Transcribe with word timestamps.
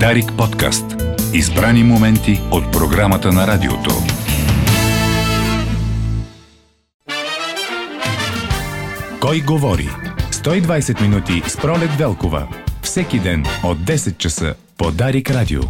Дарик 0.00 0.32
подкаст. 0.38 0.84
Избрани 1.34 1.84
моменти 1.84 2.40
от 2.50 2.72
програмата 2.72 3.32
на 3.32 3.46
радиото. 3.46 3.90
Кой 9.20 9.40
говори? 9.40 9.88
120 10.30 11.02
минути 11.02 11.42
с 11.46 11.56
Пролет 11.56 11.90
Велкова. 11.98 12.48
Всеки 12.82 13.18
ден 13.18 13.46
от 13.64 13.78
10 13.78 14.18
часа 14.18 14.54
по 14.78 14.90
Дарик 14.90 15.30
Радио. 15.30 15.60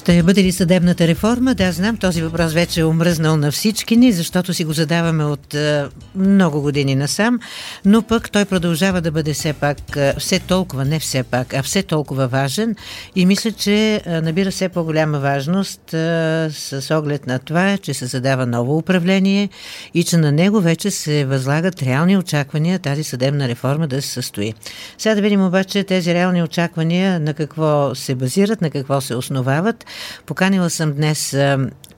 Ще 0.00 0.22
бъде 0.22 0.44
ли 0.44 0.52
съдебната 0.52 1.06
реформа? 1.06 1.54
Да, 1.54 1.72
знам, 1.72 1.96
този 1.96 2.22
въпрос 2.22 2.52
вече 2.52 2.80
е 2.80 2.84
омръзнал 2.84 3.36
на 3.36 3.52
всички 3.52 3.96
ни, 3.96 4.12
защото 4.12 4.54
си 4.54 4.64
го 4.64 4.72
задаваме 4.72 5.24
от 5.24 5.54
е, 5.54 5.84
много 6.14 6.60
години 6.60 6.94
насам, 6.94 7.40
но 7.84 8.02
пък 8.02 8.30
той 8.30 8.44
продължава 8.44 9.00
да 9.00 9.10
бъде 9.10 9.34
все 9.34 9.52
пак, 9.52 9.96
е, 9.96 10.14
все 10.18 10.38
толкова, 10.38 10.84
не 10.84 10.98
все 10.98 11.22
пак, 11.22 11.54
а 11.54 11.62
все 11.62 11.82
толкова 11.82 12.28
важен 12.28 12.76
и 13.16 13.26
мисля, 13.26 13.52
че 13.52 14.02
е, 14.06 14.20
набира 14.20 14.50
все 14.50 14.68
по-голяма 14.68 15.18
важност 15.18 15.94
е, 15.94 16.48
с 16.50 16.96
оглед 16.98 17.26
на 17.26 17.38
това, 17.38 17.78
че 17.78 17.94
се 17.94 18.06
задава 18.06 18.46
ново 18.46 18.78
управление 18.78 19.48
и 19.94 20.04
че 20.04 20.16
на 20.16 20.32
него 20.32 20.60
вече 20.60 20.90
се 20.90 21.24
възлагат 21.24 21.82
реални 21.82 22.16
очаквания 22.16 22.78
тази 22.78 23.04
съдебна 23.04 23.48
реформа 23.48 23.88
да 23.88 24.02
се 24.02 24.08
състои. 24.08 24.54
Сега 24.98 25.14
да 25.14 25.20
видим 25.20 25.46
обаче 25.46 25.84
тези 25.84 26.14
реални 26.14 26.42
очаквания 26.42 27.20
на 27.20 27.34
какво 27.34 27.94
се 27.94 28.14
базират, 28.14 28.60
на 28.60 28.70
какво 28.70 29.00
се 29.00 29.14
основават. 29.14 29.84
Поканила 30.26 30.70
съм 30.70 30.92
днес, 30.92 31.36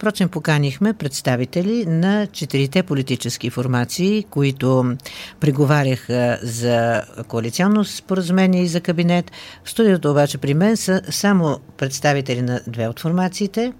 впрочем 0.02 0.28
поканихме 0.28 0.92
представители 0.92 1.86
на 1.86 2.26
четирите 2.26 2.82
политически 2.82 3.50
формации, 3.50 4.24
които 4.30 4.96
преговаряха 5.40 6.38
за 6.42 7.02
коалиционно 7.28 7.84
споразумение 7.84 8.62
и 8.62 8.68
за 8.68 8.80
кабинет. 8.80 9.30
В 9.64 9.70
студиото 9.70 10.10
обаче 10.10 10.38
при 10.38 10.54
мен 10.54 10.76
са 10.76 11.02
само 11.10 11.58
представители 11.76 12.42
на 12.42 12.60
две 12.66 12.88
от 12.88 13.00
формациите. 13.00 13.72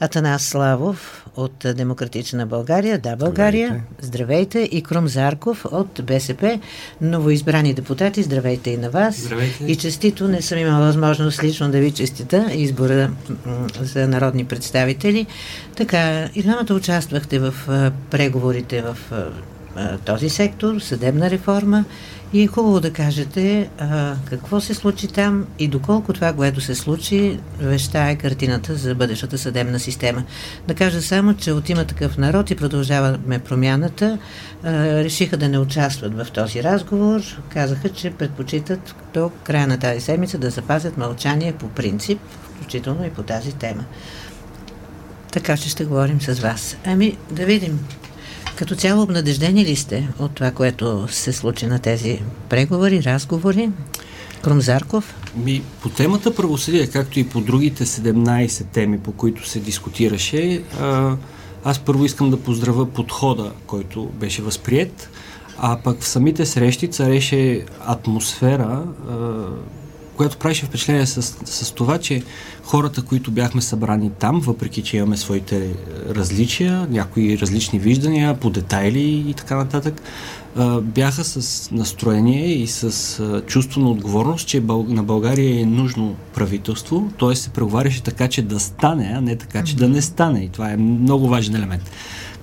Атанас 0.00 0.42
Славов 0.42 1.26
от 1.36 1.66
Демократична 1.76 2.46
България, 2.46 2.98
да 2.98 3.16
България, 3.16 3.68
здравейте, 3.68 4.06
здравейте 4.58 4.76
и 4.76 4.82
Крум 4.82 5.08
Зарков 5.08 5.64
от 5.70 6.00
БСП, 6.04 6.60
новоизбрани 7.00 7.74
депутати, 7.74 8.22
здравейте 8.22 8.70
и 8.70 8.76
на 8.76 8.90
вас. 8.90 9.16
Здравейте. 9.16 9.64
И 9.64 9.76
честито 9.76 10.28
не 10.28 10.42
съм 10.42 10.58
имала 10.58 10.86
възможност 10.86 11.42
лично 11.42 11.70
да 11.70 11.78
ви 11.78 11.90
честита 11.90 12.46
избора 12.52 13.10
за 13.80 14.08
народни 14.08 14.44
представители. 14.44 15.26
Така, 15.78 16.28
и 16.34 16.42
двамата 16.42 16.74
участвахте 16.74 17.38
в 17.38 17.54
преговорите 18.10 18.82
в 18.82 18.96
този 20.04 20.28
сектор, 20.28 20.78
съдебна 20.80 21.30
реформа 21.30 21.84
и 22.32 22.42
е 22.42 22.46
хубаво 22.46 22.80
да 22.80 22.92
кажете 22.92 23.70
а, 23.78 24.14
какво 24.30 24.60
се 24.60 24.74
случи 24.74 25.08
там 25.08 25.46
и 25.58 25.68
доколко 25.68 26.12
това, 26.12 26.32
което 26.32 26.60
се 26.60 26.74
случи, 26.74 27.38
веща 27.60 27.98
е 27.98 28.16
картината 28.16 28.74
за 28.74 28.94
бъдещата 28.94 29.38
съдебна 29.38 29.78
система. 29.78 30.24
Да 30.68 30.74
кажа 30.74 31.02
само, 31.02 31.34
че 31.34 31.52
от 31.52 31.68
има 31.68 31.84
такъв 31.84 32.18
народ 32.18 32.50
и 32.50 32.56
продължаваме 32.56 33.38
промяната, 33.38 34.18
а, 34.62 34.72
решиха 35.04 35.36
да 35.36 35.48
не 35.48 35.58
участват 35.58 36.14
в 36.14 36.30
този 36.32 36.62
разговор. 36.62 37.20
Казаха, 37.48 37.88
че 37.88 38.10
предпочитат 38.10 38.94
до 39.14 39.30
края 39.44 39.66
на 39.66 39.78
тази 39.78 40.00
седмица 40.00 40.38
да 40.38 40.50
запазят 40.50 40.98
мълчание 40.98 41.52
по 41.52 41.68
принцип, 41.68 42.20
включително 42.54 43.06
и 43.06 43.10
по 43.10 43.22
тази 43.22 43.52
тема. 43.52 43.84
Така 45.38 45.56
че 45.56 45.68
ще 45.68 45.84
говорим 45.84 46.20
с 46.20 46.40
вас. 46.40 46.76
Ами, 46.84 47.16
да 47.30 47.44
видим 47.44 47.80
като 48.56 48.76
цяло 48.76 49.02
обнадеждени 49.02 49.64
ли 49.64 49.76
сте 49.76 50.08
от 50.18 50.34
това, 50.34 50.50
което 50.50 51.06
се 51.10 51.32
случи 51.32 51.66
на 51.66 51.78
тези 51.78 52.20
преговори, 52.48 53.04
разговори? 53.04 53.70
Крумзарков? 54.42 55.14
Ми, 55.36 55.62
по 55.82 55.88
темата 55.88 56.34
правосъдие, 56.34 56.86
както 56.86 57.20
и 57.20 57.28
по 57.28 57.40
другите 57.40 57.86
17 57.86 58.66
теми, 58.72 58.98
по 58.98 59.12
които 59.12 59.48
се 59.48 59.60
дискутираше, 59.60 60.62
аз 61.64 61.78
първо 61.78 62.04
искам 62.04 62.30
да 62.30 62.40
поздравя 62.40 62.86
подхода, 62.86 63.52
който 63.66 64.04
беше 64.04 64.42
възприят, 64.42 65.10
а 65.58 65.78
пък 65.84 66.00
в 66.00 66.08
самите 66.08 66.46
срещи 66.46 66.88
цареше 66.88 67.64
атмосфера, 67.80 68.82
а, 69.10 69.14
която 70.18 70.36
правеше 70.36 70.66
впечатление 70.66 71.06
с, 71.06 71.22
с 71.44 71.72
това, 71.72 71.98
че 71.98 72.22
хората, 72.62 73.02
които 73.02 73.30
бяхме 73.30 73.60
събрани 73.60 74.10
там, 74.18 74.40
въпреки 74.40 74.82
че 74.82 74.96
имаме 74.96 75.16
своите 75.16 75.74
различия, 76.10 76.86
някои 76.90 77.38
различни 77.38 77.78
виждания 77.78 78.40
по 78.40 78.50
детайли 78.50 79.24
и 79.28 79.34
така 79.34 79.56
нататък, 79.56 80.02
бяха 80.82 81.24
с 81.24 81.70
настроение 81.70 82.52
и 82.52 82.66
с 82.66 83.42
чувство 83.46 83.80
на 83.80 83.90
отговорност, 83.90 84.48
че 84.48 84.60
на 84.70 85.02
България 85.02 85.60
е 85.60 85.66
нужно 85.66 86.16
правителство, 86.34 87.10
т.е. 87.20 87.34
се 87.34 87.50
преговаряше 87.50 88.02
така, 88.02 88.28
че 88.28 88.42
да 88.42 88.60
стане, 88.60 89.12
а 89.16 89.20
не 89.20 89.36
така, 89.36 89.64
че 89.64 89.76
да 89.76 89.88
не 89.88 90.02
стане. 90.02 90.44
И 90.44 90.48
това 90.48 90.70
е 90.70 90.76
много 90.76 91.28
важен 91.28 91.54
елемент. 91.54 91.90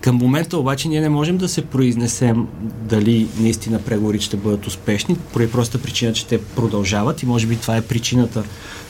Към 0.06 0.16
момента 0.16 0.58
обаче 0.58 0.88
ние 0.88 1.02
не 1.02 1.10
можем 1.10 1.38
да 1.38 1.50
се 1.50 1.62
произнесем 1.62 2.48
дали 2.62 3.28
наистина 3.40 3.80
преговорите 3.82 4.26
ще 4.26 4.38
бъдат 4.38 4.68
успешни, 4.68 5.16
поради 5.34 5.52
проста 5.52 5.82
причина, 5.82 6.14
че 6.14 6.28
те 6.28 6.42
продължават 6.42 7.24
и 7.24 7.26
може 7.26 7.48
би 7.48 7.56
това 7.56 7.78
е 7.78 7.82
причината 7.82 8.44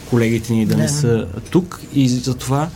колегите 0.10 0.54
ни 0.54 0.66
да, 0.66 0.76
да. 0.76 0.82
не 0.82 0.90
са 0.90 1.28
тук 1.52 1.82
и 1.94 2.10
затова 2.10 2.70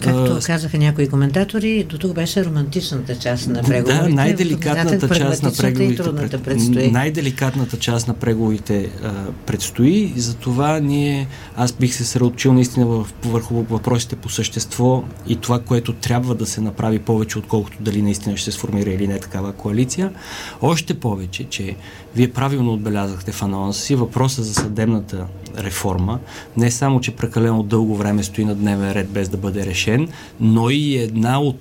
Както 0.00 0.38
казаха 0.46 0.78
някои 0.78 1.08
коментатори, 1.08 1.84
до 1.84 1.98
тук 1.98 2.14
беше 2.14 2.44
романтичната 2.44 3.18
част 3.18 3.48
на 3.48 3.62
преговорите. 3.62 4.02
Да, 4.02 4.08
най-деликатната 4.08 5.08
част 5.08 5.42
на 5.42 5.52
преговорите. 5.52 6.42
Пред... 6.42 6.92
Най-деликатната 6.92 7.76
част 7.76 8.08
на 8.08 8.14
преговорите 8.14 8.90
а, 9.04 9.12
предстои 9.46 10.12
и 10.16 10.20
затова 10.20 10.80
ние, 10.80 11.28
аз 11.56 11.72
бих 11.72 11.94
се 11.94 12.04
средоточил 12.04 12.52
наистина 12.52 12.86
в, 12.86 13.06
върху 13.24 13.54
въпросите 13.54 14.16
по 14.16 14.28
същество 14.28 15.04
и 15.28 15.36
това, 15.36 15.58
което 15.60 15.92
трябва 15.92 16.34
да 16.34 16.46
се 16.46 16.60
направи 16.60 16.98
повече, 16.98 17.38
отколкото 17.38 17.78
дали 17.80 18.02
наистина 18.02 18.36
ще 18.36 18.50
се 18.50 18.58
сформира 18.58 18.90
или 18.90 19.08
не 19.08 19.18
такава 19.18 19.52
коалиция. 19.52 20.12
Още 20.62 20.94
повече, 20.94 21.44
че 21.44 21.76
вие 22.16 22.30
правилно 22.30 22.72
отбелязахте 22.72 23.32
в 23.32 23.42
анонса 23.42 23.80
си 23.80 23.94
въпроса 23.94 24.42
за 24.42 24.54
съдебната 24.54 25.26
реформа. 25.58 26.18
Не 26.56 26.70
само, 26.70 27.00
че 27.00 27.16
прекалено 27.16 27.62
дълго 27.62 27.96
време 27.96 28.22
стои 28.22 28.44
на 28.44 28.54
дневен 28.54 28.92
ред 28.92 29.10
без 29.10 29.28
да 29.28 29.36
бъде 29.36 29.66
решен, 29.66 29.89
но 30.40 30.70
и 30.70 30.96
една 30.96 31.40
от 31.40 31.56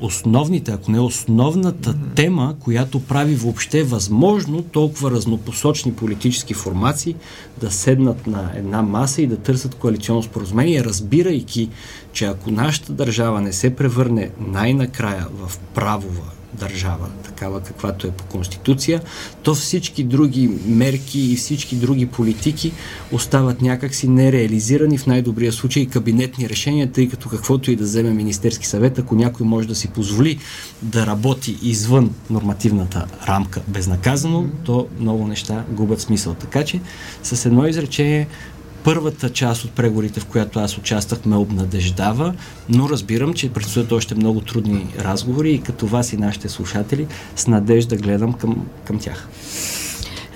основните, 0.00 0.72
ако 0.72 0.90
не 0.90 1.00
основната 1.00 1.94
mm-hmm. 1.94 2.14
тема, 2.14 2.56
която 2.60 3.00
прави 3.00 3.34
въобще 3.34 3.82
възможно 3.82 4.62
толкова 4.62 5.10
разнопосочни 5.10 5.92
политически 5.92 6.54
формации 6.54 7.16
да 7.60 7.70
седнат 7.70 8.26
на 8.26 8.50
една 8.54 8.82
маса 8.82 9.22
и 9.22 9.26
да 9.26 9.36
търсят 9.36 9.74
коалиционно 9.74 10.22
споразумение, 10.22 10.84
разбирайки, 10.84 11.68
че 12.12 12.24
ако 12.24 12.50
нашата 12.50 12.92
държава 12.92 13.40
не 13.40 13.52
се 13.52 13.76
превърне 13.76 14.30
най-накрая 14.40 15.26
в 15.32 15.58
правова 15.74 16.41
държава, 16.54 17.08
такава 17.24 17.60
каквато 17.60 18.06
е 18.06 18.10
по 18.10 18.24
Конституция, 18.24 19.00
то 19.42 19.54
всички 19.54 20.04
други 20.04 20.50
мерки 20.66 21.20
и 21.20 21.36
всички 21.36 21.76
други 21.76 22.06
политики 22.06 22.72
остават 23.12 23.62
някакси 23.62 24.08
нереализирани, 24.08 24.98
в 24.98 25.06
най-добрия 25.06 25.52
случай 25.52 25.86
кабинетни 25.86 26.48
решения, 26.48 26.92
тъй 26.92 27.08
като 27.08 27.28
каквото 27.28 27.70
и 27.70 27.76
да 27.76 27.84
вземе 27.84 28.10
Министерски 28.10 28.66
съвет, 28.66 28.98
ако 28.98 29.14
някой 29.14 29.46
може 29.46 29.68
да 29.68 29.74
си 29.74 29.88
позволи 29.88 30.38
да 30.82 31.06
работи 31.06 31.58
извън 31.62 32.10
нормативната 32.30 33.06
рамка 33.28 33.62
безнаказано, 33.68 34.46
то 34.64 34.86
много 35.00 35.26
неща 35.26 35.64
губят 35.70 36.00
смисъл. 36.00 36.34
Така 36.34 36.64
че 36.64 36.80
с 37.22 37.46
едно 37.46 37.66
изречение 37.66 38.28
първата 38.84 39.30
част 39.30 39.64
от 39.64 39.70
преговорите, 39.70 40.20
в 40.20 40.26
която 40.26 40.60
аз 40.60 40.78
участвах, 40.78 41.24
ме 41.24 41.36
обнадеждава, 41.36 42.34
но 42.68 42.88
разбирам, 42.88 43.34
че 43.34 43.52
предстоят 43.52 43.92
още 43.92 44.14
много 44.14 44.40
трудни 44.40 44.86
разговори 44.98 45.52
и 45.52 45.60
като 45.60 45.86
вас 45.86 46.12
и 46.12 46.16
нашите 46.16 46.48
слушатели 46.48 47.06
с 47.36 47.46
надежда 47.46 47.96
гледам 47.96 48.32
към, 48.32 48.66
към 48.84 48.98
тях. 48.98 49.28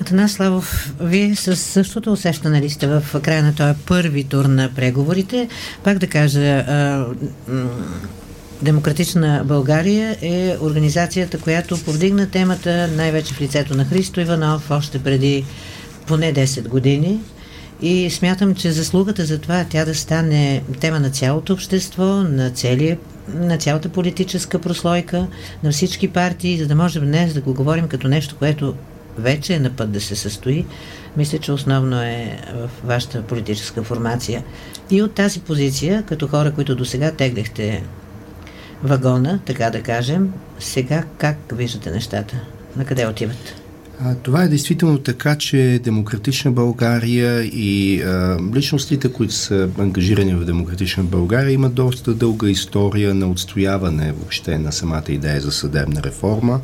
Атанас 0.01 0.33
Славов, 0.33 0.93
вие 1.01 1.37
с 1.37 1.57
същото 1.57 2.13
усещане 2.13 2.63
ли 2.63 2.71
сте 2.71 2.87
в 2.87 3.03
края 3.23 3.43
на 3.43 3.55
този 3.55 3.75
първи 3.87 4.25
тур 4.25 4.45
на 4.45 4.71
преговорите? 4.75 5.49
Пак 5.85 5.99
да 5.99 6.07
кажа, 6.07 6.65
Демократична 8.63 9.43
България 9.45 10.17
е 10.23 10.57
организацията, 10.61 11.39
която 11.39 11.85
повдигна 11.85 12.31
темата 12.31 12.89
най-вече 12.97 13.35
в 13.35 13.41
лицето 13.41 13.77
на 13.77 13.85
Христо 13.85 14.21
Иванов 14.21 14.71
още 14.71 14.99
преди 14.99 15.45
поне 16.07 16.35
10 16.35 16.69
години. 16.69 17.21
И 17.83 18.11
смятам, 18.11 18.55
че 18.55 18.73
заслугата 18.73 19.25
за 19.25 19.39
това 19.39 19.65
тя 19.71 19.85
да 19.85 19.95
стане 19.95 20.63
тема 20.81 21.01
на 21.01 21.11
цялото 21.11 21.53
общество, 21.53 22.05
на 22.05 22.51
целия 22.51 22.99
на 23.29 23.59
цялата 23.59 23.89
политическа 23.89 24.59
прослойка, 24.59 25.27
на 25.63 25.71
всички 25.71 26.09
партии, 26.09 26.59
за 26.59 26.67
да 26.67 26.75
можем 26.75 27.07
днес 27.07 27.35
да 27.35 27.41
го 27.41 27.55
говорим 27.55 27.89
като 27.89 28.09
нещо, 28.09 28.37
което 28.39 28.75
вече 29.19 29.55
е 29.55 29.61
на 29.61 29.71
път 29.71 29.91
да 29.91 30.01
се 30.01 30.17
състои, 30.17 30.67
мисля, 31.17 31.39
че 31.39 31.53
основно 31.53 32.03
е 32.03 32.39
в 32.55 32.71
вашата 32.85 33.23
политическа 33.23 33.83
формация. 33.83 34.45
И 34.91 35.03
от 35.03 35.15
тази 35.15 35.41
позиция, 35.41 36.03
като 36.03 36.29
хора, 36.29 36.53
които 36.53 36.77
до 36.77 36.85
сега 36.85 37.11
теглихте 37.13 37.83
вагона, 38.83 39.41
така 39.47 39.71
да 39.71 39.83
кажем, 39.83 40.33
сега 40.59 41.05
как 41.19 41.37
виждате 41.53 41.91
нещата? 41.91 42.41
На 42.77 42.85
къде 42.85 43.07
отиват? 43.07 43.66
А, 44.05 44.15
това 44.15 44.43
е 44.43 44.49
действително 44.49 44.99
така, 44.99 45.37
че 45.37 45.81
Демократична 45.85 46.53
България 46.53 47.43
и 47.43 48.03
а, 48.03 48.39
личностите, 48.55 49.13
които 49.13 49.35
са 49.35 49.69
ангажирани 49.79 50.35
в 50.35 50.45
Демократична 50.45 51.05
България, 51.05 51.53
имат 51.53 51.75
доста 51.75 52.15
дълга 52.15 52.49
история 52.49 53.15
на 53.15 53.31
отстояване 53.31 54.13
въобще 54.13 54.59
на 54.59 54.73
самата 54.73 55.05
идея 55.09 55.41
за 55.41 55.53
съдебна 55.53 56.03
реформа, 56.03 56.61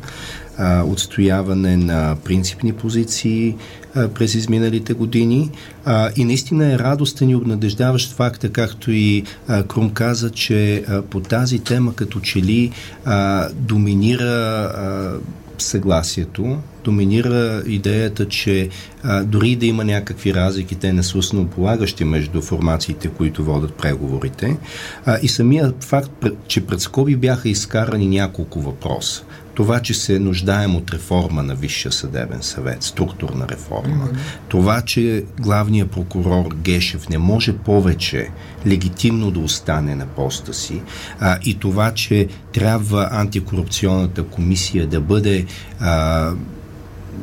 а, 0.57 0.83
отстояване 0.83 1.77
на 1.77 2.15
принципни 2.23 2.73
позиции 2.73 3.55
а, 3.95 4.07
през 4.07 4.35
изминалите 4.35 4.93
години. 4.93 5.51
А, 5.85 6.11
и 6.15 6.25
наистина 6.25 6.73
е 6.73 6.79
радостен 6.79 7.29
и 7.29 7.35
обнадеждаващ 7.35 8.13
факта, 8.13 8.49
както 8.49 8.91
и 8.91 9.23
а, 9.47 9.63
Крум 9.63 9.89
каза, 9.89 10.29
че 10.29 10.83
а, 10.87 11.01
по 11.01 11.19
тази 11.19 11.59
тема 11.59 11.95
като 11.95 12.19
че 12.19 12.41
ли 12.41 12.71
а, 13.05 13.49
доминира 13.53 14.23
а, 14.23 15.13
съгласието, 15.57 16.57
доминира 16.83 17.63
идеята, 17.67 18.27
че 18.27 18.69
а, 19.03 19.23
дори 19.23 19.55
да 19.55 19.65
има 19.65 19.83
някакви 19.83 20.33
разлики, 20.33 20.75
те 20.75 20.93
не 20.93 21.03
са 21.03 21.17
основополагащи 21.17 22.03
между 22.03 22.41
формациите, 22.41 23.07
които 23.07 23.43
водят 23.43 23.73
преговорите. 23.73 24.57
А, 25.05 25.17
и 25.21 25.27
самия 25.27 25.73
факт, 25.79 26.25
че 26.47 26.65
пред 26.65 26.81
скоби 26.81 27.15
бяха 27.15 27.49
изкарани 27.49 28.07
няколко 28.07 28.61
въпроса 28.61 29.23
това, 29.53 29.79
че 29.79 29.93
се 29.93 30.19
нуждаем 30.19 30.75
от 30.75 30.91
реформа 30.91 31.43
на 31.43 31.55
Висшия 31.55 31.91
съдебен 31.91 32.41
съвет, 32.41 32.83
структурна 32.83 33.47
реформа, 33.47 34.07
mm-hmm. 34.07 34.17
това, 34.47 34.81
че 34.81 35.23
главният 35.39 35.91
прокурор 35.91 36.45
Гешев 36.55 37.09
не 37.09 37.17
може 37.17 37.57
повече 37.57 38.29
легитимно 38.67 39.31
да 39.31 39.39
остане 39.39 39.95
на 39.95 40.05
поста 40.05 40.53
си 40.53 40.81
а, 41.19 41.37
и 41.45 41.59
това, 41.59 41.91
че 41.91 42.27
трябва 42.53 43.07
антикорупционната 43.11 44.23
комисия 44.23 44.87
да 44.87 45.01
бъде 45.01 45.45
а, 45.79 46.31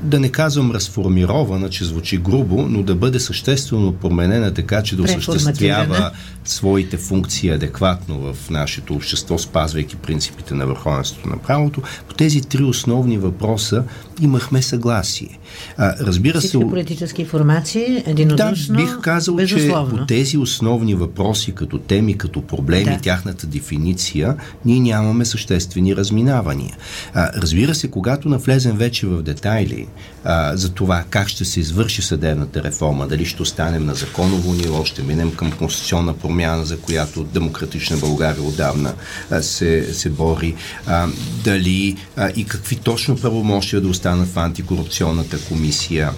да 0.03 0.21
не 0.21 0.29
казвам 0.29 0.71
разформирована, 0.71 1.71
че 1.71 1.85
звучи 1.85 2.19
грубо, 2.19 2.63
но 2.69 2.83
да 2.83 2.95
бъде 2.95 3.21
съществено 3.21 3.93
променена 3.93 4.55
така, 4.55 4.83
че 4.83 4.97
да 4.97 5.03
осъществява 5.03 6.11
своите 6.45 6.97
функции 6.97 7.51
адекватно 7.51 8.35
в 8.35 8.51
нашето 8.51 8.95
общество, 8.95 9.39
спазвайки 9.39 9.97
принципите 9.97 10.55
на 10.55 10.67
върховенството 10.67 11.29
на 11.29 11.39
правото. 11.39 11.83
По 12.09 12.15
тези 12.15 12.41
три 12.41 12.63
основни 12.63 13.19
въпроса 13.19 13.85
имахме 14.21 14.63
съгласие. 14.63 15.39
А, 15.77 15.95
разбира 16.01 16.39
Всички 16.39 16.59
се. 16.59 16.69
политически 16.69 17.25
формации, 17.25 18.03
единодушно. 18.07 18.77
Да, 18.77 18.83
бих 18.83 19.01
казал, 19.01 19.35
безусловно. 19.35 19.97
че 19.97 20.01
по 20.01 20.07
тези 20.07 20.39
основни 20.39 20.95
въпроси, 20.95 21.53
като 21.53 21.79
теми, 21.79 22.19
като 22.19 22.43
проблеми, 22.43 22.85
да. 22.85 22.99
тяхната 22.99 23.47
дефиниция, 23.47 24.37
ние 24.65 24.81
нямаме 24.81 25.25
съществени 25.25 25.97
разминавания. 25.97 26.77
А, 27.15 27.31
разбира 27.43 27.75
се, 27.75 27.91
когато 27.91 28.29
навлезем 28.29 28.77
вече 28.77 29.07
в 29.07 29.23
детайли 29.23 29.87
а, 30.25 30.57
за 30.57 30.71
това 30.71 31.05
как 31.11 31.29
ще 31.29 31.45
се 31.45 31.61
извърши 31.61 32.03
съдебната 32.03 32.63
реформа, 32.63 33.07
дали 33.09 33.25
ще 33.25 33.43
останем 33.43 33.87
на 33.87 33.95
законово 33.95 34.55
ниво, 34.55 34.85
ще 34.85 35.03
минем 35.03 35.35
към 35.35 35.53
конституционна 35.53 36.15
промяна, 36.15 36.65
за 36.65 36.79
която 36.79 37.25
демократична 37.25 37.97
България 37.97 38.43
отдавна 38.43 38.95
а, 39.31 39.43
се, 39.43 39.95
се 39.95 40.11
бори, 40.11 40.55
а, 40.87 41.09
дали 41.45 41.97
а, 42.17 42.31
и 42.37 42.45
какви 42.45 42.77
точно 42.77 43.17
правомощия 43.17 43.81
да 43.81 43.89
останат 44.11 44.29
в 44.29 44.39
антикорупционната 44.39 45.41
комисия, 45.41 46.11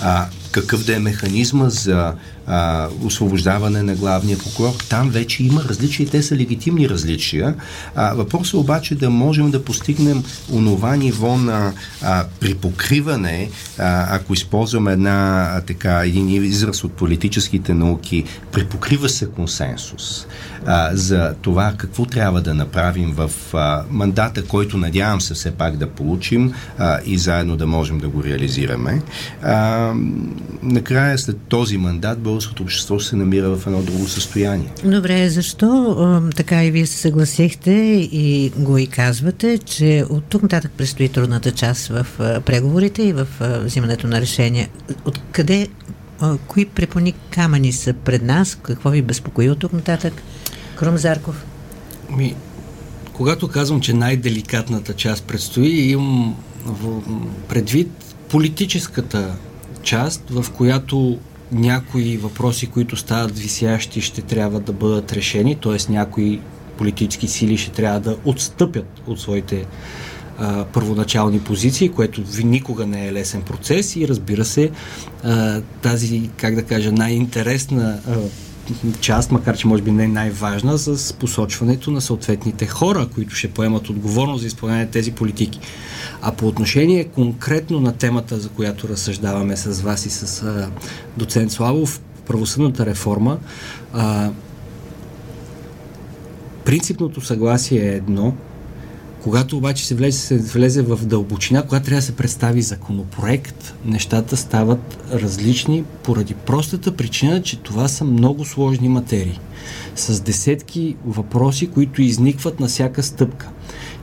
а, 0.00 0.26
какъв 0.52 0.84
да 0.84 0.96
е 0.96 0.98
механизма 0.98 1.68
за 1.68 2.14
а, 2.50 2.88
освобождаване 3.04 3.82
на 3.82 3.94
главния 3.94 4.38
прокурор. 4.38 4.74
Там 4.88 5.10
вече 5.10 5.44
има 5.44 5.64
различия 5.64 6.04
и 6.04 6.08
те 6.08 6.22
са 6.22 6.36
легитимни 6.36 6.88
различия. 6.88 7.54
А, 7.94 8.14
въпросът 8.14 8.54
е 8.54 8.56
обаче 8.56 8.94
да 8.94 9.10
можем 9.10 9.50
да 9.50 9.64
постигнем 9.64 10.24
онова 10.52 10.96
ниво 10.96 11.36
на 11.36 11.72
а, 12.02 12.24
припокриване, 12.40 13.50
а, 13.78 14.16
ако 14.16 14.32
използваме 14.32 14.92
една, 14.92 15.48
а, 15.52 15.60
така, 15.60 16.02
един 16.04 16.28
израз 16.28 16.84
от 16.84 16.92
политическите 16.92 17.74
науки, 17.74 18.24
припокрива 18.52 19.08
се 19.08 19.26
консенсус 19.30 20.26
а, 20.66 20.90
за 20.92 21.34
това 21.42 21.74
какво 21.76 22.06
трябва 22.06 22.40
да 22.40 22.54
направим 22.54 23.12
в 23.12 23.30
а, 23.54 23.82
мандата, 23.90 24.44
който 24.44 24.76
надявам 24.76 25.20
се 25.20 25.34
все 25.34 25.50
пак 25.50 25.76
да 25.76 25.90
получим 25.90 26.52
а, 26.78 26.98
и 27.04 27.18
заедно 27.18 27.56
да 27.56 27.66
можем 27.66 27.98
да 27.98 28.08
го 28.08 28.24
реализираме. 28.24 29.02
А, 29.42 29.92
накрая 30.62 31.18
след 31.18 31.38
този 31.48 31.78
мандат 31.78 32.18
българското 32.40 32.62
общество 32.62 33.00
се 33.00 33.16
намира 33.16 33.56
в 33.56 33.66
едно 33.66 33.82
друго 33.82 34.08
състояние. 34.08 34.72
Добре, 34.84 35.28
защо 35.28 35.96
а, 35.98 36.30
така 36.36 36.64
и 36.64 36.70
вие 36.70 36.86
се 36.86 36.98
съгласихте 36.98 37.70
и 38.12 38.52
го 38.56 38.78
и 38.78 38.86
казвате, 38.86 39.58
че 39.58 40.04
от 40.10 40.24
тук 40.24 40.42
нататък 40.42 40.72
предстои 40.76 41.08
трудната 41.08 41.52
част 41.52 41.88
в 41.88 42.06
а, 42.18 42.40
преговорите 42.40 43.02
и 43.02 43.12
в 43.12 43.26
а, 43.40 43.58
взимането 43.58 44.06
на 44.06 44.20
решения. 44.20 44.68
Откъде, 45.04 45.68
а, 46.20 46.36
кои 46.46 46.66
препони 46.66 47.12
камъни 47.30 47.72
са 47.72 47.92
пред 47.92 48.22
нас? 48.22 48.58
Какво 48.62 48.90
ви 48.90 49.02
безпокои 49.02 49.50
от 49.50 49.58
тук 49.58 49.72
нататък? 49.72 50.22
Крум 50.76 50.96
Зарков. 50.96 51.44
Ми, 52.16 52.34
когато 53.12 53.48
казвам, 53.48 53.80
че 53.80 53.92
най-деликатната 53.92 54.94
част 54.94 55.24
предстои, 55.24 55.90
имам 55.90 56.36
предвид 57.48 57.90
политическата 58.28 59.34
част, 59.82 60.22
в 60.30 60.50
която 60.50 61.18
някои 61.52 62.16
въпроси, 62.16 62.66
които 62.66 62.96
стават 62.96 63.38
висящи, 63.38 64.00
ще 64.00 64.22
трябва 64.22 64.60
да 64.60 64.72
бъдат 64.72 65.12
решени, 65.12 65.56
т.е. 65.56 65.92
някои 65.92 66.40
политически 66.78 67.28
сили 67.28 67.56
ще 67.56 67.70
трябва 67.70 68.00
да 68.00 68.16
отстъпят 68.24 68.86
от 69.06 69.20
своите 69.20 69.66
а, 70.38 70.64
първоначални 70.64 71.40
позиции, 71.40 71.88
което 71.88 72.22
никога 72.44 72.86
не 72.86 73.08
е 73.08 73.12
лесен 73.12 73.42
процес 73.42 73.96
и 73.96 74.08
разбира 74.08 74.44
се 74.44 74.70
а, 75.24 75.60
тази, 75.82 76.30
как 76.36 76.54
да 76.54 76.62
кажа, 76.62 76.92
най-интересна 76.92 78.00
а, 78.08 78.16
част, 79.00 79.30
макар 79.30 79.56
че 79.56 79.68
може 79.68 79.82
би 79.82 79.90
не 79.90 80.04
е 80.04 80.08
най-важна, 80.08 80.78
с 80.78 81.12
посочването 81.12 81.90
на 81.90 82.00
съответните 82.00 82.66
хора, 82.66 83.08
които 83.14 83.34
ще 83.34 83.50
поемат 83.50 83.88
отговорност 83.88 84.40
за 84.40 84.46
изпълнение 84.46 84.84
на 84.84 84.90
тези 84.90 85.12
политики. 85.12 85.60
А 86.22 86.32
по 86.32 86.48
отношение 86.48 87.04
конкретно 87.04 87.80
на 87.80 87.92
темата, 87.92 88.40
за 88.40 88.48
която 88.48 88.88
разсъждаваме 88.88 89.56
с 89.56 89.80
вас 89.80 90.06
и 90.06 90.10
с 90.10 90.42
а, 90.42 90.70
доцент 91.16 91.52
Славов, 91.52 92.00
правосъдната 92.26 92.86
реформа, 92.86 93.38
а, 93.92 94.30
принципното 96.64 97.20
съгласие 97.20 97.82
е 97.82 97.96
едно, 97.96 98.34
когато 99.22 99.56
обаче 99.56 99.86
се 99.86 99.94
влезе, 99.94 100.18
се 100.18 100.38
влезе 100.38 100.82
в 100.82 101.06
дълбочина, 101.06 101.62
когато 101.62 101.84
трябва 101.84 101.98
да 101.98 102.06
се 102.06 102.16
представи 102.16 102.62
законопроект, 102.62 103.74
нещата 103.84 104.36
стават 104.36 104.98
различни 105.12 105.84
поради 106.02 106.34
простата 106.34 106.96
причина, 106.96 107.42
че 107.42 107.56
това 107.56 107.88
са 107.88 108.04
много 108.04 108.44
сложни 108.44 108.88
материи. 108.88 109.40
С 109.96 110.20
десетки 110.20 110.96
въпроси, 111.06 111.66
които 111.66 112.02
изникват 112.02 112.60
на 112.60 112.66
всяка 112.66 113.02
стъпка. 113.02 113.48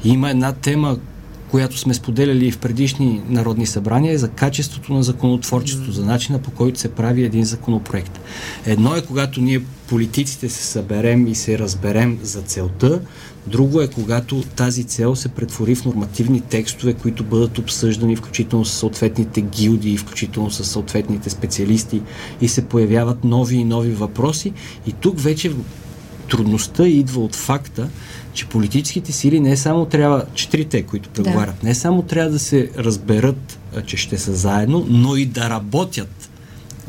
И 0.04 0.10
има 0.10 0.30
една 0.30 0.54
тема, 0.54 0.98
която 1.52 1.78
сме 1.78 1.94
споделяли 1.94 2.48
и 2.48 2.52
в 2.52 2.58
предишни 2.58 3.22
народни 3.30 3.66
събрания, 3.66 4.14
е 4.14 4.18
за 4.18 4.30
качеството 4.30 4.94
на 4.94 5.04
законотворчеството, 5.04 5.92
за 5.92 6.06
начина 6.06 6.40
по 6.40 6.52
който 6.52 6.80
се 6.80 6.92
прави 6.92 7.24
един 7.24 7.46
законопроект. 7.46 8.20
Едно 8.66 8.96
е 8.96 9.02
когато 9.02 9.42
ние 9.42 9.62
политиците 9.88 10.50
се 10.50 10.64
съберем 10.64 11.28
и 11.28 11.36
се 11.36 11.60
разберем 11.60 12.20
за 12.24 12.42
целта, 12.42 13.02
друго 13.48 13.82
е 13.82 13.88
когато 13.88 14.44
тази 14.56 14.84
цел 14.84 15.16
се 15.16 15.30
претвори 15.30 15.76
в 15.76 15.86
нормативни 15.86 16.42
текстове, 16.42 16.94
които 16.94 17.24
бъдат 17.24 17.58
обсъждани 17.58 18.16
включително 18.16 18.66
с 18.66 18.74
съответните 18.74 19.42
гилдии, 19.42 19.98
включително 19.98 20.52
с 20.52 20.64
съответните 20.64 21.30
специалисти 21.30 22.02
и 22.42 22.48
се 22.48 22.66
появяват 22.66 23.24
нови 23.24 23.56
и 23.56 23.64
нови 23.64 23.92
въпроси. 23.92 24.54
И 24.88 24.92
тук 24.92 25.20
вече 25.20 25.52
трудността 26.30 26.88
идва 26.88 27.24
от 27.24 27.36
факта, 27.36 27.90
че 28.34 28.48
политическите 28.48 29.12
сили 29.12 29.40
не 29.40 29.58
само 29.58 29.86
трябва, 29.86 30.26
четирите, 30.34 30.84
които 30.84 31.10
преговарят, 31.10 31.56
да. 31.62 31.68
не 31.68 31.76
само 31.76 32.02
трябва 32.02 32.32
да 32.32 32.40
се 32.40 32.72
разберат, 32.78 33.60
че 33.86 33.98
ще 33.98 34.18
са 34.18 34.36
заедно, 34.36 34.86
но 34.90 35.16
и 35.16 35.26
да 35.26 35.50
работят 35.50 36.30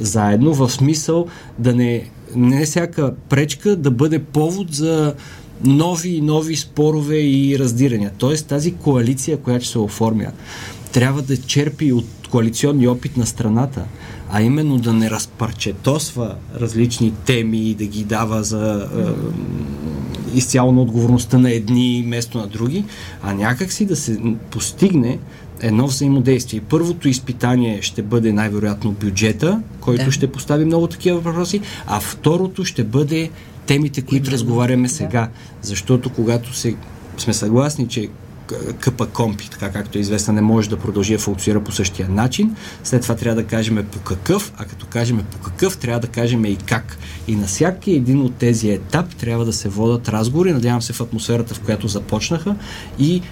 заедно, 0.00 0.54
в 0.54 0.70
смисъл 0.70 1.26
да 1.58 1.74
не, 1.74 2.10
не 2.34 2.64
всяка 2.64 3.14
пречка 3.28 3.76
да 3.76 3.90
бъде 3.90 4.18
повод 4.18 4.74
за 4.74 5.14
нови 5.64 6.08
и 6.08 6.20
нови 6.20 6.56
спорове 6.56 7.16
и 7.16 7.58
раздирания. 7.58 8.12
Тоест 8.18 8.46
тази 8.46 8.72
коалиция, 8.72 9.36
която 9.36 9.66
се 9.66 9.78
оформя, 9.78 10.32
трябва 10.92 11.22
да 11.22 11.36
черпи 11.36 11.92
от 11.92 12.06
коалиционни 12.30 12.88
опит 12.88 13.16
на 13.16 13.26
страната, 13.26 13.84
а 14.30 14.42
именно 14.42 14.78
да 14.78 14.92
не 14.92 15.10
разпарчетосва 15.10 16.34
различни 16.60 17.12
теми 17.24 17.58
и 17.58 17.74
да 17.74 17.86
ги 17.86 18.04
дава 18.04 18.42
за 18.42 18.88
е, 20.34 20.38
изцяло 20.38 20.72
на 20.72 20.82
отговорността 20.82 21.38
на 21.38 21.50
едни 21.50 22.02
вместо 22.06 22.38
на 22.38 22.46
други, 22.46 22.84
а 23.22 23.34
някакси 23.34 23.84
да 23.84 23.96
се 23.96 24.18
постигне 24.50 25.18
едно 25.60 25.86
взаимодействие. 25.86 26.60
Първото 26.68 27.08
изпитание 27.08 27.82
ще 27.82 28.02
бъде 28.02 28.32
най-вероятно 28.32 28.92
бюджета, 28.92 29.62
който 29.80 30.04
да. 30.04 30.12
ще 30.12 30.32
постави 30.32 30.64
много 30.64 30.86
такива 30.86 31.18
въпроси, 31.18 31.60
а 31.86 32.00
второто 32.00 32.64
ще 32.64 32.84
бъде 32.84 33.30
темите, 33.68 34.02
които 34.02 34.30
разговаряме 34.30 34.88
сега. 34.88 35.28
Защото 35.62 36.10
когато 36.10 36.54
се, 36.54 36.76
сме 37.18 37.34
съгласни, 37.34 37.88
че 37.88 38.08
къпа 38.80 39.06
компи, 39.06 39.50
така 39.50 39.70
както 39.70 39.98
е 39.98 40.00
известна, 40.00 40.32
не 40.32 40.40
може 40.40 40.70
да 40.70 40.76
продължи 40.76 41.12
да 41.12 41.18
функционира 41.18 41.64
по 41.64 41.72
същия 41.72 42.08
начин. 42.08 42.56
След 42.84 43.02
това 43.02 43.16
трябва 43.16 43.42
да 43.42 43.48
кажем 43.48 43.86
по 43.92 43.98
какъв, 43.98 44.52
а 44.56 44.64
като 44.64 44.86
кажем 44.86 45.24
по 45.30 45.38
какъв, 45.38 45.78
трябва 45.78 46.00
да 46.00 46.06
кажем 46.06 46.44
и 46.44 46.56
как. 46.56 46.98
И 47.28 47.36
на 47.36 47.46
всяки 47.46 47.92
един 47.92 48.20
от 48.20 48.34
тези 48.34 48.70
етап 48.70 49.14
трябва 49.14 49.44
да 49.44 49.52
се 49.52 49.68
водат 49.68 50.08
разговори, 50.08 50.52
надявам 50.52 50.82
се 50.82 50.92
в 50.92 51.00
атмосферата, 51.00 51.54
в 51.54 51.60
която 51.60 51.88
започнаха 51.88 52.56
и 52.98 53.22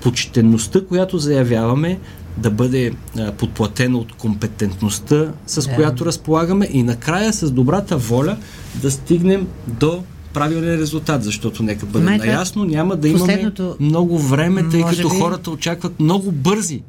почтенността, 0.00 0.80
която 0.88 1.18
заявяваме, 1.18 1.98
да 2.36 2.50
бъде 2.50 2.92
а, 3.18 3.32
подплатена 3.32 3.98
от 3.98 4.12
компетентността, 4.12 5.32
с 5.46 5.68
да. 5.68 5.74
която 5.74 6.06
разполагаме 6.06 6.68
и 6.72 6.82
накрая 6.82 7.32
с 7.32 7.50
добрата 7.50 7.96
воля 7.96 8.36
да 8.74 8.90
стигнем 8.90 9.46
до 9.66 10.02
правилен 10.32 10.80
резултат, 10.80 11.24
защото 11.24 11.62
нека 11.62 11.86
бъде 11.86 12.04
наясно, 12.04 12.64
няма 12.64 12.96
да 12.96 13.08
имаме 13.08 13.52
много 13.80 14.18
време, 14.18 14.68
тъй 14.70 14.82
като 14.82 15.08
би... 15.08 15.18
хората 15.20 15.50
очакват 15.50 16.00
много 16.00 16.32
бързи 16.32 16.82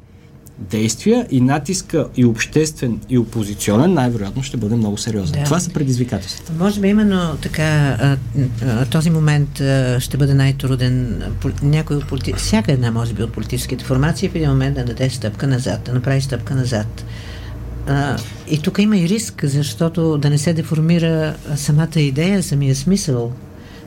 действия 0.58 1.26
и 1.30 1.40
натиска 1.40 2.06
и 2.16 2.24
обществен 2.24 3.00
и 3.08 3.18
опозиционен 3.18 3.94
най-вероятно 3.94 4.42
ще 4.42 4.56
бъде 4.56 4.76
много 4.76 4.96
сериозен. 4.98 5.38
Да. 5.38 5.44
Това 5.44 5.60
са 5.60 5.70
предизвикателствата. 5.70 6.52
Може 6.58 6.80
би 6.80 6.88
именно 6.88 7.36
така 7.42 7.96
този 8.90 9.10
момент 9.10 9.50
ще 9.98 10.16
бъде 10.16 10.34
най-труден. 10.34 11.22
Някой 11.62 11.96
от 11.96 12.08
полити... 12.08 12.32
Всяка 12.32 12.72
една, 12.72 12.90
може 12.90 13.12
би, 13.12 13.22
от 13.22 13.32
политическите 13.32 13.84
формации 13.84 14.28
в 14.28 14.34
един 14.34 14.48
момент 14.48 14.74
да 14.74 14.84
даде 14.84 15.10
стъпка 15.10 15.46
назад, 15.46 15.82
да 15.84 15.92
направи 15.92 16.20
стъпка 16.20 16.54
назад. 16.54 17.04
и 18.50 18.58
тук 18.62 18.78
има 18.78 18.98
и 18.98 19.08
риск, 19.08 19.44
защото 19.44 20.18
да 20.18 20.30
не 20.30 20.38
се 20.38 20.52
деформира 20.52 21.34
самата 21.56 22.00
идея, 22.00 22.42
самия 22.42 22.74
смисъл 22.74 23.32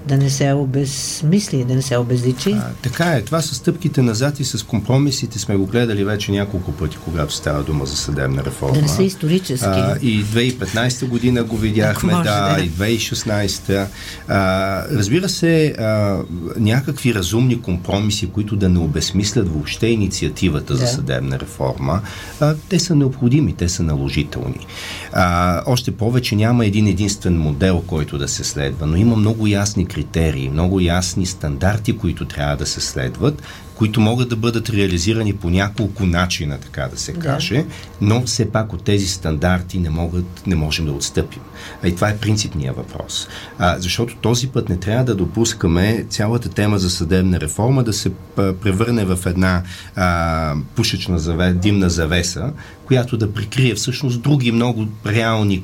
да 0.08 0.18
не 0.18 0.30
се 0.30 0.54
обезмисли, 0.54 1.64
да 1.64 1.76
не 1.76 1.82
се 1.82 1.98
обезличи. 1.98 2.52
А, 2.52 2.70
така 2.82 3.06
е. 3.06 3.22
Това 3.22 3.42
с 3.42 3.56
стъпките 3.56 4.02
назад 4.02 4.40
и 4.40 4.46
с 4.46 4.66
компромисите 4.66 5.40
сме 5.40 5.56
го 5.56 5.66
гледали 5.66 6.04
вече 6.04 6.32
няколко 6.32 6.72
пъти, 6.72 6.98
когато 7.06 7.34
става 7.34 7.64
дума 7.64 7.86
за 7.86 7.96
съдебна 7.96 8.44
реформа. 8.46 8.76
Да 8.76 8.82
не 8.82 8.88
са 8.88 9.04
исторически. 9.04 9.66
А, 9.68 9.98
и 10.02 10.26
2015 10.26 11.06
година 11.06 11.44
го 11.44 11.58
видяхме, 11.58 12.14
може, 12.14 12.30
да, 12.30 12.56
да, 12.56 12.64
и 12.64 12.70
2016. 12.70 13.86
А, 14.28 14.84
разбира 14.92 15.30
се, 15.30 15.68
а, 15.68 16.18
някакви 16.58 17.14
разумни 17.14 17.62
компромиси, 17.62 18.30
които 18.30 18.56
да 18.56 18.70
не 18.70 18.80
обезмислят 18.80 19.50
въобще 19.50 19.88
инициативата 19.88 20.74
да. 20.74 20.80
за 20.80 20.88
съдебна 20.88 21.40
реформа, 21.40 22.02
а, 22.40 22.56
те 22.70 22.80
са 22.80 22.96
необходими, 22.96 23.54
те 23.54 23.70
са 23.70 23.84
наложителни. 23.84 24.68
А, 25.14 25.62
още 25.66 25.92
повече 25.92 26.36
няма 26.36 26.66
един 26.66 26.88
единствен 26.88 27.40
модел, 27.40 27.84
който 27.88 28.18
да 28.18 28.28
се 28.28 28.44
следва, 28.44 28.88
но 28.88 28.96
има 28.96 29.16
много 29.16 29.48
ясни 29.48 29.86
критерии, 29.94 30.50
много 30.50 30.80
ясни 30.80 31.26
стандарти, 31.26 31.98
които 31.98 32.26
трябва 32.26 32.58
да 32.58 32.66
се 32.66 32.82
следват, 32.82 33.44
които 33.76 34.02
могат 34.02 34.30
да 34.30 34.36
бъдат 34.36 34.70
реализирани 34.70 35.34
по 35.34 35.50
няколко 35.50 36.06
начина, 36.06 36.58
така 36.58 36.88
да 36.88 36.98
се 36.98 37.14
каже, 37.14 37.56
да. 37.56 37.66
но 38.02 38.22
все 38.22 38.52
пак 38.52 38.74
от 38.74 38.84
тези 38.84 39.08
стандарти 39.08 39.80
не, 39.80 39.90
могат, 39.90 40.48
не 40.48 40.56
можем 40.56 40.86
да 40.86 40.92
отстъпим. 40.92 41.42
А 41.84 41.88
и 41.88 41.96
това 41.96 42.10
е 42.10 42.18
принципният 42.18 42.76
въпрос. 42.76 43.28
А, 43.58 43.80
защото 43.80 44.16
този 44.16 44.48
път 44.48 44.70
не 44.70 44.78
трябва 44.78 45.04
да 45.04 45.16
допускаме 45.16 46.06
цялата 46.10 46.50
тема 46.50 46.80
за 46.80 46.90
съдебна 46.90 47.40
реформа 47.40 47.84
да 47.84 47.94
се 47.94 48.12
превърне 48.36 49.06
в 49.06 49.20
една 49.26 49.64
а, 49.96 50.56
пушечна 50.76 51.20
завеса, 51.20 51.54
димна 51.54 51.90
завеса, 51.90 52.54
която 52.86 53.18
да 53.18 53.34
прикрие 53.34 53.76
всъщност 53.76 54.22
други 54.22 54.52
много 54.52 54.88
реални 55.06 55.64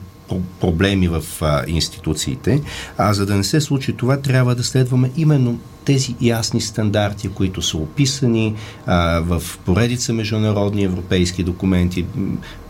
проблеми 0.59 1.07
в 1.07 1.23
а, 1.41 1.63
институциите. 1.67 2.61
А 2.97 3.13
за 3.13 3.25
да 3.25 3.35
не 3.35 3.43
се 3.43 3.61
случи 3.61 3.93
това, 3.93 4.17
трябва 4.17 4.55
да 4.55 4.63
следваме 4.63 5.11
именно 5.17 5.59
тези 5.85 6.15
ясни 6.21 6.61
стандарти, 6.61 7.29
които 7.29 7.61
са 7.61 7.77
описани 7.77 8.55
а, 8.85 9.19
в 9.19 9.43
поредица 9.65 10.13
международни 10.13 10.83
европейски 10.83 11.43
документи. 11.43 12.05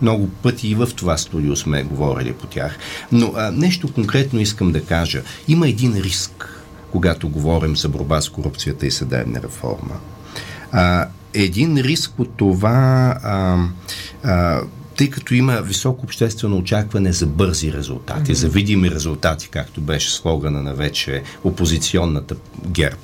Много 0.02 0.30
пъти 0.30 0.68
и 0.68 0.76
в 0.76 0.90
това 0.96 1.18
студио 1.18 1.56
сме 1.56 1.84
говорили 1.84 2.34
по 2.34 2.48
тях. 2.48 2.78
Но 3.12 3.34
а, 3.36 3.52
нещо 3.52 3.94
конкретно 3.94 4.40
искам 4.40 4.72
да 4.72 4.82
кажа. 4.82 5.22
Има 5.48 5.68
един 5.68 5.98
риск, 5.98 6.64
когато 6.92 7.30
говорим 7.30 7.76
за 7.76 7.90
борба 7.90 8.22
с 8.22 8.30
корупцията 8.30 8.88
и 8.88 8.92
съдебна 8.92 9.42
реформа. 9.42 9.96
А, 10.72 11.08
един 11.34 11.78
риск 11.78 12.20
от 12.20 12.30
това 12.38 13.16
а, 13.24 13.58
а, 14.24 14.62
тъй 14.98 15.10
като 15.10 15.34
има 15.34 15.62
високо 15.62 16.06
обществено 16.06 16.58
очакване 16.58 17.13
за 17.13 17.25
бързи 17.25 17.74
резултати, 17.74 18.32
mm-hmm. 18.32 18.38
за 18.38 18.50
видими 18.50 18.92
резултати, 18.92 19.48
както 19.50 19.82
беше 19.82 20.12
слогана 20.12 20.63
на 20.63 20.74
вече 20.74 21.24
опозиционната 21.44 22.36
герб. 22.68 23.00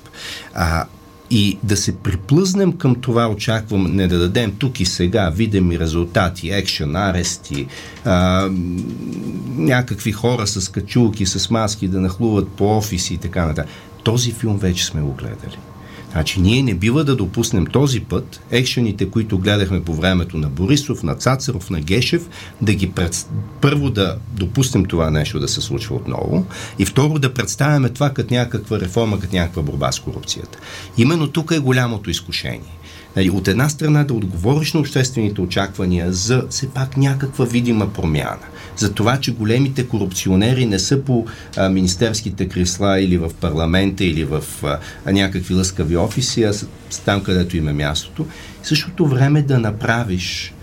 А, 0.54 0.86
и 1.30 1.58
да 1.64 1.78
се 1.78 1.98
приплъзнем 1.98 2.78
към 2.78 2.96
това 2.96 3.28
очакване, 3.28 4.08
да 4.08 4.20
дадем 4.20 4.56
тук 4.60 4.80
и 4.80 4.86
сега 4.86 5.30
видими 5.30 5.80
резултати, 5.80 6.50
екшен, 6.50 6.96
арести, 6.96 7.68
а, 8.06 8.50
някакви 9.58 10.12
хора 10.12 10.48
с 10.48 10.70
качулки, 10.72 11.26
с 11.26 11.50
маски 11.50 11.88
да 11.88 12.02
нахлуват 12.02 12.48
по 12.48 12.78
офиси 12.78 13.14
и 13.14 13.18
така 13.18 13.46
нататък. 13.46 13.72
Този 14.04 14.32
филм 14.32 14.58
вече 14.58 14.86
сме 14.86 15.02
го 15.02 15.14
гледали. 15.14 15.58
Значи 16.14 16.42
ние 16.42 16.64
не 16.64 16.74
бива 16.74 17.04
да 17.04 17.16
допуснем 17.16 17.66
този 17.66 18.00
път 18.00 18.42
екшените, 18.52 19.10
които 19.10 19.38
гледахме 19.38 19.84
по 19.84 19.94
времето 19.94 20.38
на 20.38 20.50
Борисов, 20.50 21.04
на 21.04 21.16
Цацаров, 21.16 21.70
на 21.70 21.82
Гешев, 21.82 22.30
да 22.62 22.74
ги 22.74 22.92
пред... 22.92 23.28
първо 23.62 23.90
да 23.90 24.18
допуснем 24.32 24.86
това 24.86 25.10
нещо 25.10 25.40
да 25.40 25.48
се 25.48 25.62
случва 25.62 25.96
отново 25.96 26.46
и 26.80 26.86
второ 26.86 27.20
да 27.20 27.34
представяме 27.34 27.90
това 27.90 28.10
като 28.10 28.34
някаква 28.34 28.80
реформа, 28.80 29.20
като 29.20 29.36
някаква 29.36 29.62
борба 29.62 29.92
с 29.92 30.00
корупцията. 30.00 30.60
Именно 30.98 31.28
тук 31.28 31.52
е 31.52 31.60
голямото 31.60 32.10
изкушение. 32.10 32.78
Нали, 33.16 33.30
от 33.30 33.48
една 33.48 33.70
страна 33.70 34.04
да 34.04 34.14
отговориш 34.14 34.74
на 34.74 34.80
обществените 34.80 35.42
очаквания 35.42 36.12
за 36.14 36.46
все 36.50 36.70
пак 36.70 36.98
някаква 36.98 37.46
видима 37.46 37.94
промяна. 37.94 38.46
За 38.78 38.94
това, 38.94 39.20
че 39.20 39.34
големите 39.34 39.88
корупционери 39.88 40.66
не 40.66 40.80
са 40.80 41.02
по 41.02 41.26
а, 41.58 41.70
министерските 41.70 42.48
кресла 42.48 43.00
или 43.00 43.18
в 43.18 43.32
парламента 43.42 44.04
или 44.04 44.24
в 44.24 44.44
а, 44.64 45.12
някакви 45.12 45.54
лъскави 45.54 45.98
офиси, 45.98 46.44
а 46.44 46.54
са 46.54 46.68
там, 47.06 47.24
където 47.24 47.58
има 47.58 47.74
мястото. 47.74 48.26
В 48.62 48.68
същото 48.68 49.08
време 49.08 49.42
да 49.42 49.60
направиш 49.60 50.54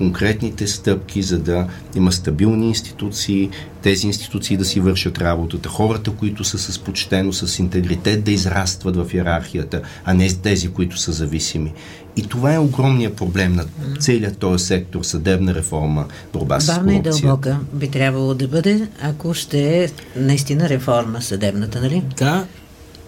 конкретните 0.00 0.66
стъпки, 0.66 1.22
за 1.22 1.38
да 1.38 1.66
има 1.94 2.12
стабилни 2.12 2.68
институции, 2.68 3.50
тези 3.82 4.06
институции 4.06 4.56
да 4.56 4.64
си 4.64 4.80
вършат 4.80 5.18
работата, 5.18 5.68
хората, 5.68 6.10
които 6.10 6.44
са 6.44 6.58
с 6.58 6.78
почтено, 6.78 7.32
с 7.32 7.58
интегритет, 7.58 8.24
да 8.24 8.30
израстват 8.30 8.96
в 8.96 9.14
иерархията, 9.14 9.82
а 10.04 10.14
не 10.14 10.28
тези, 10.28 10.68
които 10.68 10.98
са 10.98 11.12
зависими. 11.12 11.72
И 12.16 12.22
това 12.22 12.54
е 12.54 12.58
огромният 12.58 13.16
проблем 13.16 13.52
на 13.52 13.64
целият 13.98 14.38
този 14.38 14.64
сектор, 14.64 15.02
съдебна 15.02 15.54
реформа, 15.54 16.06
борба 16.32 16.60
с 16.60 16.74
корупция. 16.74 16.98
и 16.98 17.02
дълбока 17.02 17.58
би 17.72 17.88
трябвало 17.88 18.34
да 18.34 18.48
бъде, 18.48 18.88
ако 19.02 19.34
ще 19.34 19.84
е 19.84 19.88
наистина 20.16 20.68
реформа 20.68 21.22
съдебната, 21.22 21.80
нали? 21.80 22.02
Да, 22.16 22.46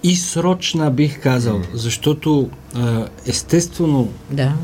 и 0.02 0.16
срочна 0.16 0.90
бих 0.90 1.22
казал, 1.22 1.62
защото 1.74 2.50
естествено 3.26 4.08
да. 4.30 4.54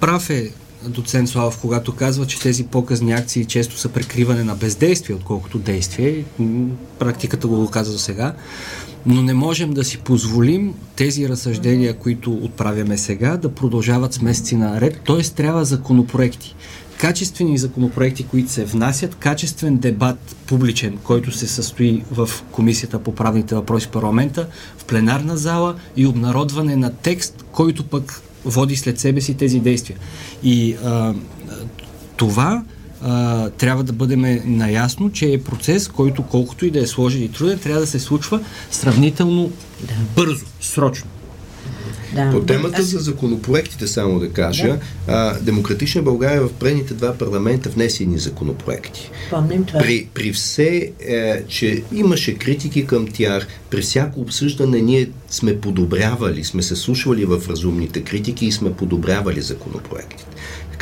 прав 0.00 0.30
е 0.30 0.50
доцент 0.88 1.28
Славов, 1.28 1.58
когато 1.60 1.94
казва, 1.94 2.26
че 2.26 2.40
тези 2.40 2.64
показни 2.64 3.12
акции 3.12 3.44
често 3.44 3.78
са 3.78 3.88
прикриване 3.88 4.44
на 4.44 4.54
бездействие, 4.54 5.16
отколкото 5.16 5.58
действие. 5.58 6.24
Практиката 6.98 7.46
го 7.46 7.70
каза 7.70 7.92
за 7.92 7.98
сега. 7.98 8.34
Но 9.06 9.22
не 9.22 9.34
можем 9.34 9.74
да 9.74 9.84
си 9.84 9.98
позволим 9.98 10.74
тези 10.96 11.28
разсъждения, 11.28 11.98
които 11.98 12.32
отправяме 12.34 12.98
сега, 12.98 13.36
да 13.36 13.54
продължават 13.54 14.12
с 14.12 14.20
месеци 14.20 14.56
наред. 14.56 15.00
Т.е. 15.06 15.22
трябва 15.22 15.64
законопроекти. 15.64 16.54
Качествени 16.98 17.58
законопроекти, 17.58 18.26
които 18.26 18.52
се 18.52 18.64
внасят, 18.64 19.14
качествен 19.14 19.76
дебат 19.76 20.36
публичен, 20.46 20.98
който 21.04 21.30
се 21.30 21.46
състои 21.46 22.04
в 22.10 22.30
Комисията 22.50 22.98
по 22.98 23.14
правните 23.14 23.54
въпроси 23.54 23.86
в 23.86 23.90
парламента, 23.90 24.48
в 24.78 24.84
пленарна 24.84 25.36
зала 25.36 25.74
и 25.96 26.06
обнародване 26.06 26.76
на 26.76 26.92
текст, 26.92 27.44
който 27.52 27.84
пък 27.84 28.22
води 28.44 28.76
след 28.76 28.98
себе 28.98 29.20
си 29.20 29.34
тези 29.34 29.60
действия. 29.60 29.98
И 30.42 30.76
а, 30.84 31.14
това 32.16 32.64
а, 33.02 33.50
трябва 33.50 33.84
да 33.84 33.92
бъдем 33.92 34.40
наясно, 34.44 35.12
че 35.12 35.32
е 35.32 35.42
процес, 35.42 35.88
който 35.88 36.22
колкото 36.22 36.66
и 36.66 36.70
да 36.70 36.80
е 36.80 36.86
сложен 36.86 37.22
и 37.22 37.28
труден, 37.28 37.58
трябва 37.58 37.80
да 37.80 37.86
се 37.86 38.00
случва 38.00 38.40
сравнително 38.70 39.50
да. 39.80 39.94
бързо, 40.16 40.46
срочно. 40.60 41.10
Да. 42.14 42.30
По 42.30 42.40
темата 42.40 42.76
Аз... 42.78 42.86
за 42.86 42.98
законопроектите, 42.98 43.86
само 43.86 44.18
да 44.18 44.30
кажа, 44.30 44.68
да. 44.68 44.78
А, 45.06 45.38
Демократична 45.40 46.02
България 46.02 46.42
в 46.42 46.52
предните 46.52 46.94
два 46.94 47.12
парламента 47.12 47.68
внесе 47.70 48.02
едни 48.02 48.18
законопроекти. 48.18 49.10
Помним 49.30 49.64
това. 49.64 49.80
При, 49.80 50.08
при 50.14 50.32
все, 50.32 50.92
е, 51.00 51.42
че 51.48 51.82
имаше 51.92 52.34
критики 52.34 52.86
към 52.86 53.06
тях, 53.06 53.46
при 53.70 53.82
всяко 53.82 54.20
обсъждане 54.20 54.80
ние 54.80 55.10
сме 55.30 55.60
подобрявали, 55.60 56.44
сме 56.44 56.62
се 56.62 56.76
слушвали 56.76 57.24
в 57.24 57.42
разумните 57.48 58.02
критики 58.02 58.46
и 58.46 58.52
сме 58.52 58.72
подобрявали 58.72 59.40
законопроектите. 59.40 60.24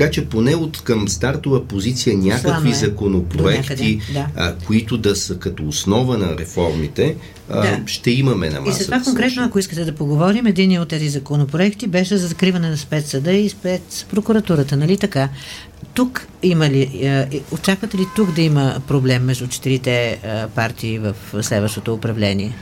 Така 0.00 0.10
че 0.10 0.26
поне 0.26 0.54
от 0.54 0.82
към 0.82 1.08
стартова 1.08 1.64
позиция 1.64 2.16
някакви 2.16 2.70
е. 2.70 2.74
законопроекти, 2.74 4.00
да. 4.12 4.26
а, 4.36 4.54
които 4.54 4.98
да 4.98 5.16
са 5.16 5.38
като 5.38 5.68
основа 5.68 6.18
на 6.18 6.38
реформите, 6.38 7.16
а, 7.50 7.60
да. 7.60 7.80
ще 7.86 8.10
имаме 8.10 8.50
на 8.50 8.60
масата. 8.60 8.82
И 8.82 8.86
това 8.86 9.00
конкретно, 9.00 9.44
ако 9.44 9.58
искате 9.58 9.84
да 9.84 9.94
поговорим, 9.94 10.46
един 10.46 10.80
от 10.80 10.88
тези 10.88 11.08
законопроекти 11.08 11.86
беше 11.86 12.16
за 12.16 12.26
закриване 12.26 12.70
на 12.70 12.76
спецсъда 12.76 13.32
и 13.32 13.48
спецпрокуратурата, 13.48 14.76
нали 14.76 14.96
така? 14.96 15.28
Тук 15.94 16.26
има 16.42 16.70
ли, 16.70 16.82
е, 16.82 17.40
очаквате 17.52 17.96
ли 17.96 18.06
тук 18.16 18.34
да 18.34 18.42
има 18.42 18.80
проблем 18.88 19.24
между 19.24 19.46
четирите 19.46 19.92
е, 19.92 20.18
партии 20.54 20.98
в 20.98 21.14
следващото 21.42 21.94
управление? 21.94 22.54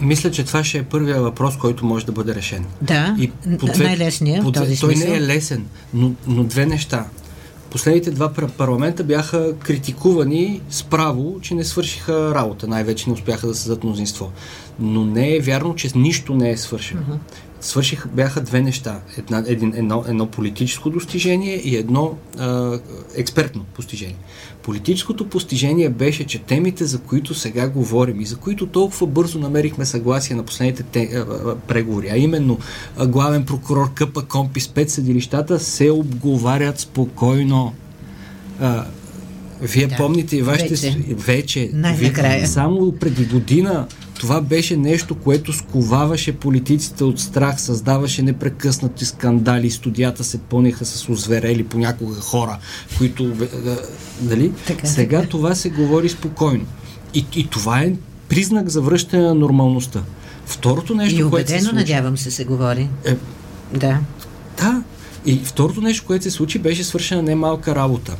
Мисля, 0.00 0.30
че 0.30 0.44
това 0.44 0.64
ще 0.64 0.78
е 0.78 0.82
първия 0.82 1.20
въпрос, 1.22 1.56
който 1.56 1.86
може 1.86 2.06
да 2.06 2.12
бъде 2.12 2.34
решен. 2.34 2.64
Да, 2.82 3.16
и 3.18 3.30
по 3.58 3.66
две, 3.66 3.84
най-лесният 3.84 4.44
по 4.44 4.50
две, 4.50 4.76
Той 4.76 4.94
не 4.94 5.16
е 5.16 5.20
лесен, 5.20 5.66
но, 5.94 6.12
но 6.26 6.44
две 6.44 6.66
неща. 6.66 7.06
Последните 7.70 8.10
два 8.10 8.32
парламента 8.32 9.04
бяха 9.04 9.58
критикувани 9.58 10.60
справо, 10.70 11.38
че 11.42 11.54
не 11.54 11.64
свършиха 11.64 12.34
работа. 12.34 12.68
Най-вече 12.68 13.10
не 13.10 13.14
успяха 13.14 13.46
да 13.46 13.54
създадат 13.54 13.84
мнозинство. 13.84 14.32
Но 14.78 15.04
не 15.04 15.36
е 15.36 15.40
вярно, 15.40 15.74
че 15.74 15.90
нищо 15.94 16.34
не 16.34 16.50
е 16.50 16.56
свършено. 16.56 17.02
Uh-huh 17.02 17.18
свършиха, 17.60 18.08
бяха 18.08 18.40
две 18.40 18.60
неща. 18.60 19.00
Една, 19.18 19.44
един, 19.46 19.74
едно, 19.76 20.04
едно 20.08 20.26
политическо 20.26 20.90
достижение 20.90 21.54
и 21.54 21.76
едно 21.76 22.14
а, 22.38 22.78
експертно 23.16 23.64
постижение. 23.64 24.16
Политическото 24.66 25.28
постижение 25.28 25.88
беше, 25.88 26.24
че 26.24 26.38
темите, 26.38 26.84
за 26.84 26.98
които 26.98 27.34
сега 27.34 27.68
говорим 27.68 28.20
и 28.20 28.24
за 28.24 28.36
които 28.36 28.66
толкова 28.66 29.06
бързо 29.06 29.38
намерихме 29.38 29.84
съгласие 29.84 30.36
на 30.36 30.42
последните 30.42 30.82
те, 30.82 31.10
а, 31.14 31.18
а, 31.18 31.56
преговори, 31.56 32.08
а 32.08 32.16
именно 32.16 32.58
а, 32.96 33.06
главен 33.06 33.44
прокурор, 33.44 33.94
КП, 33.94 34.22
Компи, 34.22 34.60
спецсъдилищата, 34.60 35.60
се 35.60 35.90
обговарят 35.90 36.80
спокойно. 36.80 37.74
А, 38.60 38.84
вие 39.62 39.86
да, 39.86 39.96
помните 39.96 40.36
и 40.36 40.42
вашите... 40.42 40.74
Вече. 41.08 41.70
вече 41.74 42.12
вие, 42.12 42.46
само 42.46 42.92
преди 42.92 43.24
година 43.24 43.86
това 44.18 44.40
беше 44.40 44.76
нещо, 44.76 45.14
което 45.14 45.52
сковаваше 45.52 46.32
политиците 46.32 47.04
от 47.04 47.20
страх, 47.20 47.60
създаваше 47.60 48.22
непрекъснати 48.22 49.04
скандали, 49.04 49.70
студията 49.70 50.24
се 50.24 50.38
пълниха 50.38 50.84
с 50.84 51.08
озверели 51.08 51.64
понякога 51.64 52.20
хора, 52.20 52.58
които... 52.98 53.32
Дали? 54.20 54.52
Така, 54.66 54.86
Сега 54.86 55.18
така. 55.18 55.28
това 55.28 55.54
се 55.54 55.70
говори 55.70 56.08
спокойно. 56.08 56.64
И, 57.14 57.26
и 57.36 57.46
това 57.46 57.80
е 57.80 57.92
признак 58.28 58.68
за 58.68 58.80
връщане 58.80 59.22
на 59.22 59.34
нормалността. 59.34 60.02
Второто 60.46 60.94
нещо, 60.94 61.20
и 61.20 61.24
убедено, 61.24 61.30
което 61.30 61.50
се 61.50 61.60
случи, 61.60 61.76
надявам 61.76 62.18
се, 62.18 62.30
се 62.30 62.44
говори. 62.44 62.88
Е, 63.04 63.16
да. 63.74 63.98
Да. 64.58 64.82
И 65.26 65.40
второто 65.44 65.80
нещо, 65.80 66.06
което 66.06 66.24
се 66.24 66.30
случи, 66.30 66.58
беше 66.58 66.84
свършена 66.84 67.22
немалка 67.22 67.74
работа. 67.74 68.16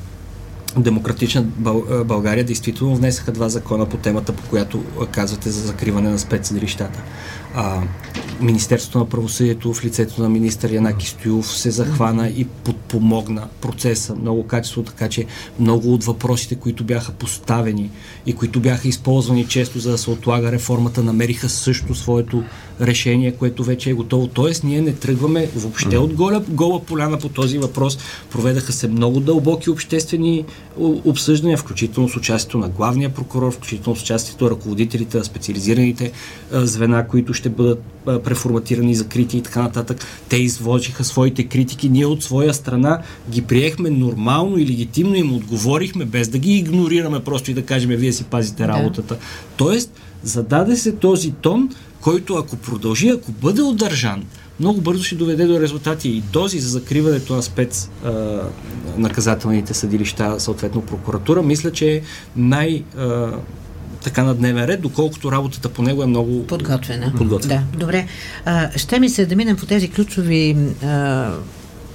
Демократична 0.79 1.43
Бъл, 1.43 1.85
България 2.05 2.45
действително 2.45 2.97
внесаха 2.97 3.33
два 3.33 3.49
закона 3.49 3.87
по 3.87 3.97
темата, 3.97 4.33
по 4.33 4.49
която 4.49 4.85
казвате 5.11 5.51
за 5.51 5.67
закриване 5.67 6.11
на 6.11 6.19
спецсъдилищата. 6.19 7.03
Министерството 8.41 8.99
на 8.99 9.09
правосъдието 9.09 9.75
в 9.75 9.85
лицето 9.85 10.23
на 10.23 10.29
министър 10.29 10.73
Янаки 10.73 11.07
Стоюв 11.07 11.57
се 11.57 11.71
захвана 11.71 12.29
и 12.29 12.45
подпомогна 12.45 13.49
процеса 13.61 14.15
много 14.15 14.47
качество, 14.47 14.83
така 14.83 15.09
че 15.09 15.25
много 15.61 15.95
от 15.95 16.05
въпросите, 16.05 16.55
които 16.55 16.85
бяха 16.85 17.13
поставени 17.13 17.91
и 18.27 18.33
които 18.33 18.61
бяха 18.61 18.89
използвани 18.89 19.47
често 19.47 19.79
за 19.79 19.91
да 19.91 19.99
се 19.99 20.11
отлага 20.11 20.53
реформата, 20.53 21.03
намериха 21.03 21.49
също 21.49 21.95
своето 21.95 22.45
решение, 22.81 23.33
което 23.33 23.65
вече 23.65 23.91
е 23.91 23.95
готово. 23.95 24.27
Тоест, 24.27 24.65
ние 24.65 24.81
не 24.81 24.93
тръгваме 24.93 25.49
въобще 25.57 25.97
от 25.97 26.15
гола, 26.15 26.43
гола 26.49 26.83
поляна 26.83 27.19
по 27.19 27.29
този 27.29 27.59
въпрос. 27.59 27.99
Проведаха 28.31 28.73
се 28.73 28.89
много 28.89 29.21
дълбоки 29.21 29.71
обществени 29.71 30.45
обсъждания, 31.05 31.59
включително 31.59 32.09
с 32.09 32.17
участието 32.17 32.59
на 32.59 32.69
главния 32.69 33.15
прокурор, 33.15 33.53
включително 33.53 33.97
с 33.97 34.03
участието 34.03 34.45
на 34.45 34.51
ръководителите 34.51 35.19
на 35.19 35.25
специализираните 35.25 36.13
звена, 36.53 37.09
които 37.09 37.35
ще 37.35 37.49
бъдат 37.49 37.83
преформатирани, 38.27 38.95
закрити 38.95 39.39
и 39.39 39.43
така 39.43 39.63
нататък. 39.63 40.05
Те 40.29 40.37
изложиха 40.37 41.05
своите 41.05 41.45
критики. 41.45 41.89
Ние 41.89 42.07
от 42.07 42.23
своя 42.23 42.55
страна 42.55 43.03
ги 43.31 43.43
приехме 43.43 43.91
нормално 43.91 44.59
и 44.59 44.67
легитимно 44.67 45.15
им 45.15 45.35
отговорихме, 45.35 46.05
без 46.05 46.29
да 46.29 46.39
ги 46.39 46.57
игнорираме 46.59 47.25
просто 47.25 47.51
и 47.51 47.55
да 47.55 47.63
кажем, 47.63 47.91
вие 47.91 48.13
си 48.13 48.25
пазите 48.25 48.69
работата. 48.69 49.15
Да. 49.15 49.21
Тоест, 49.57 49.93
зададе 50.23 50.77
се 50.77 50.93
този 50.93 51.31
тон, 51.31 51.69
който 52.01 52.35
ако 52.35 52.57
продължи, 52.57 53.09
ако 53.09 53.33
бъде 53.33 53.63
удържан, 53.63 54.25
много 54.61 54.81
бързо 54.81 55.03
ще 55.03 55.15
доведе 55.15 55.47
до 55.47 55.61
резултати 55.61 56.09
и 56.09 56.21
дози 56.33 56.59
за 56.59 56.69
закриването 56.69 57.35
на 57.35 57.43
спец 57.43 57.91
а, 58.05 58.13
наказателните 58.97 59.75
съдилища, 59.75 60.41
съответно 60.41 60.83
прокуратура, 60.83 61.43
мисля, 61.43 61.73
че 61.73 61.95
е 61.95 62.03
най- 62.37 62.83
а, 62.99 63.31
така 64.07 64.25
на 64.25 64.35
дневен 64.35 64.65
ред, 64.65 64.81
доколкото 64.81 65.33
работата 65.33 65.69
по 65.69 65.83
него 65.83 66.03
е 66.03 66.07
много 66.07 66.47
подготвена. 66.47 67.13
подготвена. 67.17 67.63
Да, 67.73 67.79
добре. 67.79 68.07
А, 68.45 68.79
ще 68.79 69.01
ми 69.01 69.09
се 69.09 69.27
да 69.27 69.37
минем 69.37 69.57
по 69.57 69.67
тези 69.67 69.91
ключови 69.91 70.57
а, 70.85 71.31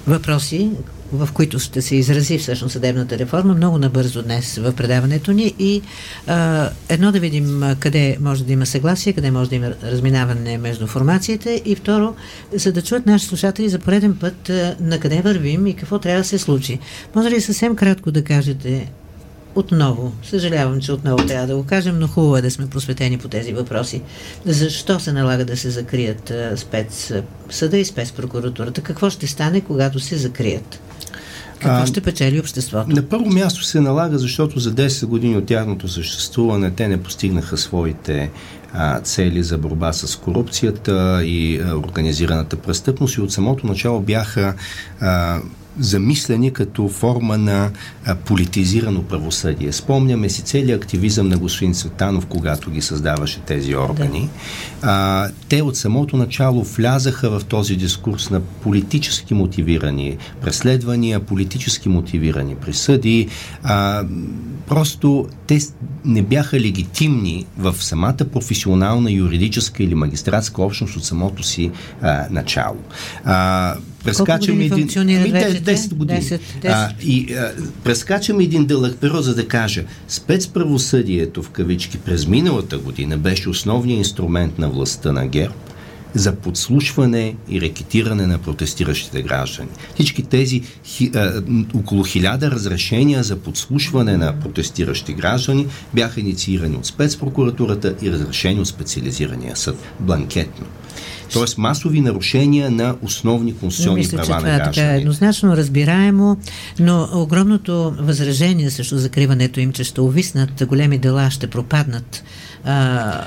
въпроси, 0.07 0.69
в 1.13 1.29
които 1.33 1.59
ще 1.59 1.81
се 1.81 1.95
изрази 1.95 2.37
всъщност 2.37 2.73
съдебната 2.73 3.17
реформа, 3.17 3.53
много 3.53 3.77
набързо 3.77 4.23
днес 4.23 4.57
в 4.57 4.73
предаването 4.75 5.31
ни 5.31 5.55
и 5.59 5.81
а, 6.27 6.69
едно 6.89 7.11
да 7.11 7.19
видим 7.19 7.63
къде 7.79 8.17
може 8.21 8.43
да 8.43 8.53
има 8.53 8.65
съгласие, 8.65 9.13
къде 9.13 9.31
може 9.31 9.49
да 9.49 9.55
има 9.55 9.73
разминаване 9.83 10.57
между 10.57 10.87
формациите 10.87 11.61
и 11.65 11.75
второ, 11.75 12.15
за 12.53 12.71
да 12.71 12.81
чуят 12.81 13.05
наши 13.05 13.25
слушатели 13.25 13.69
за 13.69 13.79
пореден 13.79 14.15
път 14.15 14.49
а, 14.49 14.75
на 14.79 14.99
къде 14.99 15.21
вървим 15.21 15.67
и 15.67 15.73
какво 15.73 15.99
трябва 15.99 16.21
да 16.21 16.27
се 16.27 16.37
случи. 16.37 16.79
Може 17.15 17.29
ли 17.29 17.41
съвсем 17.41 17.75
кратко 17.75 18.11
да 18.11 18.23
кажете 18.23 18.91
отново, 19.55 20.13
съжалявам, 20.23 20.81
че 20.81 20.91
отново 20.91 21.25
трябва 21.25 21.47
да 21.47 21.55
го 21.55 21.65
кажем, 21.65 21.99
но 21.99 22.07
хубаво 22.07 22.37
е 22.37 22.41
да 22.41 22.51
сме 22.51 22.69
просветени 22.69 23.17
по 23.17 23.27
тези 23.27 23.53
въпроси. 23.53 24.01
Защо 24.45 24.99
се 24.99 25.13
налага 25.13 25.45
да 25.45 25.57
се 25.57 25.69
закрият 25.69 26.33
спец 26.55 27.11
съда 27.49 27.77
и 27.77 27.85
спецпрокуратурата? 27.85 28.81
Какво 28.81 29.09
ще 29.09 29.27
стане, 29.27 29.61
когато 29.61 29.99
се 29.99 30.17
закрият? 30.17 30.79
Какво 31.59 31.85
ще 31.85 32.01
печели 32.01 32.39
обществото? 32.39 32.89
На 32.89 33.09
първо 33.09 33.25
място 33.25 33.63
се 33.63 33.81
налага, 33.81 34.17
защото 34.17 34.59
за 34.59 34.71
10 34.71 35.05
години 35.05 35.37
от 35.37 35.45
тяхното 35.45 35.87
съществуване 35.87 36.71
те 36.71 36.87
не 36.87 37.03
постигнаха 37.03 37.57
своите 37.57 38.31
а, 38.73 38.99
цели 38.99 39.43
за 39.43 39.57
борба 39.57 39.93
с 39.93 40.15
корупцията 40.15 41.21
и 41.23 41.59
а, 41.59 41.75
организираната 41.75 42.55
престъпност 42.55 43.17
и 43.17 43.21
от 43.21 43.31
самото 43.31 43.67
начало 43.67 43.99
бяха 44.01 44.53
а, 44.99 45.39
замислени 45.79 46.53
като 46.53 46.89
форма 46.89 47.37
на 47.37 47.71
а, 48.05 48.15
политизирано 48.15 49.03
правосъдие. 49.03 49.71
Спомняме 49.71 50.29
си 50.29 50.41
целият 50.41 50.83
активизъм 50.83 51.29
на 51.29 51.37
господин 51.37 51.73
Цветанов, 51.73 52.25
когато 52.25 52.71
ги 52.71 52.81
създаваше 52.81 53.39
тези 53.39 53.75
органи. 53.75 54.29
Да. 54.81 54.87
А, 54.87 55.29
те 55.49 55.61
от 55.61 55.77
самото 55.77 56.17
начало 56.17 56.63
влязаха 56.63 57.39
в 57.39 57.45
този 57.45 57.75
дискурс 57.75 58.29
на 58.29 58.41
политически 58.41 59.33
мотивирани 59.33 60.17
преследвания, 60.41 61.19
политически 61.19 61.89
мотивирани 61.89 62.55
присъди. 62.55 63.27
А, 63.63 64.03
просто 64.67 65.27
те 65.47 65.59
не 66.05 66.21
бяха 66.21 66.59
легитимни 66.59 67.45
в 67.57 67.75
самата 67.79 68.17
професионална 68.33 69.11
юридическа 69.11 69.83
или 69.83 69.95
магистратска 69.95 70.61
общност 70.61 70.95
от 70.97 71.05
самото 71.05 71.43
си 71.43 71.71
а, 72.01 72.25
начало. 72.31 72.77
А, 73.25 73.75
прескачаме 74.03 74.65
един... 74.65 74.87
10, 74.87 75.61
10 75.61 75.93
години. 75.93 76.21
10, 76.21 76.39
10. 76.61 76.69
А, 76.69 76.89
и 77.03 77.33
а, 77.33 77.53
прескачаме 77.83 78.43
един 78.43 78.65
дълъг 78.65 78.97
период, 78.97 79.23
за 79.23 79.35
да 79.35 79.47
кажа, 79.47 79.83
спецправосъдието 80.07 81.43
в 81.43 81.49
кавички 81.49 81.97
през 81.97 82.27
миналата 82.27 82.77
година 82.77 83.17
беше 83.17 83.49
основният 83.49 83.97
инструмент 83.97 84.59
на 84.59 84.69
властта 84.69 85.11
на 85.11 85.27
ГЕРБ 85.27 85.53
за 86.13 86.35
подслушване 86.35 87.35
и 87.49 87.61
рекетиране 87.61 88.27
на 88.27 88.37
протестиращите 88.37 89.21
граждани. 89.21 89.69
Всички 89.93 90.23
тези 90.23 90.61
хи, 90.85 91.11
а, 91.15 91.41
около 91.75 92.03
хиляда 92.03 92.51
разрешения 92.51 93.23
за 93.23 93.35
подслушване 93.35 94.17
на 94.17 94.39
протестиращи 94.39 95.13
граждани 95.13 95.67
бяха 95.93 96.19
инициирани 96.19 96.75
от 96.75 96.85
спецпрокуратурата 96.85 97.95
и 98.01 98.11
разрешени 98.11 98.59
от 98.59 98.67
специализирания 98.67 99.55
съд. 99.55 99.75
Бланкетно. 99.99 100.65
Тоест 101.33 101.57
масови 101.57 102.01
нарушения 102.01 102.71
на 102.71 102.95
основни 103.01 103.57
конституционни 103.57 103.99
Мисля, 103.99 104.17
права 104.17 104.25
че 104.25 104.37
това 104.37 104.49
на 104.49 104.55
е 104.55 104.63
така 104.63 104.95
еднозначно 104.95 105.57
разбираемо, 105.57 106.37
но 106.79 107.09
огромното 107.13 107.95
възражение 107.99 108.69
също 108.69 108.97
закриването 108.97 109.59
им, 109.59 109.73
че 109.73 109.83
ще 109.83 110.01
увиснат 110.01 110.63
големи 110.67 110.97
дела, 110.97 111.31
ще 111.31 111.47
пропаднат 111.47 112.23
а, 112.63 113.25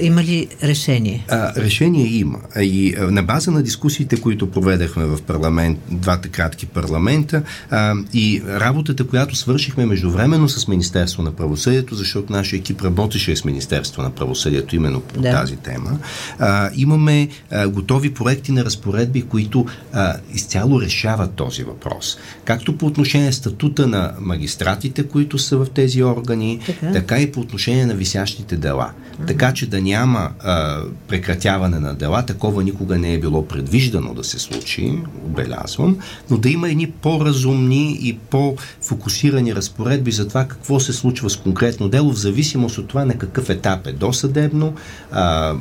има 0.00 0.22
ли 0.22 0.48
решение? 0.62 1.24
А, 1.28 1.54
решение 1.60 2.06
има. 2.06 2.38
И 2.60 2.94
а, 2.98 3.10
на 3.10 3.22
база 3.22 3.50
на 3.50 3.62
дискусиите, 3.62 4.20
които 4.20 4.50
проведахме 4.50 5.04
в 5.04 5.22
парламент, 5.22 5.78
двата 5.90 6.28
кратки 6.28 6.66
парламента 6.66 7.42
а, 7.70 7.94
и 8.14 8.42
работата, 8.46 9.06
която 9.06 9.36
свършихме 9.36 9.86
междувременно 9.86 10.48
с 10.48 10.68
Министерство 10.68 11.22
на 11.22 11.32
правосъдието, 11.32 11.94
защото 11.94 12.32
нашия 12.32 12.58
екип 12.58 12.82
работеше 12.82 13.36
с 13.36 13.44
Министерство 13.44 14.02
на 14.02 14.10
правосъдието 14.10 14.76
именно 14.76 15.00
по 15.00 15.20
да. 15.20 15.30
тази 15.30 15.56
тема, 15.56 15.98
а, 16.38 16.70
имаме 16.76 17.28
а, 17.50 17.68
готови 17.68 18.14
проекти 18.14 18.52
на 18.52 18.64
разпоредби, 18.64 19.22
които 19.22 19.66
а, 19.92 20.14
изцяло 20.34 20.80
решават 20.80 21.34
този 21.34 21.64
въпрос. 21.64 22.18
Както 22.44 22.78
по 22.78 22.86
отношение 22.86 23.32
статута 23.32 23.86
на 23.86 24.12
магистратите, 24.20 25.08
които 25.08 25.38
са 25.38 25.56
в 25.56 25.66
тези 25.74 26.02
органи, 26.02 26.60
така, 26.66 26.92
така 26.92 27.20
и 27.20 27.32
по 27.32 27.40
отношение 27.40 27.86
на 27.86 27.94
висящите 27.94 28.56
дела. 28.56 28.90
Така 29.26 29.41
че 29.50 29.66
да 29.66 29.80
няма 29.80 30.30
а, 30.40 30.80
прекратяване 31.08 31.78
на 31.78 31.94
дела, 31.94 32.26
такова 32.26 32.62
никога 32.62 32.98
не 32.98 33.14
е 33.14 33.18
било 33.18 33.48
предвиждано 33.48 34.14
да 34.14 34.24
се 34.24 34.38
случи, 34.38 34.98
отбелязвам, 35.26 35.98
но 36.30 36.38
да 36.38 36.50
има 36.50 36.70
едни 36.70 36.90
по-разумни 36.90 37.98
и 38.02 38.18
по-фокусирани 38.30 39.54
разпоредби 39.54 40.12
за 40.12 40.28
това 40.28 40.44
какво 40.44 40.80
се 40.80 40.92
случва 40.92 41.30
с 41.30 41.36
конкретно 41.36 41.88
дело, 41.88 42.12
в 42.12 42.18
зависимост 42.18 42.78
от 42.78 42.88
това 42.88 43.04
на 43.04 43.18
какъв 43.18 43.50
етап 43.50 43.86
е 43.86 43.92
досъдебно, 43.92 44.74
а, 45.12 45.54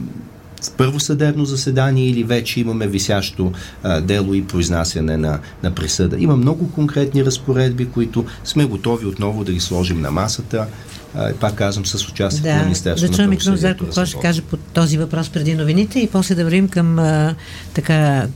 с 0.61 0.69
първо 0.69 0.99
съдебно 0.99 1.45
заседание 1.45 2.09
или 2.09 2.23
вече 2.23 2.59
имаме 2.59 2.87
висящо 2.87 3.51
а, 3.83 4.01
дело 4.01 4.33
и 4.33 4.47
произнасяне 4.47 5.17
на, 5.17 5.39
на 5.63 5.71
присъда. 5.71 6.17
Има 6.19 6.35
много 6.35 6.71
конкретни 6.71 7.25
разпоредби, 7.25 7.85
които 7.85 8.25
сме 8.43 8.65
готови 8.65 9.05
отново 9.05 9.43
да 9.43 9.51
ги 9.51 9.59
сложим 9.59 10.01
на 10.01 10.11
масата 10.11 10.67
а, 11.15 11.33
пак 11.33 11.55
казвам, 11.55 11.85
с 11.85 12.07
участие 12.07 12.51
да, 12.51 12.57
на 12.57 12.63
Министерството 12.63 13.11
да 13.11 13.17
чуем 13.17 13.37
Крум 13.37 13.55
Зарков, 13.55 13.87
какво 13.87 14.05
ще 14.05 14.19
каже 14.19 14.41
по 14.41 14.57
този 14.57 14.97
въпрос 14.97 15.29
преди 15.29 15.55
новините 15.55 15.99
и 15.99 16.09
после 16.09 16.35
да 16.35 16.43
вървим 16.43 16.69
към 16.69 16.99
а, 16.99 17.35
така 17.73 18.27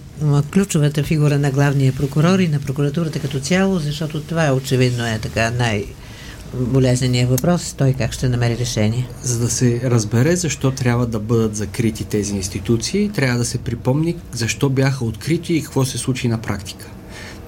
ключовата 0.53 1.03
фигура 1.03 1.39
на 1.39 1.51
главния 1.51 1.93
прокурор 1.93 2.39
и 2.39 2.47
на 2.47 2.59
прокуратурата 2.59 3.19
като 3.19 3.39
цяло, 3.39 3.79
защото 3.79 4.21
това 4.21 4.45
е 4.45 4.51
очевидно 4.51 5.05
е 5.05 5.19
така 5.21 5.51
най- 5.51 5.85
болезнения 6.53 7.27
въпрос, 7.27 7.73
той 7.77 7.93
как 7.93 8.13
ще 8.13 8.29
намери 8.29 8.57
решение. 8.57 9.07
За 9.23 9.39
да 9.39 9.49
се 9.49 9.81
разбере 9.83 10.35
защо 10.35 10.71
трябва 10.71 11.05
да 11.05 11.19
бъдат 11.19 11.55
закрити 11.55 12.03
тези 12.03 12.35
институции, 12.35 13.09
трябва 13.09 13.37
да 13.37 13.45
се 13.45 13.57
припомни 13.57 14.15
защо 14.31 14.69
бяха 14.69 15.05
открити 15.05 15.53
и 15.53 15.63
какво 15.63 15.85
се 15.85 15.97
случи 15.97 16.27
на 16.27 16.37
практика. 16.37 16.87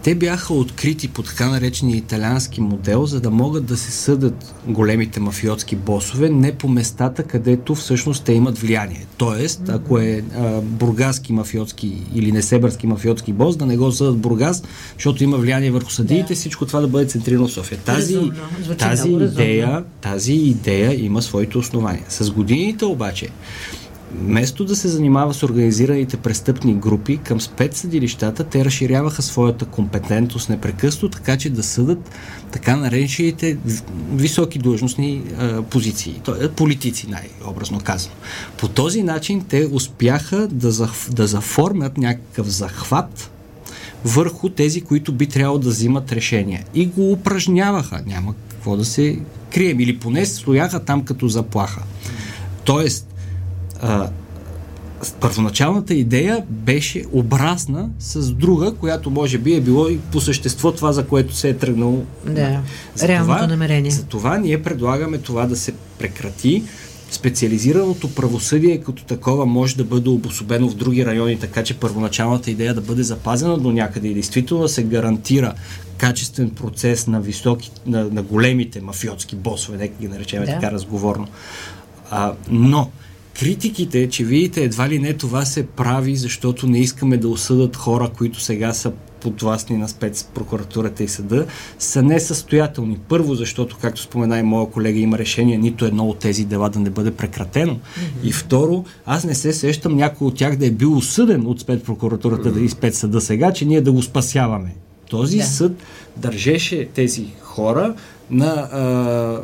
Те 0.04 0.16
бяха 0.16 0.54
открити 0.54 1.08
по 1.08 1.24
така 1.24 1.50
наречения 1.50 1.98
италиански 1.98 2.62
модел, 2.62 3.06
за 3.06 3.22
да 3.22 3.32
могат 3.32 3.66
да 3.66 3.78
се 3.78 3.92
съдат 3.92 4.54
големите 4.68 5.20
мафиотски 5.20 5.76
босове 5.76 6.30
не 6.30 6.52
по 6.52 6.68
местата, 6.68 7.24
където 7.24 7.76
всъщност 7.76 8.24
те 8.24 8.34
имат 8.34 8.58
влияние. 8.58 9.06
Тоест, 9.18 9.70
ако 9.70 9.98
е 9.98 10.24
а, 10.36 10.62
бургаски 10.62 11.34
мафиотски 11.34 11.98
или 12.16 12.32
несебърски 12.32 12.88
мафиотски 12.88 13.34
бос, 13.34 13.58
да 13.58 13.66
не 13.66 13.78
го 13.78 13.92
съдат 13.92 14.18
Бургас, 14.18 14.64
защото 14.94 15.24
има 15.24 15.38
влияние 15.38 15.72
върху 15.72 15.92
съдиите, 15.92 16.34
да. 16.34 16.36
всичко 16.36 16.66
това 16.66 16.82
да 16.82 16.88
бъде 16.88 17.06
центрирано 17.06 17.48
в 17.48 17.52
София. 17.52 17.78
Тази, 17.78 18.20
тази, 18.78 19.10
идея, 19.10 19.84
тази 20.02 20.34
идея 20.34 21.06
има 21.06 21.22
своите 21.22 21.58
основания. 21.58 22.06
С 22.10 22.32
годините 22.32 22.86
обаче 22.86 23.28
Вместо 24.16 24.66
да 24.66 24.76
се 24.76 24.88
занимава 24.88 25.34
с 25.34 25.44
организираните 25.44 26.18
престъпни 26.18 26.74
групи 26.74 27.18
към 27.18 27.42
спецсъдилищата, 27.42 28.44
те 28.44 28.66
разширяваха 28.66 29.22
своята 29.22 29.66
компетентност 29.66 30.50
непрекъснато, 30.50 31.10
така 31.10 31.38
че 31.38 31.50
да 31.50 31.64
съдат 31.64 32.12
така 32.52 32.76
наречените 32.76 33.58
високи 34.12 34.60
длъжностни 34.60 35.24
а, 35.40 35.62
позиции, 35.62 36.22
т.е. 36.26 36.50
политици, 36.50 37.08
най-образно 37.10 37.80
казано. 37.80 38.16
По 38.58 38.68
този 38.68 39.04
начин 39.04 39.46
те 39.50 39.70
успяха 39.72 40.48
да, 40.48 40.72
за, 40.72 40.90
да 41.12 41.28
заформят 41.28 41.98
някакъв 41.98 42.48
захват 42.48 43.32
върху 44.06 44.50
тези, 44.50 44.82
които 44.82 45.12
би 45.12 45.28
трябвало 45.28 45.60
да 45.60 45.70
взимат 45.70 46.12
решения. 46.12 46.64
И 46.74 46.86
го 46.86 47.12
упражняваха. 47.12 48.02
Няма 48.06 48.34
какво 48.50 48.78
да 48.78 48.86
се 48.86 49.20
крием. 49.54 49.80
Или 49.80 49.98
поне 49.98 50.26
стояха 50.26 50.86
там 50.86 51.06
като 51.06 51.28
заплаха. 51.28 51.84
Тоест, 52.64 53.08
а, 53.82 54.10
първоначалната 55.20 55.94
идея 55.94 56.44
беше 56.50 57.04
образна 57.12 57.90
с 58.00 58.32
друга, 58.32 58.72
която 58.72 59.10
може 59.10 59.38
би 59.38 59.56
е 59.56 59.62
било 59.62 59.90
и 59.90 60.00
по 60.00 60.22
същество 60.22 60.72
това, 60.72 60.94
за 60.94 61.08
което 61.08 61.36
се 61.36 61.50
е 61.50 61.58
тръгнало. 61.58 62.04
Да, 62.26 62.62
за 62.96 63.08
реалното 63.08 63.38
това, 63.38 63.48
намерение. 63.48 63.92
За 63.92 64.04
това 64.04 64.38
ние 64.38 64.64
предлагаме 64.64 65.18
това 65.18 65.46
да 65.46 65.56
се 65.56 65.74
прекрати. 66.00 66.64
Специализираното 67.12 68.16
правосъдие 68.16 68.82
като 68.82 69.04
такова 69.04 69.46
може 69.46 69.78
да 69.78 69.84
бъде 69.84 70.10
обособено 70.10 70.70
в 70.70 70.76
други 70.76 71.06
райони, 71.06 71.40
така 71.40 71.64
че 71.64 71.80
първоначалната 71.80 72.52
идея 72.52 72.74
да 72.74 72.82
бъде 72.82 73.04
запазена 73.04 73.58
до 73.58 73.72
някъде 73.72 74.08
и 74.08 74.14
действително 74.14 74.64
да 74.64 74.70
се 74.70 74.84
гарантира 74.84 75.54
качествен 75.98 76.50
процес 76.50 77.08
на 77.08 77.22
високи, 77.22 77.72
на, 77.86 78.04
на 78.04 78.24
големите 78.24 78.82
мафиотски 78.82 79.36
босове, 79.36 79.78
нека 79.78 79.94
ги 80.02 80.08
наречем 80.08 80.40
да. 80.40 80.46
така 80.46 80.72
разговорно. 80.72 81.28
А, 82.10 82.34
но 82.50 82.90
критиките, 83.40 84.10
че 84.10 84.24
видите, 84.24 84.64
едва 84.64 84.90
ли 84.90 85.00
не 85.00 85.14
това 85.14 85.46
се 85.46 85.68
прави, 85.68 86.16
защото 86.16 86.68
не 86.68 86.80
искаме 86.80 87.18
да 87.18 87.30
осъдат 87.30 87.76
хора, 87.76 88.10
които 88.18 88.40
сега 88.40 88.74
са 88.74 88.92
подвластни 89.22 89.78
на 89.78 89.90
спецпрокуратурата 89.90 91.04
и 91.04 91.08
съда, 91.08 91.46
са 91.80 92.04
несъстоятелни. 92.04 92.98
Първо, 93.10 93.36
защото, 93.36 93.78
както 93.82 94.02
спомена 94.02 94.40
и 94.40 94.44
моя 94.44 94.70
колега, 94.70 95.00
има 95.00 95.18
решение 95.18 95.58
нито 95.58 95.86
едно 95.86 96.10
от 96.10 96.20
тези 96.20 96.46
дела 96.46 96.70
да 96.70 96.80
не 96.80 96.90
бъде 96.90 97.12
прекратено. 97.12 97.74
Mm-hmm. 97.74 98.28
И 98.28 98.32
второ, 98.32 98.86
аз 99.06 99.24
не 99.24 99.36
се 99.36 99.54
сещам 99.54 99.96
някой 99.96 100.28
от 100.28 100.36
тях 100.36 100.56
да 100.56 100.66
е 100.66 100.72
бил 100.72 100.98
осъден 100.98 101.48
от 101.48 101.60
спецпрокуратурата 101.60 102.54
mm-hmm. 102.54 102.66
и 102.66 102.70
спецсъда 102.70 103.22
сега, 103.22 103.54
че 103.54 103.66
ние 103.66 103.82
да 103.82 103.92
го 103.92 104.02
спасяваме. 104.02 104.76
Този 105.10 105.38
да. 105.38 105.44
съд 105.44 105.72
държеше 106.18 106.88
тези 106.94 107.26
хора 107.42 107.94
на 108.32 108.48
а, 108.48 109.42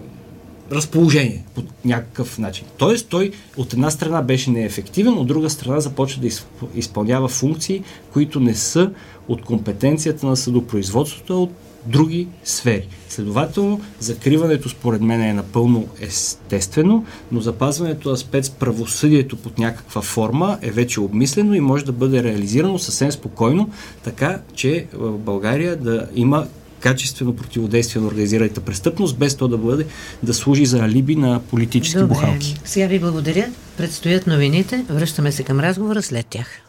разположение 0.73 1.43
по 1.55 1.63
някакъв 1.85 2.37
начин. 2.37 2.65
Тоест 2.77 3.07
той 3.09 3.31
от 3.57 3.73
една 3.73 3.91
страна 3.91 4.21
беше 4.21 4.51
неефективен, 4.51 5.13
от 5.13 5.27
друга 5.27 5.49
страна 5.49 5.79
започва 5.79 6.21
да 6.21 6.29
изпълнява 6.75 7.27
функции, 7.27 7.83
които 8.13 8.39
не 8.39 8.55
са 8.55 8.91
от 9.27 9.41
компетенцията 9.41 10.25
на 10.25 10.37
съдопроизводството, 10.37 11.33
а 11.33 11.37
от 11.37 11.51
други 11.85 12.27
сфери. 12.43 12.87
Следователно, 13.09 13.81
закриването 13.99 14.69
според 14.69 15.01
мен 15.01 15.21
е 15.21 15.33
напълно 15.33 15.87
естествено, 16.01 17.05
но 17.31 17.41
запазването 17.41 18.09
на 18.09 18.17
спецправосъдието 18.17 19.37
под 19.37 19.59
някаква 19.59 20.01
форма 20.01 20.57
е 20.61 20.71
вече 20.71 21.01
обмислено 21.01 21.53
и 21.53 21.59
може 21.59 21.85
да 21.85 21.91
бъде 21.91 22.23
реализирано 22.23 22.79
съвсем 22.79 23.11
спокойно, 23.11 23.69
така 24.03 24.39
че 24.53 24.85
в 24.93 25.17
България 25.17 25.75
да 25.75 26.07
има 26.15 26.47
качествено 26.83 27.35
противодействие 27.35 28.01
на 28.01 28.07
организираната 28.07 28.61
престъпност, 28.61 29.17
без 29.17 29.35
то 29.35 29.47
да 29.47 29.57
бъде 29.57 29.85
да 30.23 30.33
служи 30.33 30.65
за 30.65 30.79
алиби 30.79 31.15
на 31.15 31.39
политически 31.39 31.99
Добре. 31.99 32.13
бухалки. 32.13 32.61
Сега 32.65 32.87
ви 32.87 32.99
благодаря. 32.99 33.47
Предстоят 33.77 34.27
новините. 34.27 34.85
Връщаме 34.89 35.31
се 35.31 35.43
към 35.43 35.59
разговора 35.59 36.01
след 36.01 36.25
тях. 36.25 36.61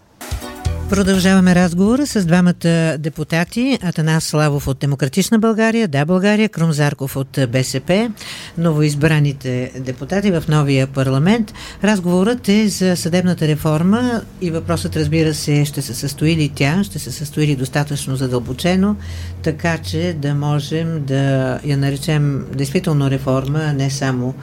Продължаваме 0.95 1.55
разговора 1.55 2.07
с 2.07 2.25
двамата 2.25 2.99
депутати. 2.99 3.79
Атанас 3.83 4.25
Славов 4.25 4.69
от 4.69 4.79
Демократична 4.79 5.39
България, 5.39 5.89
Да 5.89 6.05
България, 6.05 6.49
Крум 6.49 6.73
Зарков 6.73 7.17
от 7.17 7.39
БСП, 7.49 8.11
новоизбраните 8.59 9.73
депутати 9.81 10.31
в 10.31 10.45
новия 10.49 10.87
парламент. 10.87 11.55
Разговорът 11.85 12.49
е 12.49 12.69
за 12.69 12.97
съдебната 12.97 13.49
реформа 13.49 14.23
и 14.41 14.51
въпросът, 14.51 14.97
разбира 14.97 15.35
се, 15.35 15.65
ще 15.65 15.83
се 15.83 15.95
състои 15.95 16.37
ли 16.37 16.53
тя, 16.55 16.85
ще 16.85 16.99
се 16.99 17.13
състои 17.13 17.47
ли 17.47 17.57
достатъчно 17.57 18.17
задълбочено, 18.17 18.97
така 19.43 19.79
че 19.79 20.17
да 20.19 20.35
можем 20.35 21.05
да 21.05 21.59
я 21.65 21.77
наречем 21.77 22.47
действително 22.53 23.11
реформа, 23.11 23.61
а 23.63 23.73
не 23.73 23.91
само 23.91 24.35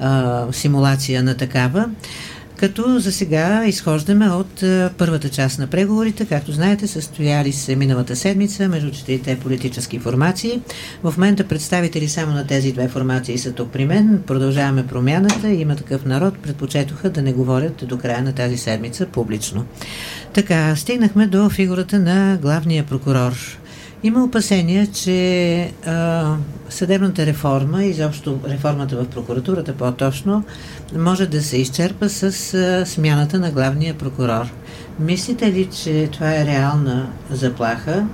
а, 0.00 0.46
симулация 0.52 1.22
на 1.22 1.36
такава 1.36 1.88
като 2.56 2.98
за 2.98 3.12
сега 3.12 3.66
изхождаме 3.66 4.28
от 4.28 4.62
а, 4.62 4.90
първата 4.98 5.28
част 5.28 5.58
на 5.58 5.66
преговорите. 5.66 6.24
Както 6.24 6.52
знаете, 6.52 6.86
състояли 6.86 7.52
се 7.52 7.76
миналата 7.76 8.16
седмица 8.16 8.68
между 8.68 8.90
четирите 8.90 9.38
политически 9.38 9.98
формации. 9.98 10.60
В 11.02 11.14
момента 11.16 11.48
представители 11.48 12.08
само 12.08 12.32
на 12.32 12.46
тези 12.46 12.72
две 12.72 12.88
формации 12.88 13.38
са 13.38 13.52
тук 13.52 13.72
при 13.72 13.86
мен. 13.86 14.22
Продължаваме 14.26 14.86
промяната. 14.86 15.48
Има 15.48 15.76
такъв 15.76 16.04
народ. 16.04 16.38
Предпочетоха 16.38 17.10
да 17.10 17.22
не 17.22 17.32
говорят 17.32 17.84
до 17.86 17.98
края 17.98 18.22
на 18.22 18.32
тази 18.32 18.56
седмица 18.56 19.06
публично. 19.06 19.64
Така, 20.32 20.76
стигнахме 20.76 21.26
до 21.26 21.50
фигурата 21.50 21.98
на 21.98 22.38
главния 22.42 22.84
прокурор. 22.84 23.58
Има 24.06 24.24
опасения, 24.24 24.86
че 24.86 25.72
а, 25.86 26.36
съдебната 26.68 27.26
реформа, 27.26 27.84
изобщо 27.84 28.40
реформата 28.48 28.96
в 28.96 29.08
прокуратурата 29.08 29.74
по-точно, 29.74 30.44
може 30.96 31.26
да 31.26 31.42
се 31.42 31.56
изчерпа 31.56 32.08
с 32.08 32.22
а, 32.54 32.86
смяната 32.86 33.38
на 33.38 33.50
главния 33.50 33.94
прокурор. 33.94 34.46
Мислите 35.00 35.52
ли, 35.52 35.68
че 35.82 36.08
това 36.12 36.34
е 36.34 36.46
реална 36.46 37.10
заплаха 37.30 38.06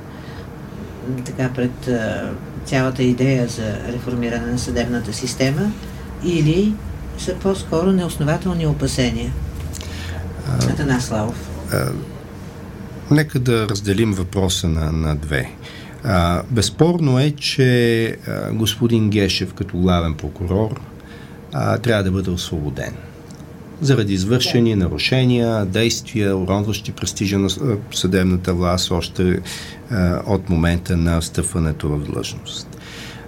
така 1.24 1.50
пред 1.54 1.88
а, 1.88 2.30
цялата 2.64 3.02
идея 3.02 3.48
за 3.48 3.92
реформиране 3.92 4.46
на 4.46 4.58
съдебната 4.58 5.12
система 5.12 5.72
или 6.24 6.74
са 7.18 7.34
по-скоро 7.34 7.92
неоснователни 7.92 8.66
опасения. 8.66 9.32
Атанас 10.70 11.04
Славов. 11.04 11.48
Нека 13.10 13.38
да 13.38 13.68
разделим 13.68 14.12
въпроса 14.12 14.68
на, 14.68 14.92
на 14.92 15.16
две. 15.16 15.50
А, 16.04 16.42
безспорно 16.50 17.20
е, 17.20 17.30
че 17.30 18.04
а, 18.06 18.52
господин 18.52 19.10
Гешев 19.10 19.54
като 19.54 19.76
главен 19.76 20.14
прокурор 20.14 20.80
а, 21.52 21.78
трябва 21.78 22.04
да 22.04 22.10
бъде 22.10 22.30
освободен 22.30 22.92
заради 23.80 24.12
извършени 24.12 24.74
нарушения, 24.74 25.64
действия, 25.66 26.36
уронващи 26.36 26.92
престижа 26.92 27.38
на 27.38 27.48
съдебната 27.94 28.54
власт 28.54 28.90
още 28.90 29.40
а, 29.90 30.22
от 30.26 30.50
момента 30.50 30.96
на 30.96 31.20
встъпването 31.20 31.88
в 31.88 31.98
длъжност. 31.98 32.68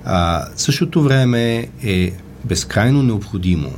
А, 0.05 0.47
същото 0.57 1.03
време 1.03 1.69
е 1.85 2.13
безкрайно 2.45 3.03
необходимо 3.03 3.71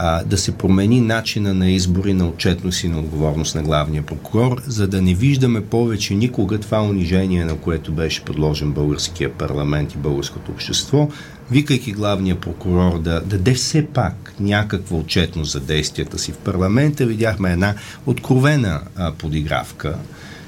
а, 0.00 0.24
да 0.24 0.38
се 0.38 0.52
промени 0.52 1.00
начина 1.00 1.54
на 1.54 1.70
избори 1.70 2.12
на 2.12 2.28
отчетност 2.28 2.84
и 2.84 2.88
на 2.88 2.98
отговорност 2.98 3.54
на 3.54 3.62
главния 3.62 4.02
прокурор, 4.02 4.62
за 4.66 4.88
да 4.88 5.02
не 5.02 5.14
виждаме 5.14 5.64
повече 5.64 6.14
никога 6.14 6.58
това 6.58 6.82
унижение, 6.82 7.44
на 7.44 7.56
което 7.56 7.92
беше 7.92 8.24
подложен 8.24 8.72
българския 8.72 9.32
парламент 9.32 9.94
и 9.94 9.98
българското 9.98 10.50
общество, 10.50 11.08
викайки 11.50 11.92
главния 11.92 12.40
прокурор 12.40 12.98
да 12.98 13.20
даде 13.20 13.54
все 13.54 13.86
пак 13.86 14.34
някаква 14.40 14.96
отчетност 14.96 15.52
за 15.52 15.60
действията 15.60 16.18
си 16.18 16.32
в 16.32 16.36
парламента, 16.36 17.06
видяхме 17.06 17.52
една 17.52 17.74
откровена 18.06 18.80
а, 18.96 19.12
подигравка 19.12 19.94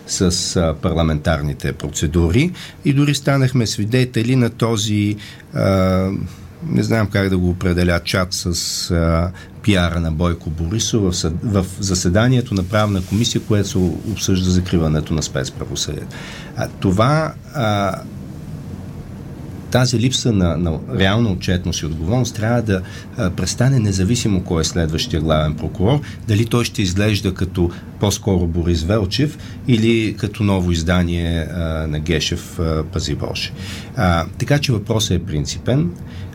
с 0.07 0.57
а, 0.57 0.75
парламентарните 0.83 1.73
процедури 1.73 2.51
и 2.85 2.93
дори 2.93 3.15
станахме 3.15 3.67
свидетели 3.67 4.37
на 4.37 4.51
този 4.51 5.17
а, 5.55 6.11
не 6.67 6.83
знам 6.83 7.07
как 7.07 7.29
да 7.29 7.39
го 7.39 7.51
определя, 7.51 8.01
чат 8.05 8.29
с 8.31 8.91
а, 8.91 9.31
пиара 9.63 10.01
на 10.01 10.13
Бойко 10.13 10.51
Борисов 10.51 11.03
в, 11.03 11.33
в 11.43 11.67
заседанието 11.81 12.55
на 12.55 12.63
правна 12.63 13.03
комисия, 13.03 13.41
което 13.41 13.69
се 13.69 13.79
обсъжда 13.79 14.51
закриването 14.51 15.15
на 15.15 15.23
спецправосъдие. 15.23 16.05
А, 16.57 16.69
това 16.81 17.35
а, 17.55 17.95
тази 19.71 20.01
липса 20.01 20.33
на, 20.33 20.57
на 20.57 20.79
реална 20.99 21.31
отчетност 21.31 21.83
и 21.83 21.87
отговорност 21.87 22.37
трябва 22.37 22.63
да 22.63 22.83
а, 23.17 23.31
престане 23.31 23.79
независимо 23.79 24.45
кой 24.45 24.61
е 24.61 24.65
следващия 24.65 25.21
главен 25.21 25.55
прокурор, 25.55 26.01
дали 26.29 26.47
той 26.47 26.65
ще 26.65 26.83
изглежда 26.83 27.35
като 27.35 27.71
по-скоро 28.01 28.47
Борис 28.47 28.83
Велчев 28.83 29.39
или 29.69 30.17
като 30.19 30.43
ново 30.43 30.73
издание 30.73 31.41
а, 31.41 31.59
на 31.87 31.99
Гешев 31.99 32.59
а, 32.59 32.85
Пази 32.93 33.15
Боже. 33.15 33.53
А, 33.97 34.25
така 34.39 34.59
че 34.59 34.73
въпросът 34.73 35.11
е 35.11 35.25
принципен. 35.25 35.91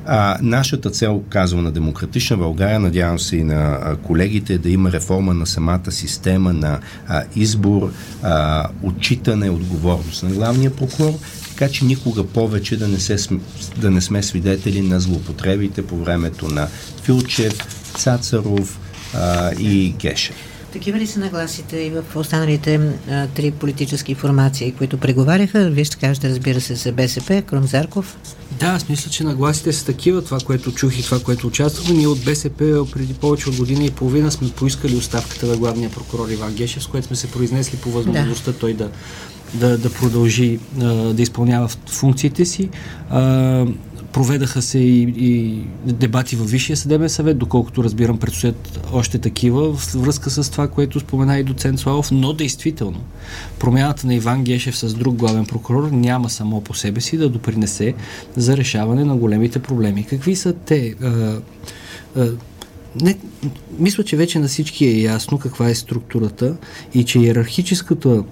А, 0.08 0.38
нашата 0.42 0.90
цел, 0.90 1.24
казва 1.30 1.62
на 1.62 1.72
Демократична 1.72 2.38
България, 2.38 2.80
надявам 2.80 3.20
се 3.20 3.38
и 3.38 3.44
на 3.44 3.80
колегите, 4.04 4.58
да 4.58 4.70
има 4.70 4.92
реформа 4.92 5.34
на 5.34 5.46
самата 5.46 5.92
система 5.92 6.54
на 6.54 6.80
а, 7.08 7.24
избор, 7.36 7.92
а, 8.24 8.68
отчитане, 8.84 9.50
отговорност 9.50 10.24
на 10.24 10.30
главния 10.30 10.76
прокурор, 10.76 11.14
така 11.50 11.72
че 11.72 11.86
никога 11.86 12.24
повече 12.24 12.78
да 12.78 12.88
не, 12.88 13.00
се, 13.00 13.38
да 13.78 13.92
не 13.92 14.02
сме 14.02 14.24
свидетели 14.24 14.82
на 14.82 15.00
злоупотребите 15.00 15.88
по 15.88 15.98
времето 15.98 16.48
на 16.48 16.68
Филчев, 17.04 17.54
Цацаров 17.98 18.80
а, 19.14 19.52
и 19.60 19.96
Гешев. 20.00 20.36
Такива 20.74 21.00
ли 21.00 21.08
са 21.08 21.20
нагласите 21.20 21.78
и 21.78 21.90
в 21.90 22.04
останалите 22.16 22.80
а, 23.10 23.28
три 23.28 23.52
политически 23.52 24.16
формации, 24.16 24.72
които 24.72 24.98
преговаряха? 24.98 25.70
Вие 25.70 25.84
ще 25.84 25.98
кажете, 25.98 26.30
разбира 26.30 26.62
се, 26.62 26.76
за 26.76 26.92
БСП, 26.92 27.42
Кромзарков. 27.42 28.18
Да, 28.60 28.66
аз 28.66 28.90
мисля, 28.90 29.12
че 29.12 29.24
нагласите 29.24 29.74
са 29.74 29.86
такива. 29.86 30.22
Това, 30.22 30.38
което 30.46 30.72
чух 30.72 31.00
и 31.00 31.04
това, 31.04 31.20
което 31.20 31.48
участвахме. 31.48 31.96
Ние 31.96 32.08
от 32.08 32.26
БСП 32.26 32.88
преди 32.92 33.14
повече 33.14 33.50
от 33.50 33.56
година 33.56 33.84
и 33.84 33.92
половина 33.92 34.32
сме 34.32 34.50
поискали 34.50 34.96
оставката 34.96 35.46
на 35.46 35.58
главния 35.58 35.90
прокурор 35.90 36.30
Иван 36.30 36.54
Гешев, 36.54 36.84
с 36.84 36.88
което 36.88 37.08
сме 37.08 37.16
се 37.16 37.32
произнесли 37.32 37.78
по 37.78 37.92
възможността 37.92 38.52
да. 38.52 38.58
той 38.58 38.74
да 38.74 38.90
да, 39.54 39.78
да 39.78 39.94
продължи 39.94 40.60
да 41.14 41.22
изпълнява 41.22 41.70
функциите 41.88 42.46
си. 42.46 42.70
Проведаха 44.16 44.62
се 44.62 44.80
и, 44.80 45.02
и 45.18 45.62
дебати 45.94 46.36
във 46.36 46.50
Висшия 46.52 46.78
съдебен 46.78 47.10
съвет, 47.10 47.38
доколкото 47.38 47.84
разбирам, 47.84 48.18
предстоят 48.18 48.80
още 48.94 49.18
такива 49.18 49.74
в 49.74 49.94
връзка 49.96 50.30
с 50.30 50.52
това, 50.52 50.68
което 50.68 51.00
спомена 51.00 51.40
и 51.40 51.44
доцент 51.44 51.80
Славов, 51.80 52.12
но 52.12 52.34
действително 52.34 53.00
промяната 53.60 54.08
на 54.08 54.16
Иван 54.16 54.44
Гешев 54.44 54.78
с 54.78 54.94
друг 54.94 55.16
главен 55.16 55.46
прокурор 55.46 55.90
няма 55.92 56.30
само 56.30 56.62
по 56.62 56.74
себе 56.74 57.02
си 57.02 57.18
да 57.18 57.30
допринесе 57.30 57.94
за 58.36 58.58
решаване 58.58 59.04
на 59.04 59.16
големите 59.16 59.60
проблеми. 59.60 60.04
Какви 60.04 60.36
са 60.36 60.54
те? 60.54 60.96
Не, 63.02 63.18
мисля, 63.80 64.04
че 64.04 64.18
вече 64.18 64.40
на 64.40 64.48
всички 64.48 64.86
е 64.86 65.02
ясно 65.02 65.38
каква 65.38 65.70
е 65.70 65.76
структурата 65.76 66.58
и 66.94 67.04
че 67.04 67.20
иерархическата 67.20 68.24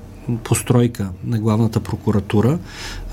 постройка 0.44 1.10
на 1.24 1.40
главната 1.40 1.80
прокуратура 1.80 2.60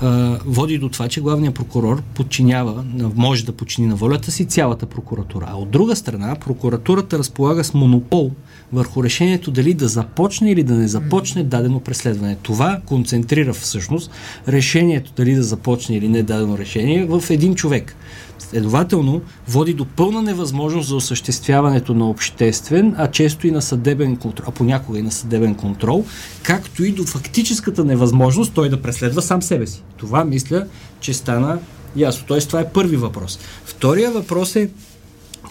а, 0.01 0.39
води 0.45 0.77
до 0.77 0.89
това, 0.89 1.07
че 1.07 1.21
главният 1.21 1.55
прокурор 1.55 2.01
подчинява, 2.15 2.83
може 3.15 3.45
да 3.45 3.51
подчини 3.51 3.87
на 3.87 3.95
волята 3.95 4.31
си 4.31 4.45
цялата 4.45 4.85
прокуратура. 4.85 5.45
А 5.49 5.57
от 5.57 5.69
друга 5.69 5.95
страна, 5.95 6.35
прокуратурата 6.35 7.19
разполага 7.19 7.63
с 7.63 7.73
монопол 7.73 8.31
върху 8.73 9.03
решението 9.03 9.51
дали 9.51 9.73
да 9.73 9.87
започне 9.87 10.51
или 10.51 10.63
да 10.63 10.73
не 10.73 10.87
започне 10.87 11.43
дадено 11.43 11.79
преследване. 11.79 12.37
Това 12.41 12.81
концентрира 12.85 13.53
всъщност 13.53 14.11
решението 14.47 15.11
дали 15.15 15.35
да 15.35 15.43
започне 15.43 15.97
или 15.97 16.07
не 16.07 16.23
дадено 16.23 16.57
решение 16.57 17.05
в 17.05 17.23
един 17.29 17.55
човек. 17.55 17.95
Следователно, 18.39 19.21
води 19.47 19.73
до 19.73 19.85
пълна 19.85 20.21
невъзможност 20.21 20.89
за 20.89 20.95
осъществяването 20.95 21.93
на 21.93 22.09
обществен, 22.09 22.95
а 22.97 23.11
често 23.11 23.47
и 23.47 23.51
на 23.51 23.61
съдебен 23.61 24.15
контрол, 24.15 24.45
а 24.47 24.51
понякога 24.51 24.99
и 24.99 25.01
на 25.01 25.11
съдебен 25.11 25.55
контрол, 25.55 26.05
както 26.43 26.83
и 26.83 26.91
до 26.91 27.03
фактическата 27.03 27.85
невъзможност 27.85 28.53
той 28.53 28.69
да 28.69 28.81
преследва 28.81 29.21
сам 29.21 29.41
себе 29.41 29.67
си. 29.67 29.83
Това 29.97 30.25
мисля, 30.25 30.67
че 30.99 31.13
стана 31.13 31.59
ясно. 31.95 32.25
Тоест, 32.27 32.47
това 32.47 32.59
е 32.59 32.69
първи 32.69 32.95
въпрос. 32.95 33.39
Втория 33.65 34.11
въпрос 34.11 34.55
е, 34.55 34.69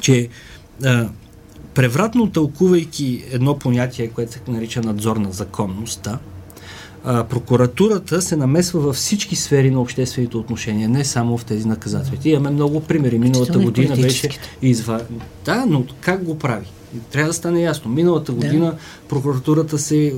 че 0.01 0.29
а, 0.85 1.09
превратно 1.75 2.31
тълкувайки 2.31 3.25
едно 3.31 3.59
понятие, 3.59 4.09
което 4.09 4.33
се 4.33 4.41
нарича 4.49 4.81
надзор 4.81 5.17
на 5.17 5.33
законността, 5.33 6.19
а, 7.05 7.25
прокуратурата 7.25 8.23
се 8.23 8.37
намесва 8.37 8.81
във 8.81 8.97
всички 8.97 9.37
сфери 9.37 9.71
на 9.71 9.81
обществените 9.81 10.37
отношения, 10.37 10.89
не 10.89 11.05
само 11.05 11.39
в 11.39 11.45
тези 11.45 11.69
наказателите. 11.69 12.31
Имаме 12.31 12.51
много 12.51 12.81
примери. 12.81 13.19
Миналата 13.19 13.59
година 13.59 13.97
беше 13.97 14.29
изва... 14.63 15.01
Да, 15.45 15.67
но 15.67 15.85
как 16.01 16.25
го 16.25 16.39
прави? 16.39 16.67
Трябва 17.13 17.29
да 17.29 17.35
стане 17.35 17.63
ясно. 17.63 17.91
Миналата 17.91 18.33
година 18.33 18.67
да. 18.67 18.77
прокуратурата 19.09 19.79
се 19.79 20.15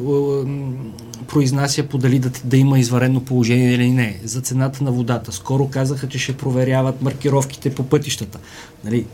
произнася 1.28 1.82
по 1.82 1.98
дали 1.98 2.18
да, 2.18 2.30
да 2.44 2.56
има 2.56 2.78
изварено 2.78 3.20
положение 3.20 3.74
или 3.74 3.90
не, 3.90 4.20
за 4.24 4.40
цената 4.40 4.84
на 4.84 4.92
водата. 4.92 5.32
Скоро 5.32 5.68
казаха, 5.68 6.08
че 6.08 6.18
ще 6.18 6.36
проверяват 6.36 7.02
маркировките 7.02 7.74
по 7.74 7.82
пътищата. 7.82 8.38
Нали, 8.84 9.06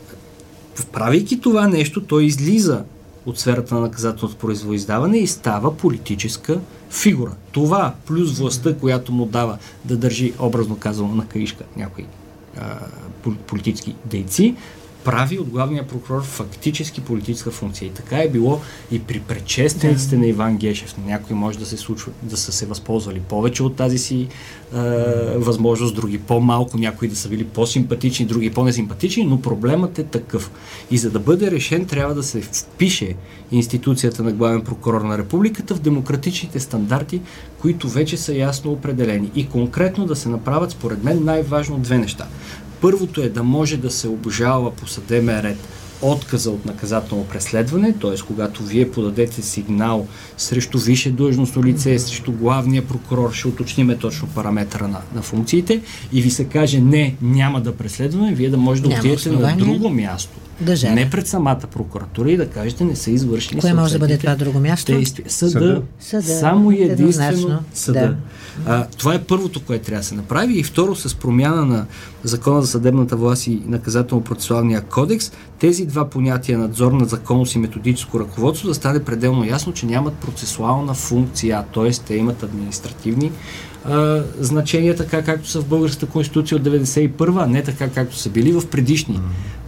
правейки 0.85 1.41
това 1.41 1.67
нещо, 1.67 2.01
той 2.01 2.23
излиза 2.23 2.83
от 3.25 3.39
сферата 3.39 3.75
на 3.75 3.81
наказателното 3.81 4.37
произвоиздаване 4.37 5.17
и 5.17 5.27
става 5.27 5.77
политическа 5.77 6.59
фигура. 6.89 7.31
Това 7.51 7.93
плюс 8.05 8.39
властта, 8.39 8.75
която 8.75 9.11
му 9.11 9.25
дава 9.25 9.57
да 9.85 9.97
държи, 9.97 10.33
образно 10.39 10.75
казано, 10.75 11.15
на 11.15 11.27
каишка 11.27 11.63
някои 11.77 12.05
а, 12.57 12.77
политически 13.47 13.95
дейци, 14.05 14.55
прави 15.09 15.39
от 15.39 15.49
главния 15.49 15.87
прокурор 15.87 16.23
фактически 16.23 17.01
политическа 17.01 17.51
функция. 17.51 17.87
И 17.87 17.89
така 17.89 18.17
е 18.17 18.29
било 18.29 18.61
и 18.91 18.99
при 18.99 19.19
предшествениците 19.19 20.17
на 20.17 20.27
Иван 20.27 20.57
Гешев. 20.57 20.95
Някои 21.05 21.35
може 21.35 21.59
да 21.59 21.65
се 21.65 21.77
случва, 21.77 22.11
да 22.23 22.37
са 22.37 22.51
се 22.51 22.65
възползвали 22.65 23.19
повече 23.19 23.63
от 23.63 23.75
тази 23.75 23.97
си 23.97 24.27
е, 24.73 24.77
възможност, 25.37 25.95
други 25.95 26.17
по-малко, 26.17 26.77
някои 26.77 27.07
да 27.07 27.15
са 27.15 27.29
били 27.29 27.43
по-симпатични, 27.43 28.25
други 28.25 28.49
по-несимпатични, 28.49 29.23
но 29.23 29.41
проблемът 29.41 29.99
е 29.99 30.03
такъв. 30.03 30.51
И 30.91 30.97
за 30.97 31.09
да 31.11 31.19
бъде 31.19 31.51
решен, 31.51 31.85
трябва 31.85 32.15
да 32.15 32.23
се 32.23 32.41
впише 32.41 33.15
институцията 33.51 34.23
на 34.23 34.31
главен 34.31 34.61
прокурор 34.61 35.01
на 35.01 35.17
републиката 35.17 35.75
в 35.75 35.79
демократичните 35.79 36.59
стандарти, 36.59 37.21
които 37.61 37.89
вече 37.89 38.17
са 38.17 38.33
ясно 38.33 38.71
определени. 38.71 39.31
И 39.35 39.47
конкретно 39.47 40.05
да 40.05 40.15
се 40.15 40.29
направят, 40.29 40.71
според 40.71 41.03
мен, 41.03 41.23
най-важно 41.23 41.77
две 41.77 41.97
неща. 41.97 42.27
Първото 42.81 43.21
е 43.21 43.29
да 43.29 43.43
може 43.43 43.77
да 43.77 43.91
се 43.91 44.07
обжалва 44.07 44.71
по 44.71 44.87
съдебен 44.87 45.39
ред 45.39 45.57
отказа 46.01 46.51
от 46.51 46.65
наказателно 46.65 47.25
преследване, 47.25 47.93
т.е. 47.93 48.15
когато 48.27 48.63
вие 48.63 48.91
подадете 48.91 49.41
сигнал 49.41 50.07
срещу 50.37 50.77
висше 50.77 51.11
длъжностно 51.11 51.63
лице, 51.63 51.99
срещу 51.99 52.31
главния 52.31 52.87
прокурор, 52.87 53.33
ще 53.33 53.47
уточниме 53.47 53.97
точно 53.97 54.27
параметъра 54.27 54.87
на, 54.87 55.01
на 55.15 55.21
функциите 55.21 55.81
и 56.13 56.21
ви 56.21 56.31
се 56.31 56.45
каже 56.45 56.81
не, 56.81 57.15
няма 57.21 57.61
да 57.61 57.75
преследваме, 57.75 58.33
вие 58.33 58.49
да 58.49 58.57
може 58.57 58.81
да 58.81 58.87
отидете 58.89 59.31
на 59.31 59.55
друго 59.57 59.89
място 59.89 60.31
да 60.61 60.93
не 60.93 61.09
пред 61.09 61.27
самата 61.27 61.59
прокуратура 61.71 62.31
и 62.31 62.37
да 62.37 62.49
кажете 62.49 62.83
не 62.83 62.95
са 62.95 63.11
извършили 63.11 63.59
Кое 63.59 63.73
може 63.73 63.93
да 63.93 63.99
бъде 63.99 64.17
това 64.17 64.35
друго 64.35 64.59
място? 64.59 64.91
Действия. 64.91 65.29
Съда. 65.29 65.81
съда. 65.99 66.23
Само 66.23 66.71
и 66.71 66.83
единствено 66.83 67.59
съда. 67.73 67.99
Да. 67.99 68.15
А, 68.65 68.87
това 68.97 69.13
е 69.13 69.23
първото, 69.23 69.61
което 69.65 69.85
трябва 69.85 69.99
да 69.99 70.07
се 70.07 70.15
направи. 70.15 70.59
И 70.59 70.63
второ, 70.63 70.95
с 70.95 71.15
промяна 71.15 71.65
на 71.65 71.85
Закона 72.23 72.61
за 72.61 72.67
съдебната 72.67 73.15
власт 73.15 73.47
и 73.47 73.61
наказателно-процесуалния 73.67 74.81
кодекс, 74.81 75.31
тези 75.59 75.85
два 75.85 76.09
понятия 76.09 76.57
надзор 76.57 76.91
на 76.91 77.05
законност 77.05 77.55
и 77.55 77.59
методическо 77.59 78.19
ръководство 78.19 78.67
да 78.67 78.75
стане 78.75 79.03
пределно 79.03 79.45
ясно, 79.45 79.73
че 79.73 79.85
нямат 79.85 80.13
процесуална 80.13 80.93
функция, 80.93 81.63
т.е. 81.73 81.91
те 81.91 82.15
имат 82.15 82.43
административни 82.43 83.31
а, 83.85 84.23
значения, 84.39 84.95
така 84.95 85.21
както 85.21 85.49
са 85.49 85.61
в 85.61 85.65
българската 85.65 86.05
конституция 86.05 86.57
от 86.57 86.63
91 86.63 87.43
а 87.43 87.47
не 87.47 87.63
така 87.63 87.89
както 87.89 88.15
са 88.15 88.29
били 88.29 88.51
в 88.51 88.67
предишни 88.67 89.19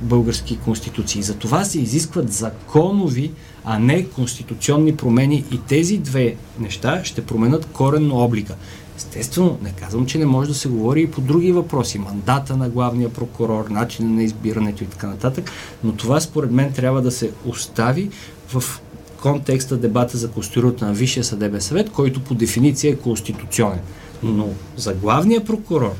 български 0.01 0.57
конституции. 0.57 1.23
За 1.23 1.33
това 1.33 1.63
се 1.63 1.79
изискват 1.79 2.33
законови, 2.33 3.31
а 3.65 3.79
не 3.79 4.05
конституционни 4.05 4.95
промени 4.95 5.43
и 5.51 5.59
тези 5.67 5.97
две 5.97 6.35
неща 6.59 7.01
ще 7.03 7.25
променят 7.25 7.65
коренно 7.65 8.17
облика. 8.17 8.55
Естествено, 8.97 9.57
не 9.63 9.71
казвам, 9.71 10.05
че 10.05 10.17
не 10.17 10.25
може 10.25 10.49
да 10.49 10.55
се 10.55 10.69
говори 10.69 11.01
и 11.01 11.11
по 11.11 11.21
други 11.21 11.51
въпроси. 11.51 11.99
Мандата 11.99 12.57
на 12.57 12.69
главния 12.69 13.09
прокурор, 13.09 13.69
начина 13.69 14.09
на 14.09 14.23
избирането 14.23 14.83
и 14.83 14.87
така 14.87 15.07
нататък, 15.07 15.51
но 15.83 15.91
това 15.91 16.19
според 16.19 16.51
мен 16.51 16.73
трябва 16.73 17.01
да 17.01 17.11
се 17.11 17.31
остави 17.45 18.09
в 18.47 18.81
контекста 19.21 19.77
дебата 19.77 20.17
за 20.17 20.31
конституирането 20.31 20.85
на 20.85 20.93
Висшия 20.93 21.23
съдебен 21.23 21.61
съвет, 21.61 21.89
който 21.89 22.23
по 22.23 22.33
дефиниция 22.33 22.91
е 22.91 22.95
конституционен. 22.95 23.79
Но 24.23 24.47
за 24.77 24.93
главния 24.93 25.45
прокурор 25.45 25.93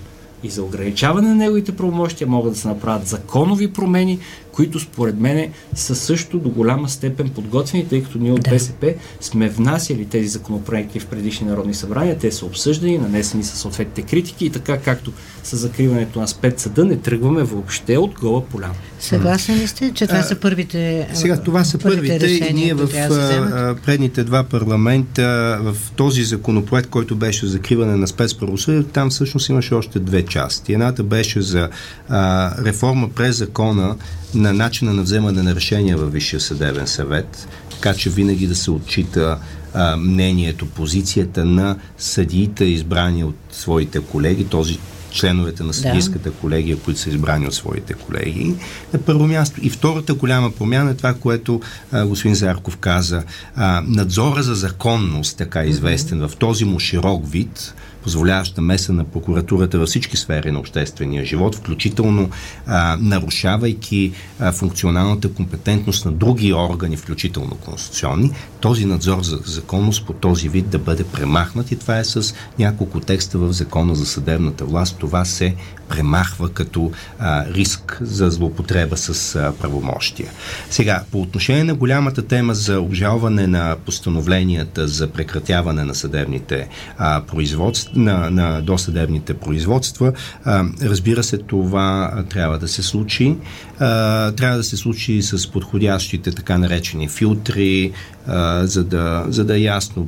и 0.44 0.50
за 0.50 0.64
ограничаване 0.64 1.28
на 1.28 1.36
неговите 1.36 1.76
правомощия 1.76 2.28
могат 2.28 2.54
да 2.54 2.60
се 2.60 2.68
направят 2.68 3.08
законови 3.08 3.74
промени, 3.74 4.20
които 4.54 4.80
според 4.80 5.20
мен 5.20 5.52
са 5.76 5.96
също 5.96 6.40
до 6.40 6.50
голяма 6.50 6.90
степен 6.90 7.30
подготвени, 7.30 7.88
тъй 7.88 8.04
като 8.04 8.18
ние 8.18 8.32
от 8.32 8.42
да. 8.42 8.50
БСП 8.50 8.94
сме 9.22 9.50
внасяли 9.50 10.06
тези 10.06 10.28
законопроекти 10.28 11.00
в 11.00 11.06
предишни 11.06 11.48
народни 11.48 11.74
събрания, 11.74 12.18
те 12.18 12.32
са 12.32 12.46
обсъждани, 12.46 12.98
нанесени 12.98 13.44
са 13.44 13.58
съответните 13.58 14.02
критики 14.02 14.46
и 14.46 14.50
така 14.50 14.78
както 14.78 15.12
с 15.44 15.58
закриването 15.58 16.20
на 16.20 16.28
спецсъда 16.28 16.86
не 16.86 16.98
тръгваме 16.98 17.44
въобще 17.44 17.98
от 17.98 18.20
гола 18.20 18.46
поляна. 18.46 18.74
Съгласен 19.00 19.58
ли 19.58 19.68
сте, 19.68 19.92
че 19.94 20.08
това 20.08 20.22
са 20.22 20.36
първите 20.36 21.08
Сега 21.14 21.38
това 21.38 21.64
са 21.64 21.78
първите, 21.78 22.20
първите 22.20 22.48
и 22.50 22.54
ние 22.54 22.74
в 22.74 22.88
да 22.88 23.76
предните 23.86 24.24
два 24.24 24.44
парламента, 24.44 25.58
в 25.62 25.76
този 25.96 26.24
законопроект, 26.24 26.90
който 26.90 27.16
беше 27.16 27.46
за 27.46 27.52
закриване 27.52 27.96
на 27.96 28.08
спецправосъдие, 28.08 28.84
там 28.84 29.10
всъщност 29.10 29.50
имаше 29.50 29.74
още 29.74 30.00
две 30.00 30.26
части. 30.26 30.74
Едната 30.74 31.04
беше 31.04 31.42
за 31.42 31.70
а, 32.10 32.52
реформа 32.66 33.10
през 33.16 33.38
закона 33.38 33.96
на 34.34 34.54
начина 34.54 34.94
на 34.94 35.02
вземане 35.02 35.44
на 35.44 35.56
решения 35.56 35.98
във 35.98 36.14
Висшия 36.14 36.40
съдебен 36.40 36.88
съвет, 36.88 37.48
така 37.72 37.94
че 37.94 38.10
винаги 38.10 38.48
да 38.48 38.56
се 38.56 38.72
отчита 38.72 39.40
а, 39.74 39.98
мнението, 39.98 40.66
позицията 40.66 41.46
на 41.46 41.76
съдиите, 41.98 42.66
избрани 42.66 43.24
от 43.24 43.36
своите 43.52 44.00
колеги, 44.00 44.46
този 44.46 44.80
членовете 45.12 45.64
на 45.64 45.74
съдийската 45.74 46.30
да. 46.30 46.36
колегия, 46.36 46.78
които 46.78 47.00
са 47.00 47.10
избрани 47.10 47.48
от 47.48 47.54
своите 47.54 47.94
колеги. 47.94 48.56
На 48.94 49.00
първо 49.00 49.28
място. 49.28 49.60
И 49.64 49.70
втората 49.70 50.14
голяма 50.14 50.52
промяна 50.52 50.92
е 50.92 50.94
това, 50.94 51.14
което 51.14 51.62
а, 51.92 52.06
господин 52.06 52.36
Зарков 52.36 52.78
каза. 52.78 53.24
А, 53.56 53.84
надзора 53.88 54.44
за 54.44 54.56
законност, 54.56 55.38
така 55.38 55.64
известен 55.64 56.22
mm-hmm. 56.22 56.28
в 56.28 56.36
този 56.36 56.66
му 56.66 56.80
широк 56.80 57.32
вид, 57.32 57.74
позволяваща 58.04 58.62
меса 58.62 58.94
на 58.94 59.04
прокуратурата 59.04 59.80
във 59.80 59.88
всички 59.88 60.18
сфери 60.18 60.52
на 60.52 60.60
обществения 60.60 61.26
живот, 61.26 61.56
включително 61.56 62.30
а, 62.68 62.98
нарушавайки 63.00 64.12
а, 64.40 64.52
функционалната 64.52 65.34
компетентност 65.34 66.06
на 66.06 66.12
други 66.12 66.54
органи, 66.54 66.98
включително 66.98 67.56
конституционни, 67.56 68.32
този 68.60 68.86
надзор 68.86 69.24
за 69.24 69.40
законност 69.46 70.06
по 70.06 70.14
този 70.14 70.50
вид 70.50 70.70
да 70.70 70.80
бъде 70.80 71.04
премахнат 71.04 71.72
и 71.72 71.76
това 71.76 72.00
е 72.00 72.04
с 72.04 72.34
няколко 72.60 73.00
текста 73.00 73.38
в 73.38 73.54
закона 73.54 73.96
за 73.96 74.06
съдебната 74.06 74.66
власт. 74.66 74.98
Това 75.00 75.26
се 75.26 75.56
премахва 75.90 76.50
като 76.50 76.92
а, 77.20 77.46
риск 77.46 77.98
за 78.02 78.30
злоупотреба 78.30 78.98
с 78.98 79.36
а, 79.36 79.54
правомощия. 79.60 80.30
Сега, 80.70 81.04
по 81.12 81.22
отношение 81.22 81.64
на 81.64 81.74
голямата 81.74 82.22
тема 82.22 82.54
за 82.54 82.80
обжалване 82.80 83.48
на 83.48 83.76
постановленията 83.86 84.88
за 84.88 85.08
прекратяване 85.08 85.84
на 85.84 85.96
съдебните 85.96 86.68
а, 86.98 87.22
производства, 87.22 87.91
на, 87.96 88.30
на 88.30 88.62
досъдебните 88.62 89.34
производства, 89.34 90.14
а, 90.44 90.66
разбира 90.82 91.24
се, 91.24 91.38
това 91.38 92.14
трябва 92.30 92.60
да 92.60 92.68
се 92.68 92.84
случи. 92.84 93.36
А, 93.80 94.32
трябва 94.32 94.58
да 94.58 94.64
се 94.64 94.78
случи 94.78 95.22
с 95.22 95.52
подходящите 95.52 96.32
така 96.32 96.58
наречени 96.58 97.08
филтри, 97.08 97.92
а, 98.28 98.68
за, 98.68 98.84
да, 98.84 99.26
за 99.28 99.46
да 99.46 99.58
е 99.58 99.62
ясно 99.62 100.08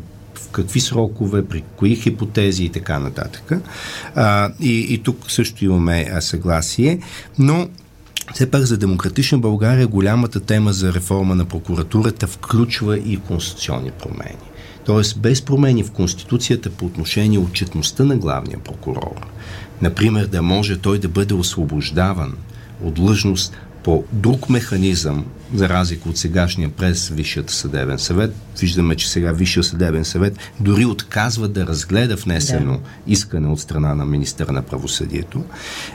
какви 0.51 0.79
срокове, 0.79 1.45
при 1.45 1.63
кои 1.75 1.95
хипотези 1.95 2.63
и 2.63 2.69
така 2.69 2.99
нататък. 2.99 3.51
А, 4.15 4.51
и, 4.59 4.79
и 4.93 4.97
тук 4.97 5.31
също 5.31 5.65
имаме 5.65 6.11
съгласие, 6.19 6.99
но 7.39 7.67
все 8.33 8.51
пак 8.51 8.61
за 8.61 8.77
демократична 8.77 9.37
България 9.37 9.87
голямата 9.87 10.39
тема 10.39 10.73
за 10.73 10.93
реформа 10.93 11.35
на 11.35 11.45
прокуратурата 11.45 12.27
включва 12.27 12.97
и 12.97 13.17
конституционни 13.17 13.91
промени. 13.91 14.52
Тоест, 14.85 15.19
без 15.19 15.41
промени 15.41 15.83
в 15.83 15.91
Конституцията 15.91 16.69
по 16.69 16.85
отношение 16.85 17.39
отчетността 17.39 18.03
на 18.03 18.17
главния 18.17 18.59
прокурор, 18.59 19.27
например, 19.81 20.27
да 20.27 20.41
може 20.41 20.77
той 20.77 20.99
да 20.99 21.07
бъде 21.07 21.33
освобождаван 21.33 22.37
от 22.83 22.93
длъжност 22.93 23.57
по 23.83 24.03
друг 24.11 24.49
механизъм, 24.49 25.25
за 25.53 25.69
разлика 25.69 26.09
от 26.09 26.17
сегашния 26.17 26.69
през 26.69 27.09
Висшият 27.09 27.49
съдебен 27.49 27.99
съвет. 27.99 28.35
Виждаме, 28.59 28.95
че 28.95 29.09
сега 29.09 29.31
Висшия 29.31 29.63
съдебен 29.63 30.05
съвет 30.05 30.37
дори 30.59 30.85
отказва 30.85 31.47
да 31.47 31.67
разгледа 31.67 32.15
внесено 32.15 32.73
да. 32.73 32.79
искане 33.07 33.47
от 33.47 33.59
страна 33.59 33.95
на 33.95 34.05
министъра 34.05 34.51
на 34.51 34.61
правосъдието. 34.61 35.43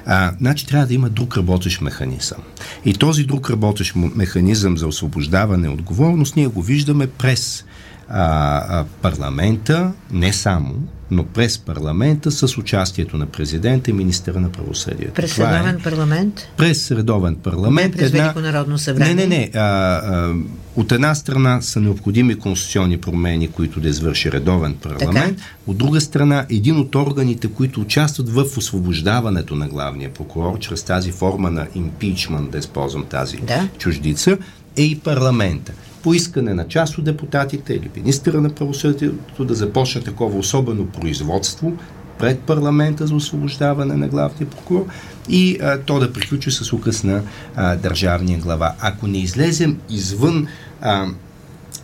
А, 0.07 0.33
значи 0.39 0.67
трябва 0.67 0.87
да 0.87 0.95
има 0.95 1.09
друг 1.09 1.37
работещ 1.37 1.81
механизъм. 1.81 2.39
И 2.85 2.95
този 2.95 3.25
друг 3.25 3.51
работещ 3.51 3.93
механизъм 3.97 4.79
за 4.79 4.87
освобождаване 4.87 5.69
отговорност 5.69 6.37
ние 6.37 6.47
го 6.47 6.63
виждаме 6.63 7.07
през 7.07 7.65
а, 8.11 8.85
парламента, 9.03 9.93
не 10.13 10.33
само, 10.33 10.75
но 11.11 11.25
през 11.25 11.59
парламента 11.59 12.31
с 12.31 12.59
участието 12.59 13.17
на 13.17 13.27
президента 13.27 13.91
и 13.91 13.93
министъра 13.93 14.41
на 14.41 14.53
правосъдието. 14.53 15.15
През 15.15 15.35
Това 15.35 15.53
редовен 15.53 15.75
е, 15.75 15.83
парламент? 15.83 16.49
През 16.57 16.91
редовен 16.91 17.37
парламент. 17.37 17.95
Не 17.95 17.99
през 17.99 18.09
една... 18.09 18.23
Велико 18.23 18.41
народно 18.41 18.79
събрание? 18.79 19.15
Не, 19.15 19.27
не, 19.27 19.39
не. 19.39 19.51
А, 19.55 19.61
а, 19.61 20.35
от 20.77 20.93
една 20.93 21.15
страна 21.15 21.61
са 21.61 21.81
необходими 21.81 22.35
конституционни 22.35 22.99
промени, 22.99 23.49
които 23.49 23.81
да 23.81 23.89
извърши 23.89 24.33
редовен 24.33 24.75
парламент. 24.75 25.37
Така? 25.37 25.49
От 25.67 25.77
друга 25.77 26.01
страна, 26.01 26.47
един 26.51 26.77
от 26.77 26.95
органите, 26.95 27.49
които 27.49 27.81
участват 27.81 28.29
в 28.29 28.45
освобождаването 28.57 29.55
на 29.55 29.69
главния 29.69 30.11
прокурор, 30.13 30.59
чрез 30.59 30.83
тази 30.83 31.13
форма 31.13 31.51
на 31.51 31.67
импичмент, 31.75 32.51
да 32.51 32.59
използвам 32.59 33.05
тази 33.05 33.37
да? 33.37 33.69
чуждица, 33.79 34.39
е 34.77 34.83
и 34.83 34.99
парламента 34.99 35.73
по 36.09 36.15
искане 36.15 36.55
на 36.55 36.69
част 36.69 36.99
от 36.99 37.05
депутатите 37.05 37.75
или 37.75 37.91
министъра 37.97 38.41
на 38.41 38.51
правосъдието 38.51 39.45
да 39.45 39.55
започне 39.55 40.01
такова 40.01 40.39
особено 40.39 40.87
производство 40.87 41.73
пред 42.19 42.41
парламента 42.41 43.07
за 43.07 43.15
освобождаване 43.15 43.97
на 43.97 44.09
главния 44.09 44.51
прокурор 44.51 44.87
и 45.29 45.59
а, 45.63 45.79
то 45.79 45.99
да 45.99 46.13
приключи 46.13 46.51
с 46.51 46.73
указ 46.73 47.05
на 47.05 47.23
а, 47.57 47.77
държавния 47.77 48.39
глава. 48.39 48.75
Ако 48.81 49.07
не 49.07 49.19
излезем 49.19 49.81
извън 49.91 50.47
а, 50.81 51.07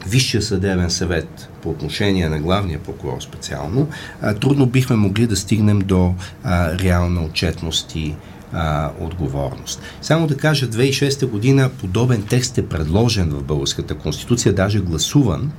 Висшия 0.07 0.43
съдебен 0.43 0.91
съвет 0.91 1.49
по 1.63 1.71
отношение 1.71 2.29
на 2.29 2.39
главния 2.39 2.79
прокурор 2.79 3.21
специално, 3.21 3.89
а, 4.23 4.35
трудно 4.35 4.67
бихме 4.67 4.97
могли 4.97 5.27
да 5.27 5.37
стигнем 5.37 5.79
до 5.79 6.15
а, 6.45 6.79
реална 6.79 7.25
отчетност 7.25 7.95
и 7.95 8.15
а, 8.55 8.91
отговорност. 9.01 9.83
Само 10.03 10.27
да 10.27 10.37
кажа, 10.37 10.69
2006 10.69 11.27
година 11.27 11.71
подобен 11.81 12.23
текст 12.23 12.59
е 12.59 12.67
предложен 12.67 13.31
в 13.31 13.43
Българската 13.43 13.95
конституция, 13.95 14.53
даже 14.53 14.81
гласуван, 14.81 15.53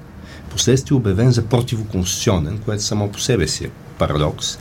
последствие 0.50 0.98
обявен 0.98 1.32
за 1.32 1.46
противоконституционен, 1.46 2.60
което 2.66 2.84
само 2.84 3.12
по 3.12 3.20
себе 3.20 3.48
си 3.48 3.66
е 3.66 3.70
парадокс, 3.98 4.58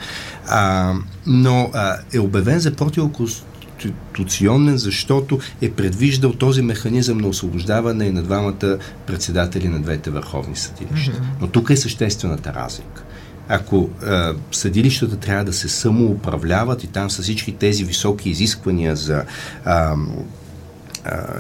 а, 0.49 0.93
но 1.27 1.71
а, 1.75 1.97
е 2.15 2.19
обявен 2.19 2.59
за 2.59 2.75
противоконституционен, 2.75 4.79
защото 4.79 5.39
е 5.61 5.71
предвиждал 5.71 6.33
този 6.33 6.63
механизъм 6.63 7.19
на 7.19 7.29
освобождаване 7.29 8.05
и 8.05 8.13
на 8.13 8.23
двамата 8.23 8.79
председатели 9.07 9.69
на 9.69 9.83
двете 9.83 10.11
върховни 10.11 10.57
съдилища. 10.57 11.13
Mm-hmm. 11.13 11.41
Но 11.41 11.47
тук 11.47 11.71
е 11.71 11.77
съществената 11.77 12.55
разлика 12.55 13.05
ако 13.49 13.89
а, 14.03 14.35
съдилищата 14.53 15.17
трябва 15.17 15.45
да 15.45 15.53
се 15.53 15.69
самоуправляват 15.69 16.85
и 16.85 16.87
там 16.87 17.11
са 17.11 17.23
всички 17.23 17.53
тези 17.53 17.85
високи 17.85 18.31
изисквания 18.31 18.97
за 18.97 19.25
а, 19.65 19.95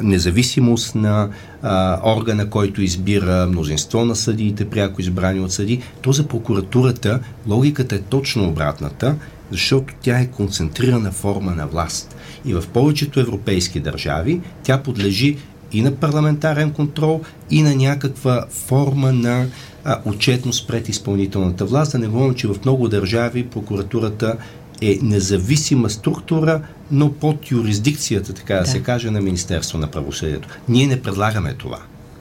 независимост 0.02 0.94
на 0.94 1.28
а, 1.62 2.00
органа, 2.16 2.50
който 2.50 2.82
избира 2.82 3.46
мнозинство 3.46 4.04
на 4.04 4.16
съдиите, 4.16 4.70
пряко 4.70 5.00
избрани 5.00 5.40
от 5.40 5.52
съди, 5.52 5.82
то 6.02 6.12
за 6.12 6.28
прокуратурата 6.28 7.20
логиката 7.46 7.94
е 7.94 7.98
точно 7.98 8.48
обратната 8.48 9.16
защото 9.50 9.94
тя 10.00 10.18
е 10.18 10.26
концентрирана 10.26 11.12
форма 11.12 11.50
на 11.50 11.66
власт. 11.66 12.16
И 12.44 12.54
в 12.54 12.64
повечето 12.72 13.20
европейски 13.20 13.80
държави 13.80 14.40
тя 14.62 14.82
подлежи 14.82 15.36
и 15.72 15.82
на 15.82 15.94
парламентарен 15.94 16.70
контрол, 16.70 17.20
и 17.50 17.62
на 17.62 17.74
някаква 17.74 18.46
форма 18.50 19.12
на 19.12 19.46
а, 19.84 20.00
отчетност 20.04 20.68
пред 20.68 20.88
изпълнителната 20.88 21.64
власт. 21.64 21.92
Да 21.92 21.98
не 21.98 22.06
говорим, 22.06 22.34
че 22.34 22.48
в 22.48 22.56
много 22.64 22.88
държави 22.88 23.46
прокуратурата 23.46 24.36
е 24.82 24.98
независима 25.02 25.90
структура, 25.90 26.60
но 26.90 27.12
под 27.12 27.50
юрисдикцията, 27.50 28.34
така 28.34 28.54
да, 28.54 28.60
да 28.60 28.66
се 28.66 28.82
каже, 28.82 29.10
на 29.10 29.20
Министерство 29.20 29.78
на 29.78 29.86
правосъдието. 29.86 30.48
Ние 30.68 30.86
не 30.86 31.02
предлагаме 31.02 31.54
това. 31.54 31.78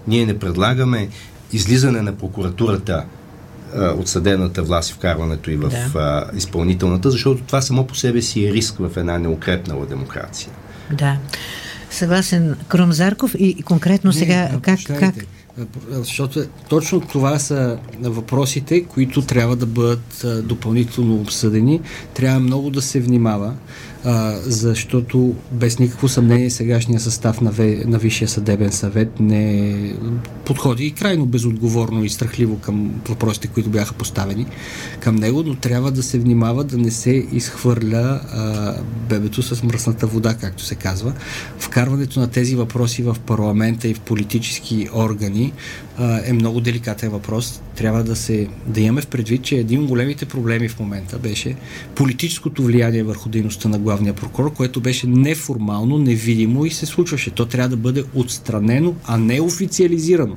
Ние 0.08 0.26
не 0.26 0.40
предлагаме 0.40 1.10
излизане 1.54 2.02
на 2.02 2.16
прокуратурата 2.16 3.06
а, 3.76 3.86
от 3.86 4.08
съдебната 4.08 4.64
власт 4.64 4.90
и 4.90 4.94
вкарването 4.94 5.52
и 5.52 5.56
в 5.56 5.70
да. 5.70 6.00
а, 6.00 6.38
изпълнителната, 6.38 7.12
защото 7.12 7.44
това 7.44 7.62
само 7.62 7.88
по 7.88 7.96
себе 7.96 8.22
си 8.22 8.48
е 8.48 8.52
риск 8.52 8.76
в 8.80 8.92
една 8.98 9.18
неукрепнала 9.18 9.86
демокрация. 9.86 10.52
Да. 10.92 11.18
Съгласен 11.90 12.56
Крум 12.68 12.94
Зарков 12.94 13.36
и, 13.38 13.56
и 13.60 13.64
конкретно 13.64 14.08
не, 14.08 14.14
сега 14.14 14.50
как, 14.62 14.80
как... 15.00 15.16
Защото 15.90 16.46
точно 16.70 17.02
това 17.02 17.40
са 17.40 17.80
въпросите, 18.02 18.84
които 18.84 19.22
трябва 19.22 19.56
да 19.56 19.66
бъдат 19.66 20.26
допълнително 20.48 21.16
обсъдени. 21.16 21.82
Трябва 22.14 22.40
много 22.40 22.70
да 22.70 22.82
се 22.82 23.00
внимава 23.00 23.54
а, 24.06 24.36
защото 24.44 25.36
без 25.52 25.80
никакво 25.80 26.08
съмнение 26.08 26.50
сегашния 26.50 27.00
състав 27.00 27.42
на, 27.42 27.52
Ве, 27.52 27.84
на 27.86 27.98
Висшия 27.98 28.28
съдебен 28.28 28.72
съвет 28.72 29.20
не 29.20 29.96
подходи 30.46 30.86
и 30.86 30.92
крайно 30.92 31.26
безотговорно 31.26 32.04
и 32.04 32.10
страхливо 32.10 32.60
към 32.60 33.02
въпросите, 33.10 33.48
които 33.48 33.70
бяха 33.70 33.94
поставени 33.94 34.46
към 35.00 35.16
него, 35.16 35.44
но 35.46 35.56
трябва 35.56 35.92
да 35.92 36.04
се 36.04 36.20
внимава 36.20 36.64
да 36.64 36.78
не 36.78 36.92
се 36.92 37.28
изхвърля 37.32 38.22
а, 38.32 38.74
бебето 39.10 39.44
с 39.44 39.64
мръсната 39.64 40.08
вода, 40.08 40.34
както 40.34 40.64
се 40.64 40.76
казва. 40.76 41.14
Вкарването 41.60 42.20
на 42.20 42.28
тези 42.28 42.56
въпроси 42.56 43.04
в 43.04 43.18
парламента 43.26 43.88
и 43.88 43.94
в 43.94 44.00
политически 44.00 44.90
органи 44.94 45.54
е 46.26 46.34
много 46.34 46.62
деликатен 46.62 47.10
въпрос. 47.10 47.62
Трябва 47.76 48.04
да 48.04 48.16
се 48.16 48.48
да 48.68 48.82
имаме 48.82 49.02
в 49.02 49.08
предвид, 49.08 49.44
че 49.44 49.56
един 49.56 49.82
от 49.82 49.88
големите 49.88 50.26
проблеми 50.26 50.70
в 50.70 50.80
момента 50.80 51.18
беше 51.18 51.56
политическото 51.96 52.64
влияние 52.64 53.04
върху 53.04 53.30
дейността 53.30 53.70
на 53.70 53.80
главния 53.80 54.14
прокурор, 54.14 54.54
което 54.54 54.82
беше 54.82 55.08
неформално, 55.08 55.98
невидимо 55.98 56.66
и 56.66 56.72
се 56.72 56.86
случваше. 56.86 57.32
То 57.32 57.46
трябва 57.46 57.70
да 57.70 57.78
бъде 57.78 58.04
отстранено, 58.14 58.96
а 59.06 59.18
не 59.18 59.42
официализирано. 59.42 60.36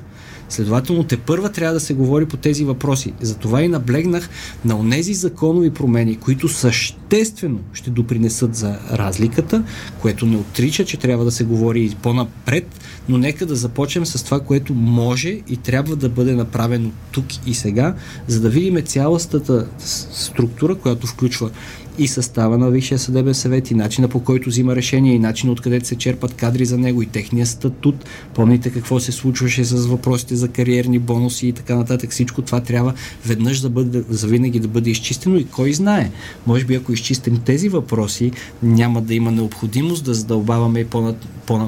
Следователно, 0.49 1.03
те 1.03 1.17
първа 1.17 1.51
трябва 1.51 1.73
да 1.73 1.79
се 1.79 1.93
говори 1.93 2.25
по 2.25 2.37
тези 2.37 2.65
въпроси. 2.65 3.13
Затова 3.21 3.61
и 3.61 3.67
наблегнах 3.67 4.29
на 4.65 4.79
онези 4.79 5.13
законови 5.13 5.69
промени, 5.69 6.15
които 6.15 6.47
съществено 6.47 7.59
ще 7.73 7.89
допринесат 7.89 8.55
за 8.55 8.79
разликата, 8.91 9.63
което 10.01 10.25
не 10.25 10.37
отрича, 10.37 10.85
че 10.85 10.97
трябва 10.97 11.25
да 11.25 11.31
се 11.31 11.43
говори 11.43 11.83
и 11.83 11.95
по-напред, 12.01 12.67
но 13.09 13.17
нека 13.17 13.45
да 13.45 13.55
започнем 13.55 14.05
с 14.05 14.23
това, 14.23 14.39
което 14.39 14.73
може 14.73 15.29
и 15.29 15.57
трябва 15.57 15.95
да 15.95 16.09
бъде 16.09 16.33
направено 16.33 16.91
тук 17.11 17.25
и 17.47 17.53
сега, 17.53 17.95
за 18.27 18.41
да 18.41 18.49
видим 18.49 18.81
цялостата 18.85 19.67
структура, 20.09 20.75
която 20.75 21.07
включва 21.07 21.49
и 21.97 22.07
състава 22.07 22.57
на 22.57 22.69
Висшия 22.71 22.99
съдебен 22.99 23.33
съвет, 23.33 23.71
и 23.71 23.75
начина 23.75 24.07
по 24.07 24.19
който 24.19 24.49
взима 24.49 24.75
решение, 24.75 25.13
и 25.13 25.19
начина 25.19 25.51
откъде 25.51 25.85
се 25.85 25.95
черпат 25.95 26.33
кадри 26.33 26.65
за 26.65 26.77
него, 26.77 27.01
и 27.01 27.05
техния 27.05 27.45
статут. 27.45 28.05
Помните 28.33 28.69
какво 28.69 28.99
се 28.99 29.11
случваше 29.11 29.63
с 29.63 29.85
въпросите 29.85 30.35
за 30.35 30.47
кариерни 30.47 30.99
бонуси 30.99 31.47
и 31.47 31.53
така 31.53 31.75
нататък. 31.75 32.11
Всичко 32.11 32.41
това 32.41 32.61
трябва 32.61 32.93
веднъж 33.25 33.59
да 33.59 33.69
бъде, 33.69 34.03
за 34.09 34.27
винаги 34.27 34.59
да 34.59 34.67
бъде 34.67 34.89
изчистено 34.89 35.37
и 35.37 35.45
кой 35.45 35.73
знае. 35.73 36.11
Може 36.47 36.65
би 36.65 36.75
ако 36.75 36.93
изчистим 36.93 37.37
тези 37.45 37.69
въпроси, 37.69 38.31
няма 38.63 39.01
да 39.01 39.13
има 39.13 39.31
необходимост 39.31 40.05
да 40.05 40.13
задълбаваме 40.13 40.79
и 40.79 40.85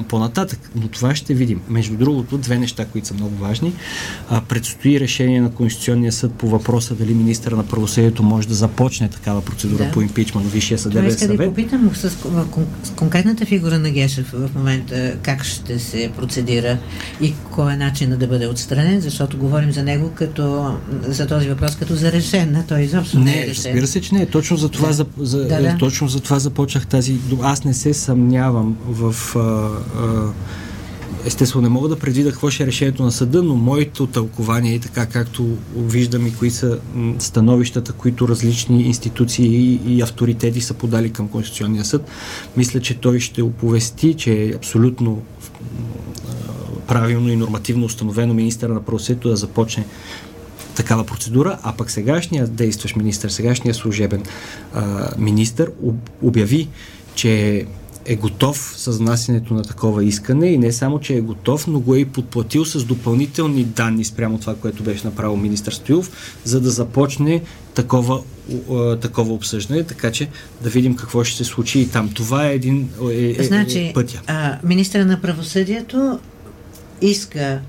по-нататък. 0.08 0.70
Но 0.74 0.88
това 0.88 1.14
ще 1.14 1.34
видим. 1.34 1.60
Между 1.68 1.96
другото, 1.96 2.38
две 2.38 2.58
неща, 2.58 2.84
които 2.84 3.08
са 3.08 3.14
много 3.14 3.36
важни. 3.36 3.72
А, 4.28 4.40
предстои 4.40 5.00
решение 5.00 5.40
на 5.40 5.50
Конституционния 5.50 6.12
съд 6.12 6.32
по 6.32 6.48
въпроса 6.48 6.94
дали 6.94 7.14
министър 7.14 7.52
на 7.52 7.66
правосъдието 7.66 8.22
може 8.22 8.48
да 8.48 8.54
започне 8.54 9.08
такава 9.08 9.40
процедура 9.40 9.84
да. 9.84 9.92
по 9.92 10.02
импичмент 10.20 10.52
Висшия 10.52 10.78
съдебен 10.78 11.12
съвет. 11.12 11.36
да 11.36 11.44
попитам 11.44 11.90
с, 11.94 12.10
с 12.10 12.90
конкретната 12.96 13.46
фигура 13.46 13.78
на 13.78 13.90
Гешев 13.90 14.30
в 14.32 14.50
момента 14.54 15.16
как 15.22 15.44
ще 15.44 15.78
се 15.78 16.10
процедира 16.16 16.78
и 17.20 17.34
кой 17.50 17.72
е 17.72 17.76
начинът 17.76 18.18
да 18.18 18.26
бъде 18.26 18.46
отстранен, 18.46 19.00
защото 19.00 19.38
говорим 19.38 19.72
за 19.72 19.82
него 19.82 20.10
като 20.14 20.74
за 21.02 21.26
този 21.26 21.48
въпрос 21.48 21.76
като 21.76 21.94
за 21.94 22.12
решен, 22.12 22.56
а 22.56 22.62
той 22.62 22.80
изобщо 22.80 23.18
не, 23.18 23.24
не 23.24 23.42
е 23.42 23.46
решен. 23.46 23.72
Разбира 23.72 23.86
се, 23.86 24.00
че 24.00 24.14
не. 24.14 24.26
Точно 24.26 24.56
за 24.56 24.68
това, 24.68 24.88
да. 24.88 24.94
за, 24.94 25.06
за, 25.18 25.38
да, 25.38 25.62
да. 25.62 25.76
точно 25.78 26.08
за 26.08 26.20
това 26.20 26.38
започнах 26.38 26.86
тази... 26.86 27.16
Аз 27.42 27.64
не 27.64 27.74
се 27.74 27.94
съмнявам 27.94 28.76
в 28.86 29.36
а, 29.36 29.40
а, 29.40 30.32
естествено 31.24 31.62
не 31.62 31.68
мога 31.68 31.88
да 31.88 31.98
предвида 31.98 32.30
какво 32.30 32.50
ще 32.50 32.62
е 32.62 32.66
решението 32.66 33.02
на 33.02 33.12
съда, 33.12 33.42
но 33.42 33.54
моето 33.54 34.06
тълкование 34.06 34.74
и 34.74 34.80
така 34.80 35.06
както 35.06 35.56
виждам 35.76 36.26
и 36.26 36.34
кои 36.34 36.50
са 36.50 36.78
становищата, 37.18 37.92
които 37.92 38.28
различни 38.28 38.82
институции 38.82 39.80
и, 39.86 40.02
авторитети 40.02 40.60
са 40.60 40.74
подали 40.74 41.12
към 41.12 41.28
Конституционния 41.28 41.84
съд, 41.84 42.08
мисля, 42.56 42.80
че 42.80 42.94
той 42.94 43.20
ще 43.20 43.42
оповести, 43.42 44.14
че 44.14 44.44
е 44.44 44.54
абсолютно 44.54 45.22
правилно 46.86 47.28
и 47.30 47.36
нормативно 47.36 47.86
установено 47.86 48.34
министъра 48.34 48.74
на 48.74 48.82
правосъдието 48.82 49.28
да 49.28 49.36
започне 49.36 49.86
такава 50.74 51.04
процедура, 51.04 51.58
а 51.62 51.72
пък 51.72 51.90
сегашният 51.90 52.54
действащ 52.54 52.96
министр, 52.96 53.30
сегашният 53.30 53.76
служебен 53.76 54.22
а, 54.74 55.10
министр 55.18 55.66
обяви, 56.22 56.68
че 57.14 57.66
е 58.06 58.16
готов 58.16 58.74
с 58.76 58.98
внасянето 58.98 59.54
на 59.54 59.62
такова 59.62 60.04
искане 60.04 60.46
и 60.46 60.58
не 60.58 60.72
само, 60.72 61.00
че 61.00 61.14
е 61.14 61.20
готов, 61.20 61.66
но 61.66 61.80
го 61.80 61.94
е 61.94 61.98
и 61.98 62.04
подплатил 62.04 62.64
с 62.64 62.84
допълнителни 62.84 63.64
данни 63.64 64.04
спрямо 64.04 64.38
това, 64.38 64.54
което 64.54 64.82
беше 64.82 65.06
направил 65.06 65.36
министър 65.36 65.72
Стоилов, 65.72 66.36
за 66.44 66.60
да 66.60 66.70
започне 66.70 67.42
такова, 67.74 68.22
такова 69.00 69.32
обсъждане, 69.32 69.84
така 69.84 70.12
че 70.12 70.28
да 70.62 70.70
видим 70.70 70.96
какво 70.96 71.24
ще 71.24 71.36
се 71.36 71.44
случи 71.44 71.80
и 71.80 71.88
там. 71.88 72.10
Това 72.14 72.46
е 72.46 72.54
един 72.54 72.88
е, 73.10 73.34
е, 73.38 73.44
значи, 73.44 73.78
е 73.78 73.92
пътя. 73.94 74.20
А, 74.26 74.58
министъра 74.64 75.06
на 75.06 75.20
правосъдието 75.20 76.18
иска 77.02 77.60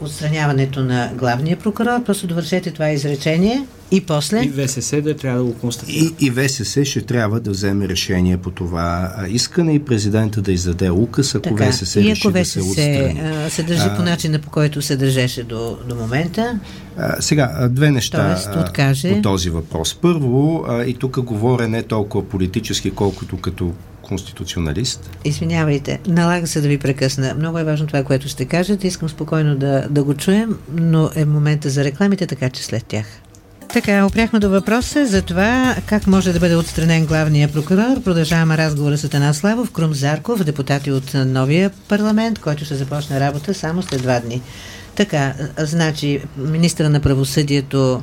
отстраняването 0.00 0.80
на 0.80 1.10
главния 1.14 1.56
прокурор. 1.56 2.04
Просто 2.04 2.26
довършете 2.26 2.70
това 2.70 2.90
изречение. 2.90 3.66
И 3.90 4.00
после? 4.00 4.40
И 4.40 4.66
ВСС 4.66 5.02
да 5.02 5.16
трябва 5.16 5.38
да 5.38 5.44
го 5.44 5.54
констатира. 5.54 5.96
И, 6.20 6.26
и 6.26 6.30
ВСС 6.30 6.84
ще 6.84 7.02
трябва 7.02 7.40
да 7.40 7.50
вземе 7.50 7.88
решение 7.88 8.36
по 8.36 8.50
това 8.50 9.14
искане 9.28 9.74
и 9.74 9.78
президента 9.78 10.42
да 10.42 10.52
издаде 10.52 10.90
указ, 10.90 11.34
ако 11.34 11.42
така, 11.42 11.72
ВСС 11.72 12.00
и 12.00 12.10
ако 12.10 12.32
реши 12.32 12.44
ВСС 12.44 12.58
да 12.58 12.64
се 12.64 12.70
отстрани. 12.70 13.50
се 13.50 13.62
държи 13.62 13.86
а, 13.86 13.96
по 13.96 14.02
начина, 14.02 14.38
по 14.38 14.50
който 14.50 14.82
се 14.82 14.96
държеше 14.96 15.42
до, 15.42 15.78
до 15.88 15.94
момента. 15.94 16.60
А, 16.96 17.22
сега, 17.22 17.68
две 17.70 17.90
неща 17.90 18.26
Тоест, 18.26 18.68
откаже... 18.68 19.14
по 19.14 19.22
този 19.22 19.50
въпрос. 19.50 19.94
Първо, 19.94 20.64
а, 20.68 20.84
и 20.84 20.94
тук 20.94 21.20
говоря 21.20 21.68
не 21.68 21.82
толкова 21.82 22.28
политически, 22.28 22.90
колкото 22.90 23.36
като 23.36 23.72
конституционалист. 24.02 25.10
Извинявайте, 25.24 25.98
налага 26.06 26.46
се 26.46 26.60
да 26.60 26.68
ви 26.68 26.78
прекъсна. 26.78 27.34
Много 27.34 27.58
е 27.58 27.64
важно 27.64 27.86
това, 27.86 28.02
което 28.02 28.28
ще 28.28 28.44
кажете. 28.44 28.86
Искам 28.86 29.08
спокойно 29.08 29.56
да, 29.56 29.86
да 29.90 30.04
го 30.04 30.14
чуем, 30.14 30.58
но 30.72 31.10
е 31.14 31.24
момента 31.24 31.70
за 31.70 31.84
рекламите, 31.84 32.26
така 32.26 32.50
че 32.50 32.62
след 32.62 32.84
тях. 32.84 33.06
Така, 33.72 34.06
опряхме 34.06 34.38
до 34.38 34.50
въпроса 34.50 35.06
за 35.06 35.22
това 35.22 35.76
как 35.86 36.06
може 36.06 36.32
да 36.32 36.40
бъде 36.40 36.56
отстранен 36.56 37.06
главния 37.06 37.52
прокурор. 37.52 38.02
Продължаваме 38.02 38.58
разговора 38.58 38.98
с 38.98 39.04
Атана 39.04 39.34
Славов, 39.34 39.70
Крум 39.70 39.94
Зарков, 39.94 40.44
депутати 40.44 40.90
от 40.90 41.14
новия 41.14 41.70
парламент, 41.88 42.38
който 42.38 42.64
ще 42.64 42.74
започне 42.74 43.20
работа 43.20 43.54
само 43.54 43.82
след 43.82 44.02
два 44.02 44.20
дни. 44.20 44.42
Така, 44.94 45.34
значи, 45.58 46.20
министра 46.36 46.90
на 46.90 47.00
правосъдието 47.00 48.02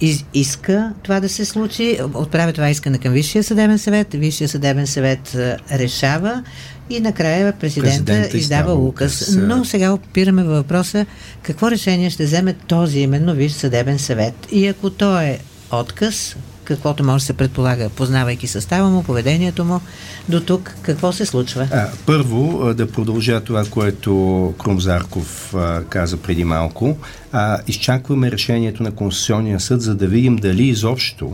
из, 0.00 0.24
иска 0.34 0.92
това 1.02 1.20
да 1.20 1.28
се 1.28 1.44
случи, 1.44 1.98
отправя 2.14 2.52
това 2.52 2.70
искане 2.70 2.98
към 2.98 3.12
Висшия 3.12 3.44
съдебен 3.44 3.78
съвет, 3.78 4.12
Висшия 4.12 4.48
съдебен 4.48 4.86
съвет 4.86 5.36
решава 5.72 6.44
и 6.90 7.00
накрая 7.00 7.52
президента, 7.52 8.04
президента 8.04 8.36
издава 8.36 8.74
указ. 8.74 9.22
указ. 9.22 9.36
Но 9.36 9.64
сега 9.64 9.92
опираме 9.92 10.42
въпроса 10.42 11.06
какво 11.42 11.70
решение 11.70 12.10
ще 12.10 12.24
вземе 12.24 12.52
този 12.52 12.98
именно 13.00 13.34
Висш 13.34 13.52
съдебен 13.52 13.98
съвет. 13.98 14.34
И 14.50 14.66
ако 14.66 14.90
то 14.90 15.20
е 15.20 15.38
отказ, 15.72 16.36
каквото 16.74 17.04
може 17.04 17.22
да 17.22 17.26
се 17.26 17.32
предполага, 17.32 17.88
познавайки 17.88 18.46
състава 18.46 18.90
му, 18.90 19.02
поведението 19.02 19.64
му, 19.64 19.80
до 20.28 20.40
тук 20.40 20.74
какво 20.82 21.12
се 21.12 21.26
случва? 21.26 21.68
А, 21.72 21.88
първо, 22.06 22.74
да 22.74 22.90
продължа 22.90 23.40
това, 23.40 23.64
което 23.64 24.54
Крумзарков 24.58 25.54
а, 25.54 25.84
каза 25.84 26.16
преди 26.16 26.44
малко. 26.44 26.96
А, 27.32 27.58
изчакваме 27.66 28.30
решението 28.30 28.82
на 28.82 28.90
Конституционния 28.90 29.60
съд, 29.60 29.82
за 29.82 29.94
да 29.94 30.06
видим 30.06 30.36
дали 30.36 30.68
изобщо 30.68 31.32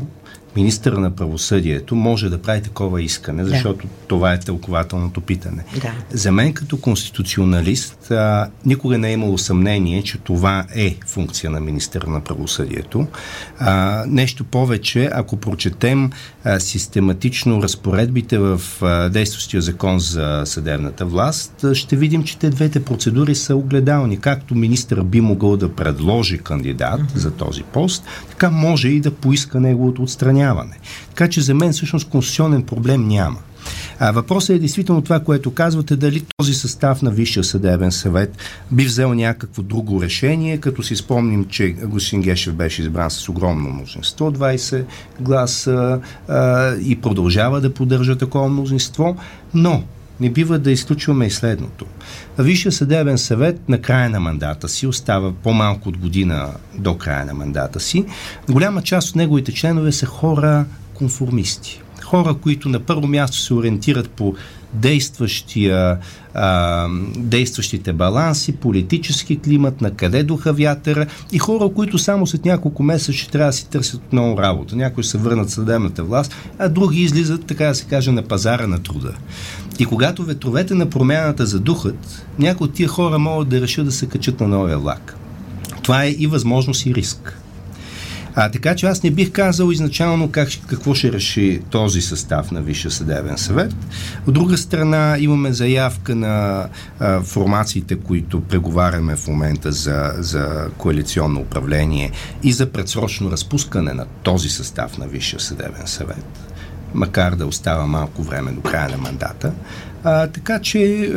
министъра 0.56 0.98
на 0.98 1.10
правосъдието 1.10 1.96
може 1.96 2.30
да 2.30 2.42
прави 2.42 2.62
такова 2.62 3.02
искане, 3.02 3.44
защото 3.44 3.86
да. 3.86 3.92
това 4.06 4.32
е 4.32 4.40
тълкователното 4.40 5.20
питане. 5.20 5.64
Да. 5.82 5.92
За 6.10 6.32
мен 6.32 6.52
като 6.52 6.80
конституционалист 6.80 8.10
а, 8.10 8.50
никога 8.64 8.98
не 8.98 9.08
е 9.08 9.12
имало 9.12 9.38
съмнение, 9.38 10.02
че 10.02 10.18
това 10.18 10.64
е 10.74 10.96
функция 11.06 11.50
на 11.50 11.60
министъра 11.60 12.10
на 12.10 12.20
правосъдието. 12.20 13.06
А, 13.58 14.04
нещо 14.06 14.44
повече, 14.44 15.10
ако 15.12 15.36
прочетем 15.36 16.10
а, 16.46 16.60
систематично 16.60 17.62
разпоредбите 17.62 18.38
в 18.38 18.60
а, 18.82 19.08
действащия 19.08 19.62
закон 19.62 19.98
за 19.98 20.42
съдебната 20.44 21.06
власт, 21.06 21.64
а, 21.64 21.74
ще 21.74 21.96
видим, 21.96 22.24
че 22.24 22.38
те 22.38 22.50
двете 22.50 22.84
процедури 22.84 23.34
са 23.34 23.56
огледални. 23.56 24.20
Както 24.20 24.54
министър 24.54 25.02
би 25.02 25.20
могъл 25.20 25.56
да 25.56 25.74
предложи 25.74 26.38
кандидат 26.38 27.00
mm-hmm. 27.00 27.16
за 27.16 27.30
този 27.30 27.62
пост, 27.62 28.04
така 28.30 28.50
може 28.50 28.88
и 28.88 29.00
да 29.00 29.10
поиска 29.10 29.60
неговото 29.60 30.02
отстраняване. 30.02 30.78
Така 31.08 31.28
че 31.28 31.40
за 31.40 31.54
мен 31.54 31.72
всъщност 31.72 32.08
конституционен 32.08 32.62
проблем 32.62 33.08
няма. 33.08 33.38
А 33.98 34.10
въпросът 34.10 34.50
е 34.50 34.58
действително 34.58 35.02
това, 35.02 35.20
което 35.20 35.54
казвате, 35.54 35.96
дали 35.96 36.24
този 36.36 36.54
състав 36.54 37.02
на 37.02 37.10
Висшия 37.10 37.44
съдебен 37.44 37.92
съвет 37.92 38.36
би 38.70 38.84
взел 38.84 39.14
някакво 39.14 39.62
друго 39.62 40.02
решение, 40.02 40.58
като 40.58 40.82
си 40.82 40.96
спомним, 40.96 41.44
че 41.44 41.68
господин 41.68 42.22
Гешев 42.22 42.54
беше 42.54 42.82
избран 42.82 43.10
с 43.10 43.28
огромно 43.28 43.70
мнозинство, 43.70 44.32
20 44.32 44.84
гласа 45.20 46.00
а, 46.28 46.74
и 46.76 47.00
продължава 47.00 47.60
да 47.60 47.74
поддържа 47.74 48.18
такова 48.18 48.48
мнозинство, 48.48 49.16
но 49.54 49.82
не 50.20 50.30
бива 50.30 50.58
да 50.58 50.70
изключваме 50.70 51.26
и 51.26 51.30
следното. 51.30 51.86
Висшия 52.38 52.72
съдебен 52.72 53.18
съвет 53.18 53.68
на 53.68 53.80
края 53.80 54.10
на 54.10 54.20
мандата 54.20 54.68
си 54.68 54.86
остава 54.86 55.32
по-малко 55.42 55.88
от 55.88 55.96
година 55.96 56.50
до 56.78 56.98
края 56.98 57.26
на 57.26 57.34
мандата 57.34 57.80
си. 57.80 58.04
Голяма 58.50 58.82
част 58.82 59.08
от 59.08 59.16
неговите 59.16 59.52
членове 59.52 59.92
са 59.92 60.06
хора 60.06 60.64
конформисти. 60.94 61.82
Хора, 62.06 62.34
които 62.34 62.68
на 62.68 62.80
първо 62.80 63.06
място 63.06 63.38
се 63.38 63.54
ориентират 63.54 64.10
по 64.10 64.34
действащия, 64.72 65.98
а, 66.34 66.88
действащите 67.16 67.92
баланси, 67.92 68.52
политически 68.52 69.38
климат, 69.38 69.80
на 69.80 69.90
къде 69.90 70.22
духа 70.22 70.52
вятъра 70.52 71.06
и 71.32 71.38
хора, 71.38 71.68
които 71.74 71.98
само 71.98 72.26
след 72.26 72.44
няколко 72.44 72.82
месеца 72.82 73.12
ще 73.12 73.30
трябва 73.30 73.48
да 73.48 73.56
си 73.56 73.68
търсят 73.68 74.12
много 74.12 74.42
работа. 74.42 74.76
Някои 74.76 75.04
се 75.04 75.18
върнат 75.18 75.50
съдебната 75.50 76.04
власт, 76.04 76.34
а 76.58 76.68
други 76.68 77.02
излизат, 77.02 77.46
така 77.46 77.66
да 77.66 77.74
се 77.74 77.84
каже, 77.84 78.12
на 78.12 78.22
пазара 78.22 78.66
на 78.66 78.82
труда. 78.82 79.12
И 79.78 79.84
когато 79.84 80.24
ветровете 80.24 80.74
на 80.74 80.90
промяната 80.90 81.46
задухат, 81.46 82.26
някои 82.38 82.64
от 82.64 82.74
тия 82.74 82.88
хора 82.88 83.18
могат 83.18 83.48
да 83.48 83.60
решат 83.60 83.86
да 83.86 83.92
се 83.92 84.06
качат 84.06 84.40
на 84.40 84.48
новия 84.48 84.78
влак. 84.78 85.16
Това 85.82 86.04
е 86.04 86.10
и 86.10 86.26
възможност 86.26 86.86
и 86.86 86.94
риск. 86.94 87.38
А, 88.38 88.50
така 88.50 88.76
че 88.76 88.86
аз 88.86 89.02
не 89.02 89.10
бих 89.10 89.32
казал 89.32 89.70
изначално 89.70 90.30
как, 90.30 90.48
какво 90.66 90.94
ще 90.94 91.12
реши 91.12 91.62
този 91.70 92.00
състав 92.00 92.50
на 92.50 92.62
Висша 92.62 92.90
съдебен 92.90 93.38
съвет. 93.38 93.74
От 94.26 94.34
друга 94.34 94.58
страна 94.58 95.16
имаме 95.18 95.52
заявка 95.52 96.14
на 96.14 96.68
а, 96.98 97.20
формациите, 97.20 97.96
които 97.96 98.40
преговаряме 98.40 99.16
в 99.16 99.26
момента 99.28 99.72
за, 99.72 100.12
за 100.18 100.68
коалиционно 100.78 101.40
управление 101.40 102.10
и 102.42 102.52
за 102.52 102.72
предсрочно 102.72 103.30
разпускане 103.30 103.92
на 103.92 104.06
този 104.22 104.48
състав 104.48 104.98
на 104.98 105.06
Висша 105.06 105.40
съдебен 105.40 105.86
съвет 105.86 106.24
макар 106.94 107.34
да 107.34 107.46
остава 107.46 107.86
малко 107.86 108.22
време 108.22 108.52
до 108.52 108.60
края 108.60 108.88
на 108.88 108.98
мандата. 108.98 109.52
А, 110.04 110.26
така 110.26 110.60
че 110.60 111.12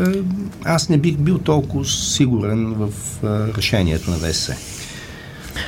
аз 0.65 0.89
не 0.89 0.97
бих 0.97 1.17
бил 1.17 1.37
толкова 1.37 1.85
сигурен 1.85 2.73
в 2.73 2.89
а, 3.23 3.57
решението 3.57 4.11
на 4.11 4.17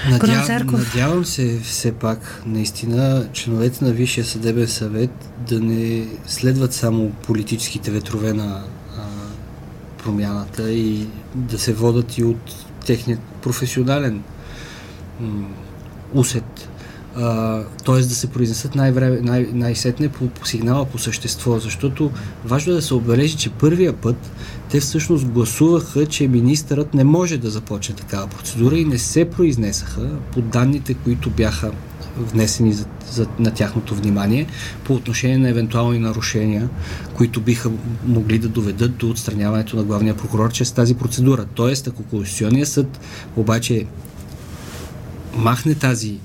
ВСС. 0.09 0.27
Надяв, 0.27 0.71
надявам 0.71 1.25
се 1.25 1.59
все 1.63 1.91
пак, 1.91 2.41
наистина, 2.45 3.27
членовете 3.33 3.85
на 3.85 3.91
Висшия 3.91 4.25
съдебен 4.25 4.67
съвет 4.67 5.29
да 5.49 5.59
не 5.59 6.07
следват 6.25 6.73
само 6.73 7.09
политическите 7.11 7.91
ветрове 7.91 8.33
на 8.33 8.63
а, 8.97 9.01
промяната 10.03 10.71
и 10.71 11.07
да 11.35 11.59
се 11.59 11.73
водат 11.73 12.17
и 12.17 12.23
от 12.23 12.65
техният 12.85 13.21
професионален 13.41 14.23
м- 15.19 15.47
усет 16.13 16.69
т.е. 17.86 17.91
да 17.91 18.16
се 18.16 18.28
произнесат 18.28 18.76
най-време, 18.76 19.20
най- 19.22 19.49
най-сетне 19.53 20.09
по, 20.09 20.28
по 20.28 20.47
сигнала 20.47 20.86
по 20.86 20.97
същество, 20.97 21.59
защото 21.59 22.12
важно 22.45 22.74
е 22.74 22.76
да 22.76 22.82
се 22.82 22.93
обележи, 22.93 23.38
че 23.38 23.49
първия 23.49 23.93
път 23.93 24.32
те 24.70 24.80
всъщност 24.80 25.26
гласуваха, 25.26 26.05
че 26.05 26.28
министърът 26.28 26.93
не 26.93 27.03
може 27.03 27.38
да 27.38 27.49
започне 27.49 27.95
такава 27.95 28.28
процедура 28.28 28.78
и 28.78 28.86
не 28.86 28.97
се 28.97 29.30
произнесаха 29.30 30.09
по 30.34 30.41
данните, 30.41 30.93
които 30.93 31.30
бяха 31.30 31.72
внесени 32.18 32.74
за, 32.74 32.86
за, 33.12 33.28
на 33.39 33.53
тяхното 33.53 33.95
внимание 33.95 34.47
по 34.84 34.93
отношение 34.93 35.38
на 35.38 35.49
евентуални 35.49 35.99
нарушения, 35.99 36.70
които 37.14 37.41
биха 37.41 37.72
могли 38.05 38.39
да 38.39 38.47
доведат 38.47 38.95
до 38.95 39.09
отстраняването 39.09 39.76
на 39.76 39.84
главния 39.84 40.18
прокурор 40.18 40.51
чрез 40.51 40.72
тази 40.72 40.95
процедура. 40.95 41.45
Тоест, 41.55 41.88
ако 41.88 42.03
Конституционният 42.03 42.70
съд 42.70 42.99
обаче 43.36 43.86
махне 45.36 45.76
тази 45.76 46.20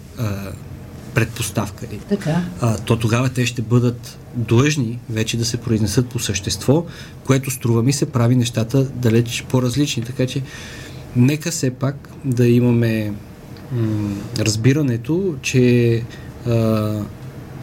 предпоставка 1.16 1.86
така. 2.08 2.42
а, 2.60 2.78
то 2.78 2.96
тогава 2.96 3.28
те 3.28 3.46
ще 3.46 3.62
бъдат 3.62 4.18
длъжни 4.34 4.98
вече 5.10 5.36
да 5.36 5.44
се 5.44 5.56
произнесат 5.56 6.08
по 6.08 6.18
същество, 6.18 6.84
което 7.24 7.50
струва 7.50 7.82
ми 7.82 7.92
се 7.92 8.06
прави 8.06 8.36
нещата 8.36 8.84
далеч 8.84 9.44
по-различни. 9.48 10.02
Така 10.02 10.26
че 10.26 10.42
нека 11.16 11.50
все 11.50 11.70
пак 11.70 12.08
да 12.24 12.48
имаме 12.48 13.12
м- 13.72 14.14
разбирането, 14.38 15.34
че 15.42 16.02
а, 16.46 16.94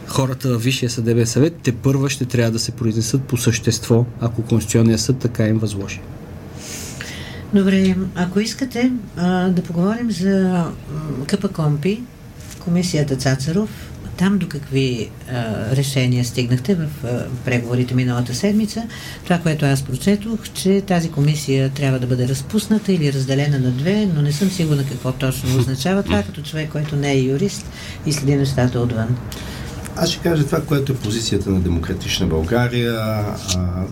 хората 0.06 0.58
в 0.58 0.62
Висшия 0.62 0.90
съдебен 0.90 1.26
съвет 1.26 1.56
те 1.62 1.72
първа 1.72 2.10
ще 2.10 2.24
трябва 2.24 2.50
да 2.50 2.58
се 2.58 2.72
произнесат 2.72 3.22
по 3.22 3.36
същество, 3.36 4.04
ако 4.20 4.42
Конституционният 4.42 5.00
съд 5.00 5.18
така 5.18 5.46
им 5.46 5.58
възложи. 5.58 6.00
Добре, 7.54 7.96
ако 8.14 8.40
искате 8.40 8.92
а, 9.16 9.48
да 9.48 9.62
поговорим 9.62 10.10
за 10.10 10.64
КП 11.26 11.48
Компи, 11.48 12.02
комисията 12.64 13.16
Цацаров, 13.16 13.70
там 14.16 14.38
до 14.38 14.48
какви 14.48 15.10
а, 15.32 15.76
решения 15.76 16.24
стигнахте 16.24 16.74
в 16.74 16.86
а, 17.04 17.08
преговорите 17.44 17.94
миналата 17.94 18.34
седмица. 18.34 18.82
Това, 19.24 19.38
което 19.38 19.66
аз 19.66 19.82
прочетох, 19.82 20.40
че 20.54 20.80
тази 20.80 21.10
комисия 21.10 21.70
трябва 21.70 21.98
да 21.98 22.06
бъде 22.06 22.28
разпусната 22.28 22.92
или 22.92 23.12
разделена 23.12 23.58
на 23.58 23.70
две, 23.70 24.06
но 24.14 24.22
не 24.22 24.32
съм 24.32 24.50
сигурна 24.50 24.84
какво 24.84 25.12
точно 25.12 25.58
означава 25.58 26.02
това, 26.02 26.22
като 26.22 26.42
човек, 26.42 26.70
който 26.72 26.96
не 26.96 27.12
е 27.12 27.18
юрист 27.18 27.66
и 28.06 28.12
следи 28.12 28.36
нещата 28.36 28.80
отвън. 28.80 29.16
Аз 29.96 30.10
ще 30.10 30.22
кажа 30.22 30.46
това, 30.46 30.60
което 30.60 30.92
е 30.92 30.96
позицията 30.96 31.50
на 31.50 31.60
Демократична 31.60 32.26
България, 32.26 32.94
а, 32.94 33.36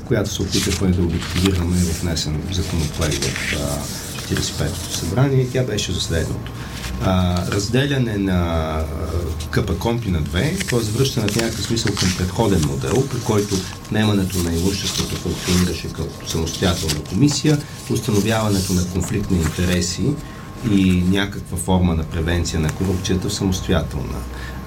която 0.06 0.30
се 0.30 0.42
опитахме 0.42 0.88
да 0.88 1.02
обективираме 1.02 1.76
в 1.76 2.02
внесен 2.02 2.42
законопроект 2.52 3.24
в 3.24 3.56
45-то 4.30 4.96
събрание. 4.98 5.46
Тя 5.52 5.64
беше 5.64 5.92
за 5.92 6.00
следното 6.00 6.52
а, 7.04 7.46
разделяне 7.46 8.18
на 8.18 8.78
КП 9.50 9.78
Компи 9.78 10.10
на 10.10 10.20
две, 10.20 10.56
т.е. 10.70 10.78
връщане 10.78 11.28
в 11.28 11.36
някакъв 11.36 11.64
смисъл 11.64 11.94
към 11.94 12.08
предходен 12.18 12.64
модел, 12.68 13.08
при 13.10 13.20
който 13.20 13.54
отнемането 13.84 14.38
на 14.38 14.54
имуществото 14.54 15.16
функционираше 15.16 15.88
като 15.88 16.28
самостоятелна 16.28 17.04
комисия, 17.08 17.58
установяването 17.90 18.72
на 18.72 18.84
конфликт 18.92 19.30
на 19.30 19.36
интереси 19.36 20.14
и 20.70 21.02
някаква 21.08 21.56
форма 21.58 21.94
на 21.94 22.04
превенция 22.04 22.60
на 22.60 22.72
корупцията 22.72 23.28
в 23.28 23.34
самостоятелна 23.34 24.18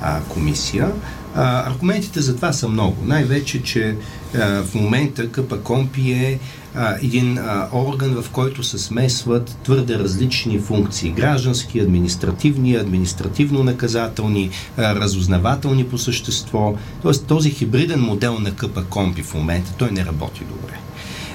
а, 0.06 0.22
комисия. 0.22 0.92
А, 1.36 1.70
аргументите 1.70 2.22
за 2.22 2.36
това 2.36 2.54
са 2.54 2.68
много. 2.68 2.98
Най-вече, 3.06 3.64
че 3.64 3.96
а, 4.36 4.64
в 4.64 4.76
момента 4.76 5.32
КПКОМПИ 5.32 6.12
е 6.12 6.40
а, 6.76 6.96
един 7.02 7.38
а, 7.38 7.68
орган, 7.74 8.22
в 8.22 8.30
който 8.30 8.64
се 8.64 8.78
смесват 8.78 9.58
твърде 9.64 10.00
различни 10.00 10.60
функции. 10.60 11.12
Граждански, 11.12 11.80
административни, 11.80 12.76
административно-наказателни, 12.76 14.50
а, 14.78 14.96
разузнавателни 14.96 15.86
по 15.86 15.98
същество. 15.98 16.76
Тоест 17.02 17.28
този 17.28 17.50
хибриден 17.50 18.00
модел 18.00 18.40
на 18.40 18.52
КПКОМПИ 18.52 19.24
в 19.24 19.34
момента, 19.34 19.74
той 19.78 19.92
не 19.92 20.06
работи 20.06 20.42
добре. 20.50 20.80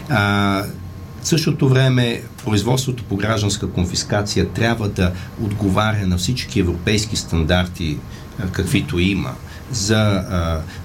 А, 0.08 0.64
в 1.22 1.28
същото 1.28 1.68
време 1.68 2.22
производството 2.44 3.04
по 3.04 3.16
гражданска 3.16 3.70
конфискация 3.70 4.48
трябва 4.48 4.88
да 4.88 5.12
отговаря 5.42 6.06
на 6.06 6.16
всички 6.16 6.60
европейски 6.60 7.16
стандарти, 7.16 7.98
каквито 8.52 8.98
има 8.98 9.34
за 9.72 10.24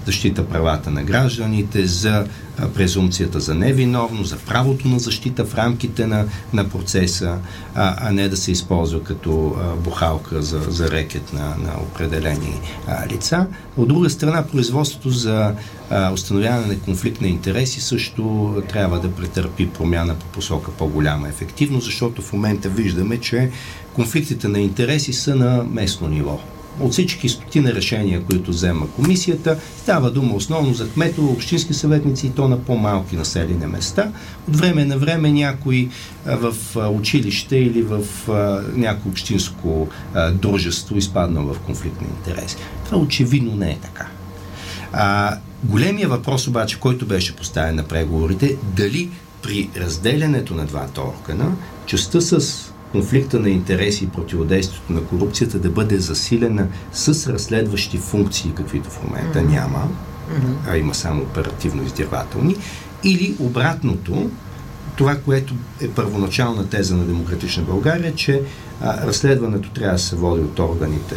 защита 0.06 0.48
правата 0.48 0.90
на 0.90 1.02
гражданите, 1.02 1.86
за 1.86 2.26
а, 2.58 2.68
презумцията 2.68 3.40
за 3.40 3.54
невиновност, 3.54 4.30
за 4.30 4.36
правото 4.36 4.88
на 4.88 4.98
защита 4.98 5.44
в 5.44 5.54
рамките 5.54 6.06
на, 6.06 6.24
на 6.52 6.68
процеса, 6.68 7.38
а, 7.74 8.08
а 8.08 8.12
не 8.12 8.28
да 8.28 8.36
се 8.36 8.52
използва 8.52 9.02
като 9.02 9.56
а, 9.56 9.76
бухалка 9.76 10.42
за, 10.42 10.60
за 10.68 10.90
рекет 10.90 11.32
на, 11.32 11.48
на 11.48 11.72
определени 11.82 12.60
а, 12.86 13.06
лица. 13.06 13.46
От 13.76 13.88
друга 13.88 14.10
страна, 14.10 14.46
производството 14.46 15.10
за 15.10 15.54
а, 15.90 16.12
установяване 16.12 16.66
на 16.66 16.78
конфликт 16.78 17.20
на 17.20 17.28
интереси 17.28 17.80
също 17.80 18.54
трябва 18.68 19.00
да 19.00 19.12
претърпи 19.12 19.68
промяна 19.68 20.14
по 20.14 20.26
посока 20.26 20.70
по-голяма 20.70 21.28
ефективност, 21.28 21.84
защото 21.84 22.22
в 22.22 22.32
момента 22.32 22.68
виждаме, 22.68 23.20
че 23.20 23.50
конфликтите 23.94 24.48
на 24.48 24.60
интереси 24.60 25.12
са 25.12 25.34
на 25.34 25.64
местно 25.70 26.08
ниво 26.08 26.40
от 26.80 26.92
всички 26.92 27.28
стотина 27.28 27.74
решения, 27.74 28.22
които 28.22 28.50
взема 28.50 28.90
комисията, 28.90 29.58
става 29.78 30.10
дума 30.10 30.34
основно 30.34 30.74
за 30.74 30.90
кметове, 30.90 31.32
общински 31.32 31.74
съветници 31.74 32.26
и 32.26 32.30
то 32.30 32.48
на 32.48 32.58
по-малки 32.58 33.16
населени 33.16 33.66
места. 33.66 34.12
От 34.48 34.56
време 34.56 34.84
на 34.84 34.98
време 34.98 35.32
някой 35.32 35.88
в 36.26 36.54
училище 36.90 37.56
или 37.56 37.82
в 37.82 38.02
някое 38.74 39.10
общинско 39.10 39.88
дружество 40.32 40.96
изпаднал 40.98 41.44
в 41.44 41.58
конфликт 41.58 42.00
на 42.00 42.06
интереси. 42.08 42.56
Това 42.84 42.98
очевидно 42.98 43.56
не 43.56 43.70
е 43.70 43.78
така. 43.82 44.06
А, 44.92 45.36
големия 45.64 46.08
въпрос 46.08 46.48
обаче, 46.48 46.80
който 46.80 47.06
беше 47.06 47.36
поставен 47.36 47.74
на 47.74 47.82
преговорите, 47.82 48.56
дали 48.76 49.10
при 49.42 49.70
разделянето 49.76 50.54
на 50.54 50.64
двата 50.64 51.00
органа, 51.00 51.52
частта 51.86 52.20
с 52.20 52.66
конфликта 52.92 53.40
на 53.40 53.50
интереси 53.50 54.04
и 54.04 54.08
противодействието 54.08 54.92
на 54.92 55.04
корупцията 55.04 55.58
да 55.58 55.70
бъде 55.70 55.98
засилена 55.98 56.66
с 56.92 57.32
разследващи 57.32 57.98
функции, 57.98 58.52
каквито 58.54 58.90
в 58.90 59.02
момента 59.02 59.38
mm-hmm. 59.38 59.50
няма, 59.50 59.88
а 60.68 60.76
има 60.76 60.94
само 60.94 61.22
оперативно-издирвателни, 61.22 62.56
или 63.04 63.36
обратното, 63.38 64.30
това, 64.96 65.16
което 65.16 65.54
е 65.80 65.88
първоначална 65.88 66.68
теза 66.68 66.96
на 66.96 67.04
Демократична 67.04 67.62
България, 67.62 68.14
че 68.14 68.42
а, 68.80 69.06
разследването 69.06 69.70
трябва 69.70 69.92
да 69.92 70.02
се 70.02 70.16
води 70.16 70.42
от 70.42 70.58
органите 70.58 71.16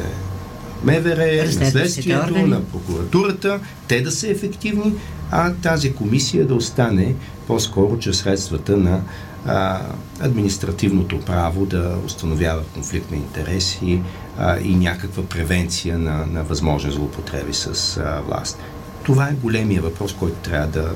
МВР, 0.83 1.45
на 1.59 1.71
следствието, 1.71 2.47
на 2.47 2.63
прокуратурата, 2.63 3.59
те 3.87 4.01
да 4.01 4.11
са 4.11 4.27
ефективни, 4.27 4.93
а 5.31 5.53
тази 5.53 5.93
комисия 5.93 6.47
да 6.47 6.55
остане 6.55 7.15
по-скоро 7.47 7.99
чрез 7.99 8.17
средствата 8.17 8.77
на 8.77 9.01
а, 9.45 9.81
административното 10.19 11.19
право 11.19 11.65
да 11.65 11.97
установява 12.05 12.63
конфликт 12.63 13.11
на 13.11 13.17
интереси 13.17 14.01
а, 14.37 14.59
и 14.59 14.75
някаква 14.75 15.23
превенция 15.25 15.97
на, 15.97 16.25
на 16.25 16.43
възможни 16.43 16.91
злоупотреби 16.91 17.53
с 17.53 17.97
а, 17.97 18.21
власт. 18.27 18.57
Това 19.03 19.27
е 19.27 19.33
големия 19.33 19.81
въпрос, 19.81 20.13
който 20.13 20.35
трябва 20.35 20.67
да 20.67 20.91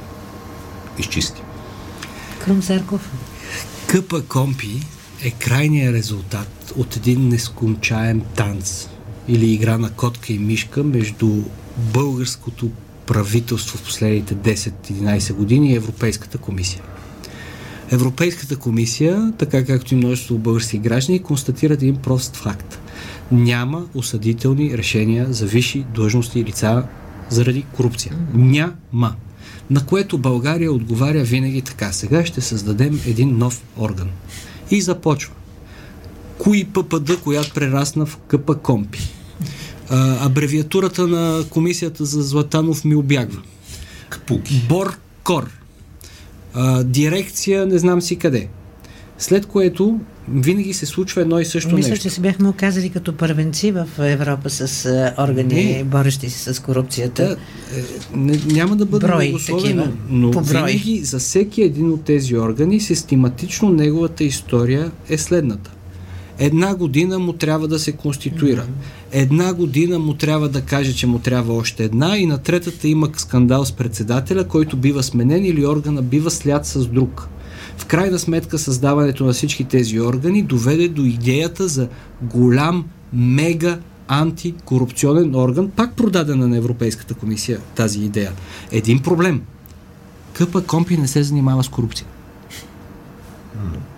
изчистим. 0.97 1.45
Крум 2.45 2.61
Зарков. 2.61 3.11
Къпа 3.87 4.21
Компи 4.21 4.81
е 5.23 5.31
крайният 5.31 5.95
резултат 5.95 6.73
от 6.75 6.95
един 6.95 7.27
нескончаем 7.27 8.21
танц 8.35 8.87
или 9.27 9.51
игра 9.51 9.77
на 9.77 9.89
котка 9.89 10.33
и 10.33 10.39
мишка 10.39 10.83
между 10.83 11.43
българското 11.77 12.69
правителство 13.05 13.77
в 13.77 13.83
последните 13.83 14.35
10-11 14.35 15.33
години 15.33 15.71
и 15.71 15.75
Европейската 15.75 16.37
комисия. 16.37 16.81
Европейската 17.93 18.55
комисия, 18.55 19.33
така 19.37 19.65
както 19.65 19.93
и 19.93 19.97
множество 19.97 20.37
български 20.37 20.77
граждани, 20.77 21.23
констатират 21.23 21.81
един 21.81 21.95
прост 21.95 22.35
факт. 22.35 22.79
Няма 23.31 23.85
осъдителни 23.95 24.77
решения 24.77 25.33
за 25.33 25.45
висши 25.45 25.85
длъжности 25.93 26.39
и 26.39 26.43
лица 26.43 26.83
заради 27.29 27.65
корупция. 27.75 28.17
Няма. 28.33 29.15
На 29.69 29.85
което 29.85 30.17
България 30.17 30.73
отговаря 30.73 31.23
винаги 31.23 31.61
така. 31.61 31.91
Сега 31.91 32.25
ще 32.25 32.41
създадем 32.41 32.99
един 33.05 33.37
нов 33.37 33.63
орган. 33.77 34.09
И 34.71 34.81
започва. 34.81 35.33
Кои 36.37 36.65
ППД, 36.65 37.21
която 37.23 37.53
прерасна 37.53 38.05
в 38.05 38.17
КП 38.17 38.55
Компи. 38.55 38.99
А, 39.89 40.25
абревиатурата 40.25 41.07
на 41.07 41.43
комисията 41.49 42.05
за 42.05 42.23
Златанов 42.23 42.85
ми 42.85 42.95
обягва. 42.95 43.41
Кпуки. 44.09 44.65
Боркор 44.69 45.62
а, 46.53 46.83
дирекция 46.83 47.65
не 47.65 47.77
знам 47.77 48.01
си 48.01 48.15
къде. 48.15 48.47
След 49.17 49.45
което 49.45 49.99
винаги 50.29 50.73
се 50.73 50.85
случва 50.85 51.21
едно 51.21 51.39
и 51.39 51.45
също 51.45 51.75
Мисля, 51.75 51.89
нещо. 51.89 52.03
че 52.03 52.09
се 52.09 52.21
бяхме 52.21 52.49
оказали 52.49 52.89
като 52.89 53.13
първенци 53.13 53.71
в 53.71 53.87
Европа 53.99 54.49
с 54.49 54.85
органи, 55.17 55.75
не. 55.77 55.83
борещи 55.83 56.29
се 56.29 56.53
с 56.53 56.59
корупцията. 56.59 57.27
Да, 57.27 57.33
е, 57.79 57.83
не, 58.15 58.39
няма 58.45 58.75
да 58.75 58.85
бъде 58.85 59.07
брой, 59.07 59.35
такива, 59.47 59.91
но, 60.09 60.31
но 60.31 60.41
винаги 60.41 60.99
за 61.03 61.19
всеки 61.19 61.61
един 61.61 61.91
от 61.91 62.03
тези 62.03 62.37
органи 62.37 62.79
систематично 62.79 63.69
неговата 63.69 64.23
история 64.23 64.91
е 65.09 65.17
следната. 65.17 65.71
Една 66.39 66.75
година 66.75 67.19
му 67.19 67.33
трябва 67.33 67.67
да 67.67 67.79
се 67.79 67.91
конституира. 67.91 68.65
Една 69.11 69.53
година 69.53 69.99
му 69.99 70.13
трябва 70.13 70.49
да 70.49 70.61
каже, 70.61 70.93
че 70.93 71.07
му 71.07 71.19
трябва 71.19 71.53
още 71.53 71.83
една 71.83 72.17
и 72.17 72.25
на 72.25 72.37
третата 72.37 72.87
има 72.87 73.09
скандал 73.15 73.65
с 73.65 73.71
председателя, 73.71 74.47
който 74.47 74.77
бива 74.77 75.03
сменен 75.03 75.45
или 75.45 75.65
органа 75.65 76.01
бива 76.01 76.31
след 76.31 76.65
с 76.65 76.87
друг. 76.87 77.27
В 77.77 77.85
крайна 77.85 78.19
сметка 78.19 78.57
създаването 78.57 79.25
на 79.25 79.33
всички 79.33 79.63
тези 79.63 79.99
органи 79.99 80.43
доведе 80.43 80.87
до 80.87 81.01
идеята 81.01 81.67
за 81.67 81.87
голям, 82.21 82.85
мега 83.13 83.79
антикорупционен 84.07 85.35
орган, 85.35 85.69
пак 85.69 85.95
продадена 85.95 86.47
на 86.47 86.57
Европейската 86.57 87.13
комисия 87.13 87.59
тази 87.75 87.99
идея. 87.99 88.31
Един 88.71 88.99
проблем. 88.99 89.41
Къпа 90.33 90.63
Компи 90.63 90.97
не 90.97 91.07
се 91.07 91.23
занимава 91.23 91.63
с 91.63 91.69
корупция. 91.69 92.07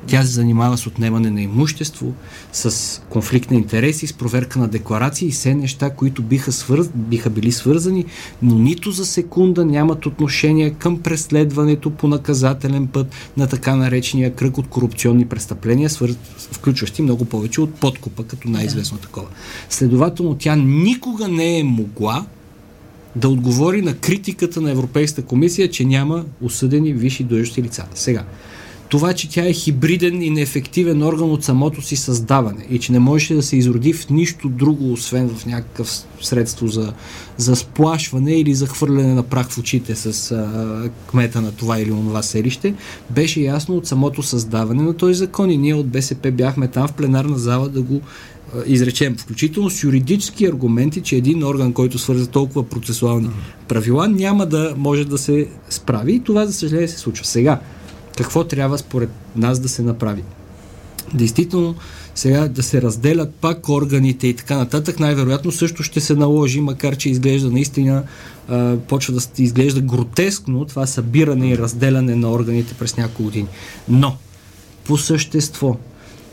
Тя 0.07 0.21
се 0.21 0.27
занимава 0.27 0.77
с 0.77 0.87
отнемане 0.87 1.31
на 1.31 1.41
имущество, 1.41 2.13
с 2.53 3.01
конфликт 3.09 3.51
на 3.51 3.57
интереси, 3.57 4.07
с 4.07 4.13
проверка 4.13 4.59
на 4.59 4.67
декларации 4.67 5.27
и 5.27 5.31
все 5.31 5.53
неща, 5.53 5.89
които 5.89 6.21
биха, 6.21 6.51
свърз... 6.51 6.89
биха 6.95 7.29
били 7.29 7.51
свързани, 7.51 8.05
но 8.41 8.55
нито 8.55 8.91
за 8.91 9.05
секунда 9.05 9.65
нямат 9.65 10.05
отношение 10.05 10.69
към 10.69 10.99
преследването 10.99 11.89
по 11.91 12.07
наказателен 12.07 12.87
път 12.87 13.07
на 13.37 13.47
така 13.47 13.75
наречения 13.75 14.35
кръг 14.35 14.57
от 14.57 14.67
корупционни 14.67 15.25
престъпления, 15.25 15.89
свър... 15.89 16.15
включващи 16.37 17.01
много 17.01 17.25
повече 17.25 17.61
от 17.61 17.75
подкупа, 17.75 18.23
като 18.23 18.49
най-известно 18.49 18.97
такова. 18.97 19.27
Следователно, 19.69 20.35
тя 20.39 20.55
никога 20.55 21.27
не 21.27 21.59
е 21.59 21.63
могла 21.63 22.25
да 23.15 23.29
отговори 23.29 23.81
на 23.81 23.93
критиката 23.93 24.61
на 24.61 24.71
Европейската 24.71 25.27
комисия, 25.27 25.71
че 25.71 25.85
няма 25.85 26.25
осъдени 26.41 26.93
висши 26.93 27.23
длъжности 27.23 27.63
лица. 27.63 27.85
Сега, 27.95 28.23
това, 28.89 29.13
че 29.13 29.29
тя 29.29 29.47
е 29.47 29.53
хибриден 29.53 30.21
и 30.21 30.29
неефективен 30.29 31.03
орган 31.03 31.31
от 31.31 31.43
самото 31.43 31.81
си 31.81 31.95
създаване 31.95 32.65
и 32.69 32.79
че 32.79 32.91
не 32.91 32.99
можеше 32.99 33.33
да 33.33 33.43
се 33.43 33.57
изроди 33.57 33.93
в 33.93 34.09
нищо 34.09 34.49
друго, 34.49 34.93
освен 34.93 35.29
в 35.29 35.45
някакъв 35.45 35.89
средство 36.21 36.67
за, 36.67 36.93
за 37.37 37.55
сплашване 37.55 38.39
или 38.39 38.55
за 38.55 38.67
хвърляне 38.67 39.13
на 39.13 39.23
прах 39.23 39.49
в 39.49 39.57
очите 39.57 39.95
с 39.95 40.31
а, 40.31 40.89
кмета 41.09 41.41
на 41.41 41.51
това 41.51 41.79
или 41.79 41.91
онова 41.91 42.23
селище, 42.23 42.73
беше 43.09 43.41
ясно 43.41 43.75
от 43.75 43.87
самото 43.87 44.23
създаване 44.23 44.83
на 44.83 44.93
този 44.93 45.13
закон 45.13 45.51
и 45.51 45.57
ние 45.57 45.73
от 45.73 45.87
БСП 45.87 46.31
бяхме 46.31 46.67
там 46.67 46.87
в 46.87 46.93
пленарна 46.93 47.37
зала 47.37 47.69
да 47.69 47.81
го 47.81 48.01
изречем, 48.65 49.17
включително 49.17 49.69
с 49.69 49.83
юридически 49.83 50.45
аргументи, 50.45 51.01
че 51.01 51.15
един 51.15 51.43
орган, 51.43 51.73
който 51.73 51.99
свърза 51.99 52.27
толкова 52.27 52.69
процесуални 52.69 53.29
правила, 53.67 54.07
няма 54.07 54.45
да 54.45 54.73
може 54.77 55.05
да 55.05 55.17
се 55.17 55.47
справи 55.69 56.13
и 56.13 56.19
това, 56.19 56.45
за 56.45 56.53
съжаление, 56.53 56.87
се 56.87 56.97
случва. 56.97 57.25
Сега, 57.25 57.59
какво 58.17 58.43
трябва 58.43 58.77
според 58.77 59.09
нас 59.35 59.59
да 59.59 59.69
се 59.69 59.81
направи. 59.81 60.23
Действително, 61.13 61.75
сега 62.15 62.47
да 62.47 62.63
се 62.63 62.81
разделят 62.81 63.35
пак 63.35 63.69
органите 63.69 64.27
и 64.27 64.33
така 64.33 64.57
нататък, 64.57 64.99
най-вероятно 64.99 65.51
също 65.51 65.83
ще 65.83 66.01
се 66.01 66.15
наложи, 66.15 66.61
макар 66.61 66.95
че 66.95 67.09
изглежда 67.09 67.51
наистина, 67.51 68.03
а, 68.47 68.77
почва 68.77 69.13
да 69.13 69.21
изглежда 69.37 69.81
гротескно 69.81 70.65
това 70.65 70.85
събиране 70.85 71.49
и 71.49 71.57
разделяне 71.57 72.15
на 72.15 72.31
органите 72.31 72.73
през 72.73 72.97
няколко 72.97 73.23
години. 73.23 73.47
Но, 73.89 74.17
по 74.83 74.97
същество, 74.97 75.77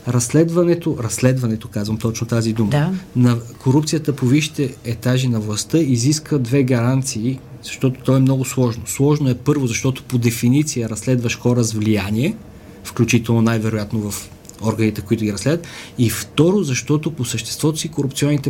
разследването, 0.07 0.97
разследването, 1.03 1.67
казвам 1.67 1.97
точно 1.97 2.27
тази 2.27 2.53
дума, 2.53 2.69
да. 2.69 2.91
на 3.15 3.39
корупцията 3.59 4.15
по 4.15 4.25
висшите 4.25 4.75
етажи 4.83 5.27
на 5.27 5.39
властта 5.39 5.77
изиска 5.77 6.39
две 6.39 6.63
гаранции, 6.63 7.39
защото 7.63 7.99
то 8.03 8.15
е 8.15 8.19
много 8.19 8.45
сложно. 8.45 8.83
Сложно 8.85 9.29
е 9.29 9.35
първо, 9.35 9.67
защото 9.67 10.03
по 10.03 10.17
дефиниция 10.17 10.89
разследваш 10.89 11.39
хора 11.39 11.63
с 11.63 11.73
влияние, 11.73 12.35
включително 12.83 13.41
най-вероятно 13.41 14.11
в 14.11 14.29
органите, 14.61 15.01
които 15.01 15.23
ги 15.23 15.33
разследват. 15.33 15.67
И 15.97 16.09
второ, 16.09 16.63
защото 16.63 17.11
по 17.11 17.25
съществото 17.25 17.79
си 17.79 17.89
корупционните 17.89 18.49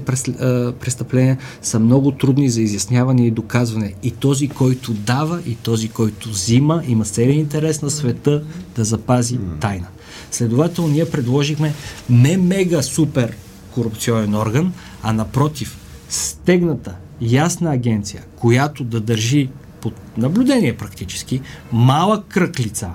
престъпления 0.79 1.37
са 1.61 1.79
много 1.79 2.11
трудни 2.11 2.49
за 2.49 2.61
изясняване 2.61 3.27
и 3.27 3.31
доказване. 3.31 3.93
И 4.03 4.11
този, 4.11 4.47
който 4.47 4.93
дава, 4.93 5.41
и 5.47 5.55
този, 5.55 5.89
който 5.89 6.29
взима, 6.29 6.83
има 6.87 7.05
целият 7.05 7.37
интерес 7.37 7.81
на 7.81 7.89
света 7.89 8.43
да 8.75 8.83
запази 8.83 9.39
тайна. 9.59 9.87
Следователно, 10.31 10.93
ние 10.93 11.09
предложихме 11.09 11.73
не 12.09 12.37
мега 12.37 12.81
супер 12.81 13.35
корупционен 13.71 14.35
орган, 14.35 14.73
а 15.03 15.13
напротив, 15.13 15.77
стегната, 16.09 16.95
ясна 17.23 17.71
агенция, 17.71 18.23
която 18.35 18.83
да 18.83 18.99
държи 18.99 19.49
под 19.81 19.93
наблюдение 20.17 20.77
практически 20.77 21.41
малък 21.71 22.25
кръг 22.27 22.59
лица, 22.59 22.89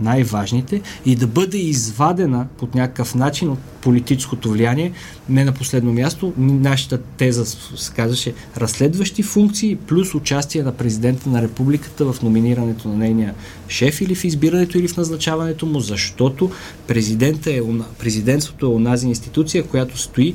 най-важните, 0.00 0.80
и 1.06 1.16
да 1.16 1.26
бъде 1.26 1.58
извадена 1.58 2.46
под 2.58 2.74
някакъв 2.74 3.14
начин 3.14 3.50
от 3.50 3.58
политическото 3.58 4.50
влияние. 4.50 4.92
Не 5.28 5.44
на 5.44 5.52
последно 5.52 5.92
място, 5.92 6.32
нашата 6.38 6.98
теза 7.02 7.46
се 7.46 7.92
казваше 7.92 8.34
разследващи 8.56 9.22
функции 9.22 9.76
плюс 9.76 10.14
участие 10.14 10.62
на 10.62 10.72
президента 10.72 11.28
на 11.28 11.42
републиката 11.42 12.12
в 12.12 12.22
номинирането 12.22 12.88
на 12.88 12.96
нейния 12.96 13.34
шеф 13.68 14.00
или 14.00 14.14
в 14.14 14.24
избирането 14.24 14.78
или 14.78 14.88
в 14.88 14.96
назначаването 14.96 15.66
му, 15.66 15.80
защото 15.80 16.50
президента 16.86 17.52
е, 17.52 17.60
президентството 17.98 18.66
е 18.66 18.68
онази 18.68 19.08
институция, 19.08 19.66
която 19.66 19.98
стои 19.98 20.34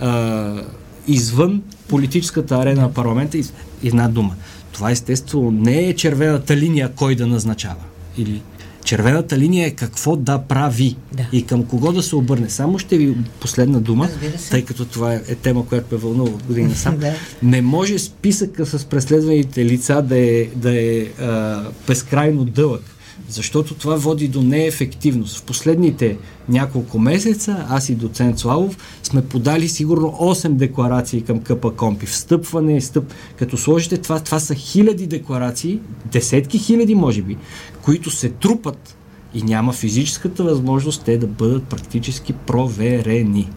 а, 0.00 0.62
извън 1.08 1.62
политическата 1.88 2.56
арена 2.56 2.82
на 2.82 2.92
парламента. 2.92 3.38
Една 3.84 4.08
дума. 4.08 4.34
Това 4.72 4.90
естествено 4.90 5.50
не 5.50 5.78
е 5.78 5.96
червената 5.96 6.56
линия 6.56 6.92
кой 6.96 7.14
да 7.14 7.26
назначава. 7.26 7.82
Или 8.18 8.42
червената 8.84 9.38
линия 9.38 9.66
е 9.66 9.70
какво 9.70 10.16
да 10.16 10.38
прави 10.38 10.96
да. 11.12 11.26
и 11.32 11.46
към 11.46 11.64
кого 11.64 11.92
да 11.92 12.02
се 12.02 12.16
обърне. 12.16 12.50
Само 12.50 12.78
ще 12.78 12.98
ви 12.98 13.16
последна 13.40 13.80
дума, 13.80 14.08
тъй 14.50 14.64
като 14.64 14.84
това 14.84 15.14
е, 15.14 15.20
тема, 15.20 15.66
която 15.66 15.94
ме 15.94 16.00
вълнува 16.00 16.30
от 16.30 16.42
година 16.42 16.74
сам. 16.74 16.96
да. 16.98 17.12
Не 17.42 17.62
може 17.62 17.98
списъка 17.98 18.66
с 18.66 18.84
преследваните 18.84 19.64
лица 19.64 20.02
да 20.02 20.18
е, 20.18 20.48
да 20.56 20.80
е 20.80 21.00
а, 21.00 21.62
безкрайно 21.86 22.44
дълъг 22.44 22.95
защото 23.28 23.74
това 23.74 23.96
води 23.96 24.28
до 24.28 24.42
неефективност. 24.42 25.38
В 25.38 25.42
последните 25.42 26.16
няколко 26.48 26.98
месеца 26.98 27.66
аз 27.68 27.88
и 27.88 27.94
доцент 27.94 28.38
Славов 28.38 28.78
сме 29.02 29.22
подали 29.22 29.68
сигурно 29.68 30.08
8 30.08 30.48
декларации 30.48 31.22
към 31.22 31.40
КП 31.40 31.70
Компи. 31.76 32.06
Встъпване, 32.06 32.80
стъп. 32.80 33.12
Като 33.36 33.56
сложите 33.56 33.96
това, 33.96 34.20
това 34.20 34.40
са 34.40 34.54
хиляди 34.54 35.06
декларации, 35.06 35.80
десетки 36.12 36.58
хиляди 36.58 36.94
може 36.94 37.22
би, 37.22 37.36
които 37.82 38.10
се 38.10 38.28
трупат 38.28 38.96
и 39.34 39.42
няма 39.42 39.72
физическата 39.72 40.44
възможност 40.44 41.02
те 41.04 41.18
да 41.18 41.26
бъдат 41.26 41.64
практически 41.64 42.32
проверени. 42.32 43.48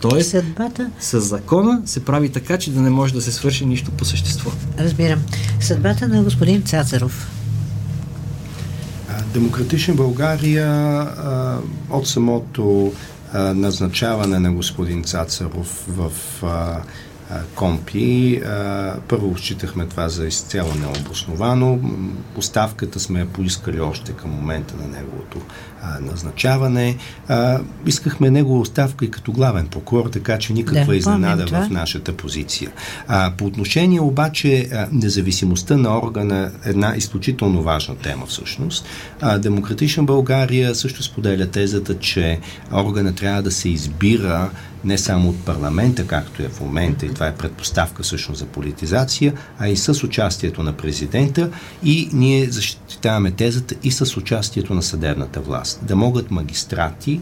Тоест, 0.00 0.30
Съдбата... 0.30 0.90
с 1.00 1.20
закона 1.20 1.82
се 1.86 2.04
прави 2.04 2.28
така, 2.28 2.58
че 2.58 2.70
да 2.70 2.80
не 2.80 2.90
може 2.90 3.14
да 3.14 3.22
се 3.22 3.32
свърши 3.32 3.66
нищо 3.66 3.90
по 3.90 4.04
същество. 4.04 4.50
Разбирам. 4.78 5.20
Съдбата 5.60 6.08
на 6.08 6.22
господин 6.22 6.62
Цацаров 6.62 7.30
Демократична 9.36 9.94
България 9.94 10.66
а, 10.68 11.58
от 11.90 12.08
самото 12.08 12.92
а, 13.32 13.54
назначаване 13.54 14.38
на 14.38 14.52
господин 14.52 15.04
Цацаров 15.04 15.84
в 15.88 16.10
а, 16.42 16.82
компи. 17.54 18.42
Първо 19.08 19.38
считахме 19.38 19.86
това 19.86 20.08
за 20.08 20.26
изцяло 20.26 20.74
необосновано. 20.74 21.78
Поставката 22.34 23.00
сме 23.00 23.28
поискали 23.28 23.80
още 23.80 24.12
към 24.12 24.30
момента 24.30 24.74
на 24.76 24.98
неговото 24.98 25.40
назначаване. 26.00 26.96
Искахме 27.86 28.30
негова 28.30 28.60
оставка 28.60 29.04
и 29.04 29.10
като 29.10 29.32
главен 29.32 29.66
прокурор, 29.66 30.06
така 30.06 30.38
че 30.38 30.52
никаква 30.52 30.84
да, 30.84 30.96
изненада 30.96 31.46
в 31.46 31.70
нашата 31.70 32.12
позиция. 32.12 32.70
По 33.36 33.46
отношение 33.46 34.00
обаче 34.00 34.70
независимостта 34.92 35.76
на 35.76 35.98
органа 35.98 36.52
една 36.64 36.94
изключително 36.96 37.62
важна 37.62 37.96
тема 37.96 38.26
всъщност. 38.26 38.86
Демократична 39.38 40.02
България 40.02 40.74
също 40.74 41.02
споделя 41.02 41.46
тезата, 41.46 41.98
че 41.98 42.40
органа 42.72 43.14
трябва 43.14 43.42
да 43.42 43.50
се 43.50 43.68
избира 43.68 44.50
не 44.86 44.98
само 44.98 45.28
от 45.28 45.44
парламента, 45.44 46.06
както 46.06 46.42
е 46.42 46.48
в 46.48 46.60
момента, 46.60 47.06
и 47.06 47.14
това 47.14 47.26
е 47.26 47.34
предпоставка 47.34 48.02
всъщност 48.02 48.38
за 48.38 48.46
политизация, 48.46 49.32
а 49.58 49.68
и 49.68 49.76
с 49.76 50.04
участието 50.04 50.62
на 50.62 50.72
президента 50.72 51.50
и 51.84 52.08
ние 52.12 52.50
защитаваме 52.50 53.30
тезата 53.30 53.74
и 53.82 53.90
с 53.90 54.16
участието 54.16 54.74
на 54.74 54.82
съдебната 54.82 55.40
власт. 55.40 55.80
Да 55.82 55.96
могат 55.96 56.30
магистрати 56.30 57.20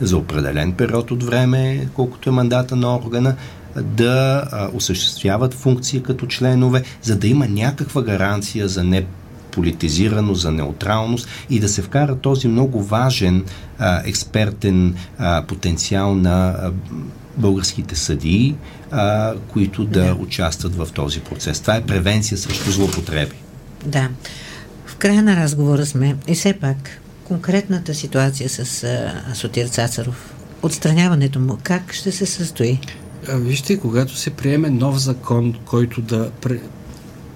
за 0.00 0.16
определен 0.16 0.72
период 0.72 1.10
от 1.10 1.22
време, 1.22 1.88
колкото 1.94 2.28
е 2.28 2.32
мандата 2.32 2.76
на 2.76 2.96
органа, 2.96 3.36
да 3.76 4.44
а, 4.52 4.68
осъществяват 4.74 5.54
функции 5.54 6.02
като 6.02 6.26
членове, 6.26 6.82
за 7.02 7.16
да 7.16 7.26
има 7.26 7.48
някаква 7.48 8.02
гаранция 8.02 8.68
за 8.68 8.84
не 8.84 9.06
политизирано, 9.52 10.34
за 10.34 10.50
неутралност 10.50 11.28
и 11.50 11.60
да 11.60 11.68
се 11.68 11.82
вкара 11.82 12.16
този 12.16 12.48
много 12.48 12.82
важен 12.82 13.44
а, 13.78 14.02
експертен 14.04 14.94
а, 15.18 15.44
потенциал 15.46 16.14
на 16.14 16.48
а, 16.48 16.72
българските 17.36 17.96
съдии, 17.96 18.54
а, 18.90 19.34
които 19.48 19.84
да, 19.84 20.04
да 20.04 20.14
участват 20.14 20.74
в 20.74 20.88
този 20.94 21.20
процес. 21.20 21.60
Това 21.60 21.76
е 21.76 21.82
превенция 21.82 22.38
срещу 22.38 22.70
злоупотреби. 22.70 23.36
Да. 23.86 24.08
В 24.86 24.96
края 24.96 25.22
на 25.22 25.36
разговора 25.36 25.86
сме 25.86 26.16
и 26.28 26.34
все 26.34 26.52
пак 26.52 27.00
конкретната 27.24 27.94
ситуация 27.94 28.48
с 28.48 28.84
а, 28.84 29.34
Сотир 29.34 29.66
Цацаров, 29.66 30.34
отстраняването 30.62 31.40
му, 31.40 31.58
как 31.62 31.92
ще 31.92 32.12
се 32.12 32.26
състои? 32.26 32.80
Вижте, 33.28 33.78
когато 33.78 34.16
се 34.16 34.30
приеме 34.30 34.70
нов 34.70 34.98
закон, 34.98 35.54
който 35.64 36.00
да 36.00 36.30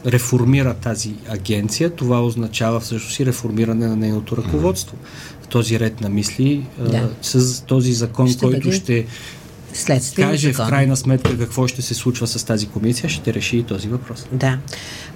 реформира 0.06 0.74
тази 0.74 1.14
агенция, 1.28 1.90
това 1.90 2.22
означава 2.22 2.80
всъщност 2.80 3.20
и 3.20 3.26
реформиране 3.26 3.86
на 3.86 3.96
нейното 3.96 4.36
ръководство. 4.36 4.96
В 5.42 5.46
този 5.48 5.80
ред 5.80 6.00
на 6.00 6.08
мисли, 6.08 6.66
да. 6.78 7.08
с 7.22 7.62
този 7.62 7.92
закон, 7.92 8.28
ще 8.28 8.40
който 8.40 8.72
ще 8.72 9.06
каже 10.16 10.52
закон. 10.52 10.66
в 10.66 10.68
крайна 10.68 10.96
сметка 10.96 11.38
какво 11.38 11.68
ще 11.68 11.82
се 11.82 11.94
случва 11.94 12.26
с 12.26 12.44
тази 12.44 12.66
комисия, 12.66 13.10
ще 13.10 13.34
реши 13.34 13.56
и 13.56 13.62
този 13.62 13.88
въпрос. 13.88 14.26
Да. 14.32 14.58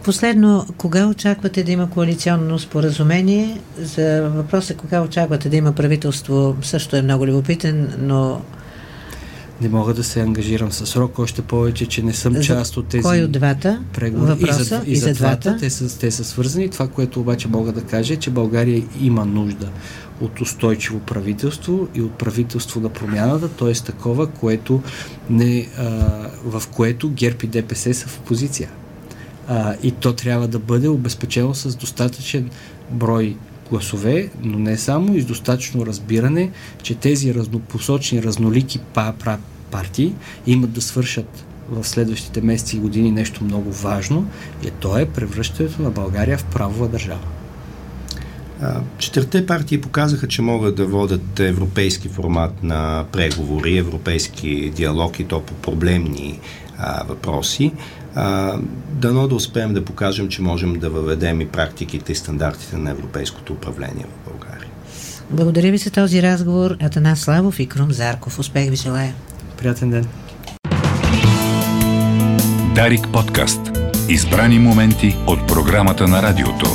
Последно, 0.05 0.67
кога 0.77 1.07
очаквате 1.07 1.63
да 1.63 1.73
има 1.73 1.91
коалиционно 1.91 2.59
споразумение? 2.59 3.61
За 3.79 4.31
въпроса 4.35 4.75
кога 4.75 5.01
очаквате 5.01 5.49
да 5.49 5.57
има 5.57 5.73
правителство 5.73 6.57
също 6.63 6.97
е 6.97 7.03
много 7.03 7.27
любопитен, 7.27 7.95
но 7.99 8.41
не 9.61 9.69
мога 9.69 9.95
да 9.95 10.05
се 10.05 10.21
ангажирам 10.21 10.73
с 10.73 10.87
срок, 10.87 11.19
още 11.19 11.43
повече, 11.43 11.87
че 11.87 12.03
не 12.03 12.13
съм 12.13 12.35
за 12.35 12.43
част 12.43 12.77
от 12.77 12.87
тези 12.87 13.03
Кой 13.03 13.23
от 13.23 13.33
двата 13.33 13.81
преговори. 13.93 14.31
Въпроса, 14.31 14.61
и 14.61 14.65
за, 14.65 14.83
и, 14.87 14.93
и 14.93 14.97
за, 14.97 15.07
за 15.07 15.15
двата. 15.15 15.41
двата 15.41 15.57
те, 15.61 15.71
са, 15.71 15.99
те 15.99 16.11
са 16.11 16.25
свързани. 16.25 16.69
Това, 16.69 16.89
което 16.89 17.21
обаче 17.21 17.49
мога 17.49 17.73
да 17.73 17.83
кажа 17.83 18.15
е, 18.15 18.17
че 18.17 18.31
България 18.31 18.83
има 19.01 19.25
нужда 19.25 19.69
от 20.21 20.41
устойчиво 20.41 21.01
правителство 21.01 21.89
и 21.95 22.03
от 22.03 22.13
правителство 22.13 22.81
на 22.81 22.89
промяната, 22.89 23.49
т.е. 23.49 23.73
такова, 23.73 24.27
което 24.27 24.83
не, 25.31 25.69
а, 25.79 25.85
в 26.45 26.63
което 26.69 27.11
ГЕРБ 27.11 27.39
и 27.43 27.47
ДПС 27.47 27.95
са 27.95 28.09
в 28.09 28.19
позиция. 28.19 28.71
А, 29.49 29.75
и 29.83 29.91
то 29.91 30.13
трябва 30.13 30.49
да 30.49 30.59
бъде 30.59 30.89
обезпечено 30.89 31.55
с 31.55 31.77
достатъчен 31.77 32.51
брой 32.91 33.37
гласове, 33.71 34.29
но 34.43 34.59
не 34.59 34.77
само 34.77 35.17
и 35.17 35.21
с 35.21 35.25
достатъчно 35.25 35.87
разбиране, 35.87 36.51
че 36.83 36.95
тези 36.95 37.35
разнопосочни, 37.35 38.23
разнолики 38.23 38.79
партии 39.71 40.15
имат 40.47 40.73
да 40.73 40.83
свършат 40.83 41.45
в 41.71 41.85
следващите 41.85 42.41
месеци 42.41 42.77
и 42.77 42.81
години 42.81 43.11
нещо 43.11 43.45
много 43.45 43.73
важно 43.73 44.27
и 44.67 44.71
то 44.71 44.99
е 44.99 45.07
превръщането 45.07 45.83
на 45.83 45.91
България 45.91 46.39
в 46.39 46.45
правова 46.45 46.89
държава. 46.89 47.21
Четирте 48.99 49.47
партии 49.47 49.81
показаха, 49.81 50.29
че 50.29 50.43
могат 50.43 50.75
да 50.75 50.87
водят 50.87 51.41
европейски 51.41 52.09
формат 52.09 52.63
на 52.63 53.05
преговори, 53.13 53.79
европейски 53.79 54.71
диалог 54.71 55.21
и 55.21 55.25
то 55.25 55.41
по 55.41 55.55
проблемни 55.55 56.41
а, 56.79 57.05
въпроси. 57.05 57.73
А, 58.15 58.57
дано 58.93 59.29
да 59.29 59.35
успеем 59.35 59.75
да 59.75 59.85
покажем, 59.85 60.29
че 60.29 60.43
можем 60.43 60.75
да 60.75 60.91
въведем 60.91 61.41
и 61.41 61.47
практиките 61.47 62.13
и 62.13 62.15
стандартите 62.15 62.77
на 62.77 62.91
европейското 62.91 63.53
управление 63.53 64.05
в 64.05 64.31
България. 64.31 64.71
Благодаря 65.31 65.71
ви 65.71 65.79
за 65.79 65.91
този 65.91 66.23
разговор. 66.23 66.77
Атанас 66.81 67.21
Славов 67.21 67.61
и 67.61 67.67
Крум 67.67 67.93
Зарков. 67.93 68.39
Успех 68.39 68.71
ви 68.71 68.77
желая. 68.77 69.15
Приятен 69.61 69.91
ден. 69.91 70.07
Дарик 72.75 73.01
подкаст. 73.13 73.61
Избрани 74.09 74.59
моменти 74.59 75.17
от 75.27 75.49
програмата 75.49 76.09
на 76.09 76.23
радиото. 76.23 76.67